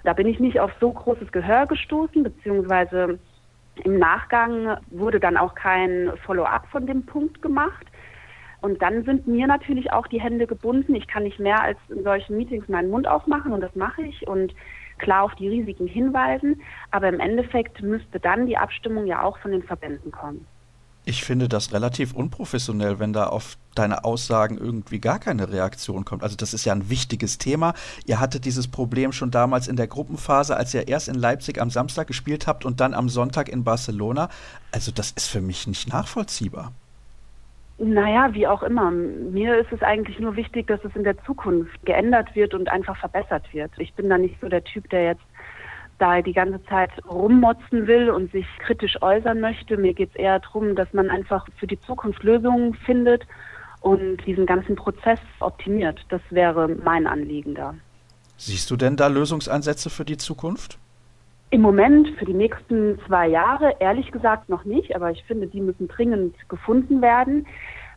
Da 0.03 0.13
bin 0.13 0.27
ich 0.27 0.39
nicht 0.39 0.59
auf 0.59 0.71
so 0.79 0.91
großes 0.91 1.31
Gehör 1.31 1.65
gestoßen, 1.67 2.23
beziehungsweise 2.23 3.19
im 3.83 3.99
Nachgang 3.99 4.77
wurde 4.89 5.19
dann 5.19 5.37
auch 5.37 5.55
kein 5.55 6.11
Follow-up 6.25 6.67
von 6.67 6.85
dem 6.87 7.05
Punkt 7.05 7.41
gemacht. 7.41 7.85
Und 8.59 8.81
dann 8.81 9.03
sind 9.03 9.27
mir 9.27 9.47
natürlich 9.47 9.91
auch 9.93 10.07
die 10.07 10.21
Hände 10.21 10.47
gebunden. 10.47 10.95
Ich 10.95 11.07
kann 11.07 11.23
nicht 11.23 11.39
mehr 11.39 11.61
als 11.61 11.77
in 11.89 12.03
solchen 12.03 12.37
Meetings 12.37 12.67
meinen 12.67 12.89
Mund 12.89 13.07
aufmachen 13.07 13.53
und 13.53 13.61
das 13.61 13.75
mache 13.75 14.01
ich 14.01 14.27
und 14.27 14.53
klar 14.97 15.23
auf 15.23 15.35
die 15.35 15.47
Risiken 15.47 15.87
hinweisen. 15.87 16.61
Aber 16.91 17.07
im 17.07 17.19
Endeffekt 17.19 17.81
müsste 17.83 18.19
dann 18.19 18.47
die 18.47 18.57
Abstimmung 18.57 19.05
ja 19.05 19.21
auch 19.21 19.37
von 19.37 19.51
den 19.51 19.63
Verbänden 19.63 20.11
kommen. 20.11 20.45
Ich 21.07 21.23
finde 21.23 21.47
das 21.47 21.71
relativ 21.71 22.13
unprofessionell, 22.13 22.99
wenn 22.99 23.13
da 23.13 23.27
auf 23.27 23.57
deine 23.75 24.03
Aussagen 24.03 24.57
irgendwie 24.57 24.99
gar 24.99 25.19
keine 25.19 25.49
Reaktion 25.49 26.03
kommt. 26.03 26.21
Also 26.21 26.35
das 26.35 26.53
ist 26.53 26.65
ja 26.65 26.73
ein 26.73 26.89
wichtiges 26.89 27.37
Thema. 27.37 27.75
Ihr 28.05 28.19
hattet 28.19 28.43
dieses 28.43 28.67
Problem 28.67 29.13
schon 29.13 29.31
damals 29.31 29.69
in 29.69 29.77
der 29.77 29.87
Gruppenphase, 29.87 30.57
als 30.57 30.73
ihr 30.73 30.89
erst 30.89 31.07
in 31.07 31.15
Leipzig 31.15 31.61
am 31.61 31.69
Samstag 31.69 32.07
gespielt 32.07 32.45
habt 32.45 32.65
und 32.65 32.81
dann 32.81 32.93
am 32.93 33.07
Sonntag 33.07 33.47
in 33.47 33.63
Barcelona. 33.63 34.27
Also 34.73 34.91
das 34.91 35.11
ist 35.11 35.29
für 35.29 35.39
mich 35.39 35.65
nicht 35.65 35.87
nachvollziehbar. 35.87 36.73
Naja, 37.77 38.33
wie 38.33 38.45
auch 38.45 38.63
immer. 38.63 38.91
Mir 38.91 39.59
ist 39.59 39.71
es 39.71 39.81
eigentlich 39.83 40.19
nur 40.19 40.35
wichtig, 40.35 40.67
dass 40.67 40.83
es 40.83 40.93
in 40.93 41.05
der 41.05 41.17
Zukunft 41.23 41.85
geändert 41.85 42.35
wird 42.35 42.53
und 42.53 42.67
einfach 42.67 42.97
verbessert 42.97 43.45
wird. 43.53 43.71
Ich 43.77 43.93
bin 43.93 44.09
da 44.09 44.17
nicht 44.17 44.35
so 44.41 44.49
der 44.49 44.65
Typ, 44.65 44.89
der 44.89 45.05
jetzt 45.05 45.23
da 45.99 46.21
die 46.21 46.33
ganze 46.33 46.63
Zeit 46.65 46.91
rummotzen 47.09 47.87
will 47.87 48.09
und 48.09 48.31
sich 48.31 48.45
kritisch 48.59 49.01
äußern 49.01 49.39
möchte. 49.39 49.77
Mir 49.77 49.93
geht 49.93 50.09
es 50.09 50.15
eher 50.15 50.39
darum, 50.39 50.75
dass 50.75 50.91
man 50.93 51.09
einfach 51.09 51.47
für 51.57 51.67
die 51.67 51.79
Zukunft 51.81 52.23
Lösungen 52.23 52.73
findet 52.85 53.25
und 53.81 54.17
diesen 54.25 54.45
ganzen 54.45 54.75
Prozess 54.75 55.19
optimiert. 55.39 55.99
Das 56.09 56.21
wäre 56.29 56.67
mein 56.67 57.07
Anliegen 57.07 57.55
da. 57.55 57.73
Siehst 58.37 58.69
du 58.69 58.75
denn 58.75 58.95
da 58.95 59.07
Lösungsansätze 59.07 59.89
für 59.89 60.05
die 60.05 60.17
Zukunft? 60.17 60.77
Im 61.49 61.61
Moment 61.61 62.09
für 62.19 62.25
die 62.25 62.33
nächsten 62.33 62.99
zwei 63.07 63.27
Jahre 63.29 63.75
ehrlich 63.79 64.11
gesagt 64.11 64.49
noch 64.49 64.65
nicht, 64.65 64.95
aber 64.95 65.11
ich 65.11 65.23
finde, 65.23 65.47
die 65.47 65.61
müssen 65.61 65.87
dringend 65.87 66.35
gefunden 66.49 67.01
werden. 67.01 67.47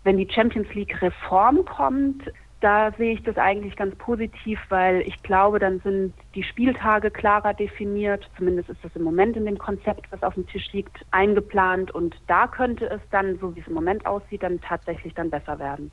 Wenn 0.04 0.16
die 0.16 0.28
Champions 0.30 0.72
League 0.72 1.02
Reform 1.02 1.64
kommt, 1.64 2.22
da 2.60 2.92
sehe 2.98 3.14
ich 3.14 3.22
das 3.22 3.36
eigentlich 3.38 3.74
ganz 3.76 3.94
positiv, 3.96 4.58
weil 4.68 5.00
ich 5.02 5.22
glaube, 5.22 5.58
dann 5.58 5.80
sind 5.80 6.12
die 6.34 6.42
Spieltage 6.42 7.10
klarer 7.10 7.54
definiert. 7.54 8.28
Zumindest 8.36 8.68
ist 8.68 8.84
das 8.84 8.94
im 8.94 9.02
Moment 9.02 9.36
in 9.36 9.46
dem 9.46 9.58
Konzept, 9.58 10.10
was 10.10 10.22
auf 10.22 10.34
dem 10.34 10.46
Tisch 10.46 10.70
liegt, 10.72 11.04
eingeplant. 11.10 11.90
Und 11.90 12.14
da 12.26 12.46
könnte 12.46 12.88
es 12.90 13.00
dann, 13.10 13.38
so 13.38 13.54
wie 13.56 13.60
es 13.60 13.66
im 13.66 13.74
Moment 13.74 14.04
aussieht, 14.04 14.42
dann 14.42 14.60
tatsächlich 14.60 15.14
dann 15.14 15.30
besser 15.30 15.58
werden. 15.58 15.90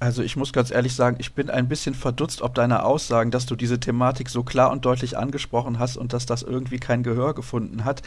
Also 0.00 0.22
ich 0.24 0.34
muss 0.34 0.52
ganz 0.52 0.72
ehrlich 0.72 0.96
sagen, 0.96 1.18
ich 1.20 1.32
bin 1.34 1.48
ein 1.48 1.68
bisschen 1.68 1.94
verdutzt 1.94 2.42
ob 2.42 2.56
deine 2.56 2.84
Aussagen, 2.84 3.30
dass 3.30 3.46
du 3.46 3.54
diese 3.54 3.78
Thematik 3.78 4.30
so 4.30 4.42
klar 4.42 4.72
und 4.72 4.84
deutlich 4.84 5.16
angesprochen 5.16 5.78
hast 5.78 5.96
und 5.96 6.12
dass 6.12 6.26
das 6.26 6.42
irgendwie 6.42 6.78
kein 6.78 7.04
Gehör 7.04 7.34
gefunden 7.34 7.84
hat. 7.84 8.02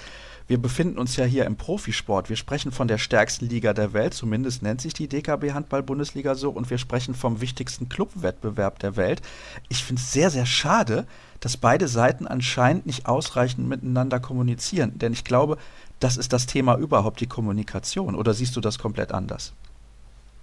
Wir 0.47 0.61
befinden 0.61 0.99
uns 0.99 1.15
ja 1.15 1.25
hier 1.25 1.45
im 1.45 1.55
Profisport. 1.55 2.29
Wir 2.29 2.35
sprechen 2.35 2.71
von 2.71 2.87
der 2.87 2.99
stärksten 2.99 3.47
Liga 3.47 3.73
der 3.73 3.93
Welt, 3.93 4.13
zumindest 4.13 4.61
nennt 4.61 4.79
sich 4.79 4.93
die 4.93 5.07
DKB 5.07 5.53
Handball-Bundesliga 5.53 6.35
so, 6.35 6.51
und 6.51 6.69
wir 6.69 6.77
sprechen 6.77 7.15
vom 7.15 7.41
wichtigsten 7.41 7.89
Clubwettbewerb 7.89 8.77
der 8.77 8.95
Welt. 8.95 9.23
Ich 9.69 9.83
finde 9.83 10.01
es 10.01 10.11
sehr, 10.11 10.29
sehr 10.29 10.45
schade, 10.45 11.07
dass 11.39 11.57
beide 11.57 11.87
Seiten 11.87 12.27
anscheinend 12.27 12.85
nicht 12.85 13.07
ausreichend 13.07 13.67
miteinander 13.67 14.19
kommunizieren, 14.19 14.91
denn 14.99 15.13
ich 15.13 15.23
glaube, 15.23 15.57
das 15.99 16.15
ist 16.15 16.31
das 16.31 16.45
Thema 16.45 16.77
überhaupt, 16.77 17.21
die 17.21 17.27
Kommunikation. 17.27 18.13
Oder 18.13 18.35
siehst 18.35 18.55
du 18.55 18.61
das 18.61 18.77
komplett 18.77 19.11
anders? 19.11 19.53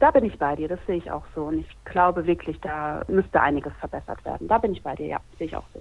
Da 0.01 0.11
bin 0.11 0.25
ich 0.25 0.37
bei 0.37 0.57
dir, 0.57 0.67
das 0.67 0.81
sehe 0.85 0.97
ich 0.97 1.13
auch 1.13 1.25
so. 1.37 1.45
Und 1.45 1.61
ich 1.61 1.77
glaube 1.85 2.27
wirklich, 2.27 2.59
da 2.61 3.05
müsste 3.07 3.41
einiges 3.41 3.73
verbessert 3.79 4.25
werden. 4.25 4.49
Da 4.49 4.59
bin 4.59 4.73
ich 4.73 4.83
bei 4.83 4.97
dir, 4.97 5.07
ja, 5.07 5.21
sehe 5.39 5.47
ich 5.47 5.55
auch 5.55 5.67
so. 5.73 5.81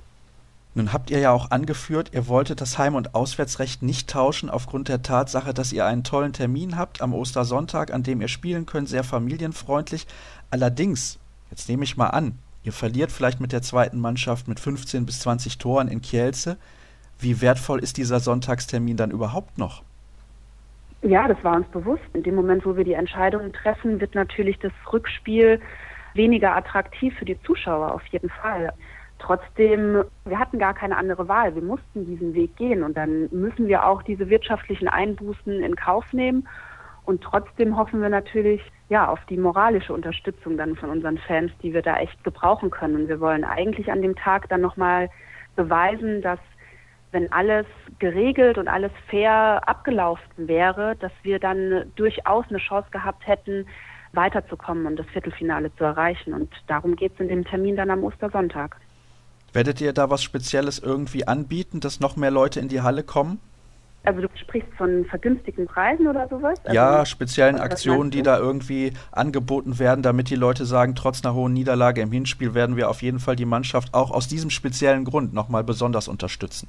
Nun 0.74 0.94
habt 0.94 1.12
ihr 1.12 1.20
ja 1.20 1.32
auch 1.32 1.52
angeführt, 1.52 2.12
ihr 2.14 2.28
wolltet 2.28 2.62
das 2.62 2.78
Heim- 2.78 2.96
und 2.96 3.14
Auswärtsrecht 3.14 3.84
nicht 3.84 4.10
tauschen 4.10 4.50
aufgrund 4.50 4.88
der 4.88 5.02
Tatsache, 5.02 5.54
dass 5.54 5.74
ihr 5.74 5.86
einen 5.86 6.06
tollen 6.06 6.32
Termin 6.32 6.78
habt 6.78 7.02
am 7.02 7.14
Ostersonntag, 7.14 7.94
an 7.94 8.04
dem 8.04 8.22
ihr 8.22 8.30
spielen 8.30 8.66
könnt, 8.66 8.88
sehr 8.88 9.04
familienfreundlich. 9.04 10.08
Allerdings, 10.50 11.20
jetzt 11.50 11.68
nehme 11.68 11.84
ich 11.84 11.98
mal 11.98 12.08
an, 12.08 12.38
ihr 12.64 12.72
verliert 12.72 13.12
vielleicht 13.12 13.42
mit 13.42 13.52
der 13.52 13.62
zweiten 13.62 14.00
Mannschaft 14.00 14.48
mit 14.48 14.62
15 14.62 15.06
bis 15.06 15.20
20 15.20 15.58
Toren 15.58 15.90
in 15.90 16.02
Kielce. 16.02 16.56
Wie 17.20 17.42
wertvoll 17.42 17.80
ist 17.80 17.98
dieser 17.98 18.22
Sonntagstermin 18.22 18.96
dann 18.96 19.12
überhaupt 19.12 19.58
noch? 19.58 19.84
Ja, 21.02 21.28
das 21.28 21.44
war 21.44 21.56
uns 21.56 21.68
bewusst. 21.68 22.04
In 22.14 22.24
dem 22.24 22.36
Moment, 22.36 22.66
wo 22.66 22.78
wir 22.78 22.86
die 22.86 22.94
Entscheidungen 22.94 23.52
treffen, 23.52 24.00
wird 24.00 24.16
natürlich 24.16 24.58
das 24.60 24.72
Rückspiel 24.92 25.60
weniger 26.14 26.56
attraktiv 26.56 27.14
für 27.18 27.26
die 27.26 27.42
Zuschauer 27.42 27.94
auf 27.94 28.06
jeden 28.08 28.30
Fall. 28.30 28.72
Trotzdem, 29.22 30.04
wir 30.26 30.40
hatten 30.40 30.58
gar 30.58 30.74
keine 30.74 30.98
andere 30.98 31.28
Wahl. 31.28 31.54
Wir 31.54 31.62
mussten 31.62 32.08
diesen 32.08 32.34
Weg 32.34 32.56
gehen 32.56 32.82
und 32.82 32.98
dann 32.98 33.30
müssen 33.32 33.68
wir 33.68 33.86
auch 33.86 34.02
diese 34.02 34.30
wirtschaftlichen 34.30 34.88
Einbußen 34.88 35.62
in 35.62 35.76
Kauf 35.76 36.12
nehmen. 36.12 36.48
Und 37.06 37.22
trotzdem 37.22 37.78
hoffen 37.78 38.02
wir 38.02 38.10
natürlich 38.10 38.62
ja 38.90 39.08
auf 39.08 39.20
die 39.30 39.38
moralische 39.38 39.94
Unterstützung 39.94 40.58
dann 40.58 40.76
von 40.76 40.90
unseren 40.90 41.20
Fans, 41.20 41.52
die 41.62 41.72
wir 41.72 41.84
da 41.84 41.98
echt 41.98 42.24
gebrauchen 42.24 42.72
können. 42.72 42.96
Und 42.96 43.08
wir 43.10 43.20
wollen 43.20 43.44
eigentlich 43.44 43.92
an 43.92 44.02
dem 44.02 44.16
Tag 44.16 44.50
dann 44.50 44.62
nochmal 44.62 45.08
beweisen, 45.56 46.24
dass 46.24 46.40
wenn 47.12 47.32
alles 47.32 47.68
geregelt 48.00 48.58
und 48.58 48.68
alles 48.68 48.92
fair 49.08 49.62
abgelaufen 49.68 50.48
wäre, 50.48 50.96
dass 50.96 51.12
wir 51.22 51.38
dann 51.38 51.92
durchaus 51.96 52.46
eine 52.50 52.58
Chance 52.58 52.90
gehabt 52.90 53.28
hätten, 53.28 53.68
weiterzukommen 54.14 54.88
und 54.88 54.98
das 54.98 55.06
Viertelfinale 55.08 55.74
zu 55.76 55.84
erreichen. 55.84 56.34
Und 56.34 56.50
darum 56.66 56.96
geht 56.96 57.14
es 57.14 57.20
in 57.20 57.28
dem 57.28 57.46
Termin 57.46 57.76
dann 57.76 57.92
am 57.92 58.04
Ostersonntag. 58.04 58.78
Werdet 59.54 59.82
ihr 59.82 59.94
da 59.94 60.10
was 60.10 60.24
Spezielles 60.24 60.80
irgendwie 60.80 61.28
anbieten, 61.28 61.80
dass 61.80 62.00
noch 62.00 62.16
mehr 62.16 62.32
Leute 62.32 62.60
in 62.60 62.70
die 62.70 62.82
Halle 62.82 63.04
kommen? 63.04 63.40
Also 64.04 64.22
du 64.22 64.28
sprichst 64.34 64.74
von 64.78 65.06
vergünstigten 65.06 65.68
Preisen 65.68 66.08
oder 66.08 66.28
sowas? 66.28 66.60
Also 66.64 66.76
ja, 66.76 67.06
speziellen 67.06 67.60
Aktionen, 67.60 68.10
die 68.10 68.24
da 68.24 68.40
irgendwie 68.40 68.94
angeboten 69.12 69.78
werden, 69.78 70.02
damit 70.02 70.32
die 70.32 70.36
Leute 70.36 70.66
sagen, 70.66 70.96
trotz 70.96 71.24
einer 71.24 71.36
hohen 71.36 71.54
Niederlage 71.54 72.02
im 72.02 72.12
Hinspiel 72.12 72.56
werden 72.56 72.78
wir 72.78 72.90
auf 72.90 73.04
jeden 73.04 73.20
Fall 73.20 73.36
die 73.36 73.46
Mannschaft 73.46 73.94
auch 73.94 74.10
aus 74.10 74.28
diesem 74.28 74.50
speziellen 74.50 75.06
Grund 75.06 75.34
nochmal 75.34 75.64
besonders 75.64 76.08
unterstützen. 76.08 76.68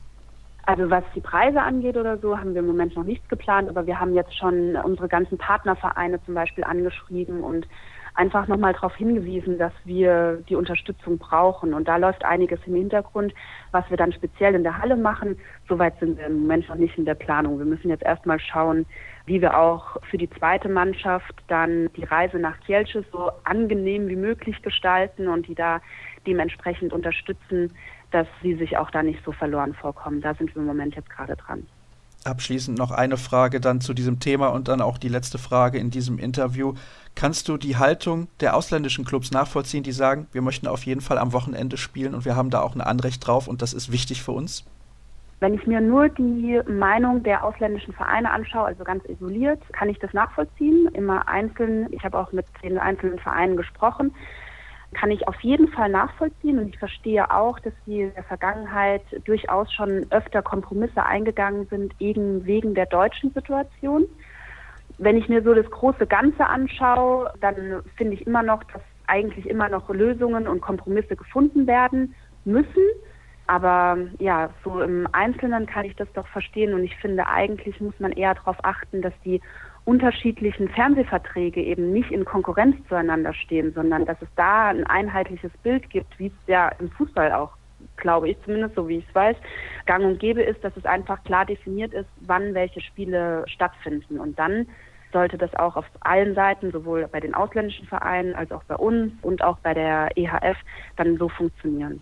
Also 0.64 0.90
was 0.90 1.04
die 1.14 1.20
Preise 1.20 1.60
angeht 1.60 1.96
oder 1.96 2.18
so, 2.18 2.38
haben 2.38 2.54
wir 2.54 2.60
im 2.60 2.66
Moment 2.66 2.94
noch 2.96 3.04
nichts 3.04 3.26
geplant, 3.28 3.68
aber 3.68 3.86
wir 3.86 3.98
haben 3.98 4.14
jetzt 4.14 4.36
schon 4.36 4.76
unsere 4.76 5.08
ganzen 5.08 5.38
Partnervereine 5.38 6.22
zum 6.24 6.34
Beispiel 6.34 6.64
angeschrieben 6.64 7.42
und 7.42 7.66
einfach 8.14 8.46
nochmal 8.46 8.74
darauf 8.74 8.94
hingewiesen, 8.96 9.58
dass 9.58 9.72
wir 9.84 10.42
die 10.48 10.54
Unterstützung 10.54 11.18
brauchen. 11.18 11.72
Und 11.72 11.88
da 11.88 11.96
läuft 11.96 12.24
einiges 12.24 12.60
im 12.66 12.74
Hintergrund, 12.74 13.32
was 13.70 13.88
wir 13.90 13.96
dann 13.96 14.12
speziell 14.12 14.54
in 14.54 14.62
der 14.62 14.78
Halle 14.78 14.96
machen. 14.96 15.38
Soweit 15.68 15.98
sind 15.98 16.18
wir 16.18 16.26
im 16.26 16.40
Moment 16.40 16.68
noch 16.68 16.76
nicht 16.76 16.98
in 16.98 17.04
der 17.04 17.14
Planung. 17.14 17.58
Wir 17.58 17.64
müssen 17.64 17.88
jetzt 17.88 18.02
erstmal 18.02 18.38
schauen, 18.38 18.86
wie 19.24 19.40
wir 19.40 19.58
auch 19.58 19.96
für 20.10 20.18
die 20.18 20.28
zweite 20.28 20.68
Mannschaft 20.68 21.34
dann 21.48 21.90
die 21.96 22.04
Reise 22.04 22.38
nach 22.38 22.58
Kielce 22.60 23.04
so 23.12 23.30
angenehm 23.44 24.08
wie 24.08 24.16
möglich 24.16 24.60
gestalten 24.62 25.28
und 25.28 25.46
die 25.48 25.54
da 25.54 25.80
dementsprechend 26.26 26.92
unterstützen, 26.92 27.72
dass 28.10 28.26
sie 28.42 28.54
sich 28.54 28.76
auch 28.76 28.90
da 28.90 29.02
nicht 29.02 29.24
so 29.24 29.32
verloren 29.32 29.74
vorkommen. 29.74 30.20
Da 30.20 30.34
sind 30.34 30.54
wir 30.54 30.60
im 30.60 30.66
Moment 30.66 30.94
jetzt 30.94 31.10
gerade 31.10 31.36
dran. 31.36 31.66
Abschließend 32.24 32.78
noch 32.78 32.92
eine 32.92 33.16
Frage 33.16 33.60
dann 33.60 33.80
zu 33.80 33.94
diesem 33.94 34.20
Thema 34.20 34.48
und 34.48 34.68
dann 34.68 34.80
auch 34.80 34.98
die 34.98 35.08
letzte 35.08 35.38
Frage 35.38 35.78
in 35.78 35.90
diesem 35.90 36.18
Interview. 36.18 36.74
Kannst 37.16 37.48
du 37.48 37.56
die 37.56 37.76
Haltung 37.76 38.28
der 38.40 38.56
ausländischen 38.56 39.04
Clubs 39.04 39.32
nachvollziehen, 39.32 39.82
die 39.82 39.92
sagen, 39.92 40.28
wir 40.32 40.40
möchten 40.40 40.68
auf 40.68 40.86
jeden 40.86 41.00
Fall 41.00 41.18
am 41.18 41.32
Wochenende 41.32 41.76
spielen 41.76 42.14
und 42.14 42.24
wir 42.24 42.36
haben 42.36 42.50
da 42.50 42.60
auch 42.60 42.76
ein 42.76 42.80
Anrecht 42.80 43.26
drauf 43.26 43.48
und 43.48 43.60
das 43.60 43.72
ist 43.72 43.90
wichtig 43.90 44.22
für 44.22 44.32
uns? 44.32 44.64
Wenn 45.40 45.54
ich 45.54 45.66
mir 45.66 45.80
nur 45.80 46.08
die 46.08 46.60
Meinung 46.68 47.24
der 47.24 47.42
ausländischen 47.42 47.92
Vereine 47.92 48.30
anschaue, 48.30 48.66
also 48.66 48.84
ganz 48.84 49.04
isoliert, 49.06 49.60
kann 49.72 49.88
ich 49.88 49.98
das 49.98 50.12
nachvollziehen. 50.12 50.88
Immer 50.94 51.26
einzeln. 51.26 51.88
Ich 51.90 52.04
habe 52.04 52.16
auch 52.16 52.30
mit 52.30 52.46
den 52.62 52.78
einzelnen 52.78 53.18
Vereinen 53.18 53.56
gesprochen 53.56 54.14
kann 54.94 55.10
ich 55.10 55.26
auf 55.26 55.40
jeden 55.40 55.68
Fall 55.68 55.88
nachvollziehen 55.88 56.58
und 56.58 56.68
ich 56.68 56.78
verstehe 56.78 57.30
auch, 57.30 57.58
dass 57.60 57.72
sie 57.86 58.02
in 58.02 58.14
der 58.14 58.24
Vergangenheit 58.24 59.02
durchaus 59.24 59.72
schon 59.72 60.06
öfter 60.10 60.42
Kompromisse 60.42 61.04
eingegangen 61.04 61.66
sind, 61.68 61.94
eben 61.98 62.44
wegen 62.44 62.74
der 62.74 62.86
deutschen 62.86 63.32
Situation. 63.32 64.04
Wenn 64.98 65.16
ich 65.16 65.28
mir 65.28 65.42
so 65.42 65.54
das 65.54 65.70
große 65.70 66.06
Ganze 66.06 66.46
anschaue, 66.46 67.32
dann 67.40 67.82
finde 67.96 68.14
ich 68.14 68.26
immer 68.26 68.42
noch, 68.42 68.62
dass 68.64 68.82
eigentlich 69.06 69.46
immer 69.48 69.68
noch 69.68 69.88
Lösungen 69.88 70.46
und 70.46 70.60
Kompromisse 70.60 71.16
gefunden 71.16 71.66
werden 71.66 72.14
müssen. 72.44 72.84
Aber 73.46 73.98
ja, 74.18 74.50
so 74.64 74.80
im 74.80 75.08
Einzelnen 75.12 75.66
kann 75.66 75.84
ich 75.84 75.96
das 75.96 76.10
doch 76.12 76.26
verstehen 76.28 76.74
und 76.74 76.84
ich 76.84 76.96
finde, 76.96 77.26
eigentlich 77.26 77.80
muss 77.80 77.98
man 77.98 78.12
eher 78.12 78.34
darauf 78.34 78.56
achten, 78.62 79.02
dass 79.02 79.12
die 79.24 79.40
unterschiedlichen 79.84 80.68
Fernsehverträge 80.68 81.62
eben 81.62 81.92
nicht 81.92 82.10
in 82.10 82.24
Konkurrenz 82.24 82.76
zueinander 82.88 83.34
stehen, 83.34 83.72
sondern 83.74 84.04
dass 84.04 84.20
es 84.22 84.28
da 84.36 84.68
ein 84.68 84.86
einheitliches 84.86 85.50
Bild 85.62 85.90
gibt, 85.90 86.18
wie 86.18 86.26
es 86.26 86.32
ja 86.46 86.68
im 86.78 86.90
Fußball 86.90 87.32
auch, 87.32 87.50
glaube 87.96 88.30
ich 88.30 88.36
zumindest, 88.44 88.76
so 88.76 88.88
wie 88.88 88.98
ich 88.98 89.08
es 89.08 89.14
weiß, 89.14 89.36
gang 89.86 90.04
und 90.04 90.20
gäbe 90.20 90.42
ist, 90.42 90.62
dass 90.62 90.76
es 90.76 90.84
einfach 90.84 91.22
klar 91.24 91.44
definiert 91.44 91.92
ist, 91.92 92.08
wann 92.20 92.54
welche 92.54 92.80
Spiele 92.80 93.44
stattfinden. 93.48 94.20
Und 94.20 94.38
dann 94.38 94.66
sollte 95.12 95.36
das 95.36 95.54
auch 95.54 95.76
auf 95.76 95.84
allen 96.00 96.34
Seiten, 96.34 96.70
sowohl 96.70 97.06
bei 97.08 97.20
den 97.20 97.34
ausländischen 97.34 97.86
Vereinen 97.86 98.34
als 98.34 98.52
auch 98.52 98.64
bei 98.64 98.76
uns 98.76 99.12
und 99.22 99.42
auch 99.42 99.58
bei 99.58 99.74
der 99.74 100.10
EHF, 100.16 100.56
dann 100.96 101.16
so 101.18 101.28
funktionieren. 101.28 102.00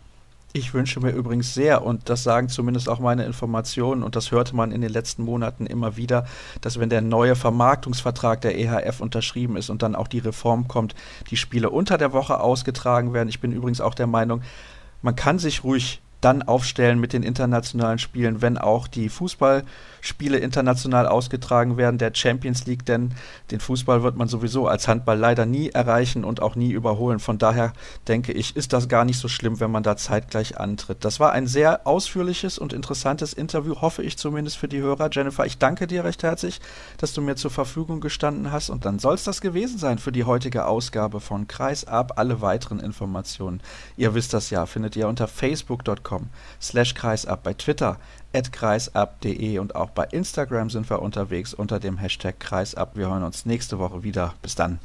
Ich 0.53 0.74
wünsche 0.74 0.98
mir 0.98 1.12
übrigens 1.12 1.55
sehr, 1.55 1.84
und 1.84 2.09
das 2.09 2.24
sagen 2.24 2.48
zumindest 2.48 2.88
auch 2.88 2.98
meine 2.98 3.24
Informationen, 3.24 4.03
und 4.03 4.16
das 4.16 4.32
hörte 4.32 4.57
man 4.57 4.72
in 4.72 4.80
den 4.80 4.90
letzten 4.90 5.22
Monaten 5.22 5.64
immer 5.64 5.96
wieder, 5.96 6.26
dass 6.61 6.80
wenn 6.80 6.88
der 6.88 7.03
neue 7.03 7.36
Vermarktungsvertrag 7.36 8.40
der 8.40 8.59
EHF 8.59 9.01
unterschrieben 9.01 9.57
ist 9.57 9.70
und 9.70 9.82
dann 9.82 9.94
auch 9.94 10.09
die 10.09 10.18
Reform 10.18 10.66
kommt, 10.66 10.96
die 11.30 11.36
Spiele 11.36 11.70
unter 11.70 11.98
der 11.98 12.12
Woche 12.12 12.40
ausgetragen 12.40 13.12
werden. 13.12 13.28
Ich 13.28 13.38
bin 13.38 13.53
übrigens 13.53 13.80
auch 13.80 13.94
der 13.94 14.09
Meinung, 14.09 14.42
man 15.03 15.14
kann 15.14 15.38
sich 15.38 15.62
ruhig 15.62 16.03
dann 16.21 16.43
aufstellen 16.43 17.01
mit 17.01 17.12
den 17.12 17.23
internationalen 17.23 17.99
Spielen, 17.99 18.43
wenn 18.43 18.59
auch 18.59 18.87
die 18.87 19.09
Fußballspiele 19.09 20.39
international 20.39 21.07
ausgetragen 21.07 21.77
werden, 21.77 21.99
der 21.99 22.12
Champions 22.14 22.66
League, 22.66 22.85
denn 22.85 23.12
den 23.51 23.61
Fußball 23.61 24.03
wird 24.03 24.16
man 24.16 24.29
sowieso 24.29 24.66
als 24.66 24.87
Handball 24.87 25.18
leider 25.18 25.47
nie 25.47 25.71
erreichen 25.71 26.25
und 26.25 26.43
auch 26.43 26.57
nie 26.57 26.73
überholen. 26.73 27.21
Von 27.21 27.39
daher 27.39 27.73
denke 28.09 28.33
ich, 28.33 28.57
ist 28.57 28.73
das 28.73 28.89
gar 28.89 29.05
nicht 29.05 29.18
so 29.18 29.29
schlimm, 29.29 29.61
wenn 29.61 29.71
man 29.71 29.83
da 29.83 29.97
zeitgleich 29.97 30.59
antritt. 30.59 31.05
Das 31.05 31.21
war 31.21 31.33
ein 31.33 31.47
sehr 31.47 31.87
ausführliches 31.87 32.59
und 32.59 32.73
interessantes 32.73 33.33
Interview, 33.33 33.81
hoffe 33.81 34.03
ich 34.03 34.18
zumindest 34.18 34.59
für 34.59 34.68
die 34.68 34.81
Hörer. 34.81 35.09
Jennifer, 35.11 35.47
ich 35.47 35.59
danke 35.59 35.87
dir 35.87 36.05
recht 36.05 36.23
herzlich, 36.23 36.61
dass 36.99 37.14
du 37.14 37.23
mir 37.23 37.37
zur 37.37 37.51
Verfügung 37.51 38.01
gestanden 38.01 38.53
hast 38.53 38.68
und 38.68 38.85
dann 38.85 38.99
soll 38.99 39.14
es 39.14 39.25
das 39.25 39.41
gewesen 39.41 39.79
sein 39.79 39.99
für 39.99 40.12
die 40.12 40.25
heutige 40.25 40.66
Ausgabe 40.66 41.21
von 41.21 41.49
Kreisab. 41.49 42.18
Alle 42.18 42.43
weiteren 42.43 42.81
Informationen, 42.81 43.62
ihr 43.97 44.14
wisst 44.14 44.35
das 44.35 44.51
ja, 44.51 44.66
findet 44.66 44.97
ihr 44.97 45.09
unter 45.09 45.27
facebook.com 45.27 46.09
slash 46.61 46.94
kreisab, 46.94 47.44
bei 47.44 47.54
Twitter 47.54 47.98
at 48.32 48.52
kreisab.de 48.52 49.58
und 49.58 49.76
auch 49.76 49.90
bei 49.90 50.04
Instagram 50.04 50.70
sind 50.70 50.90
wir 50.90 51.02
unterwegs 51.02 51.54
unter 51.54 51.78
dem 51.78 51.98
Hashtag 51.98 52.40
kreisab. 52.40 52.96
Wir 52.96 53.08
hören 53.08 53.22
uns 53.22 53.46
nächste 53.46 53.78
Woche 53.78 54.02
wieder. 54.02 54.34
Bis 54.42 54.56
dann. 54.56 54.80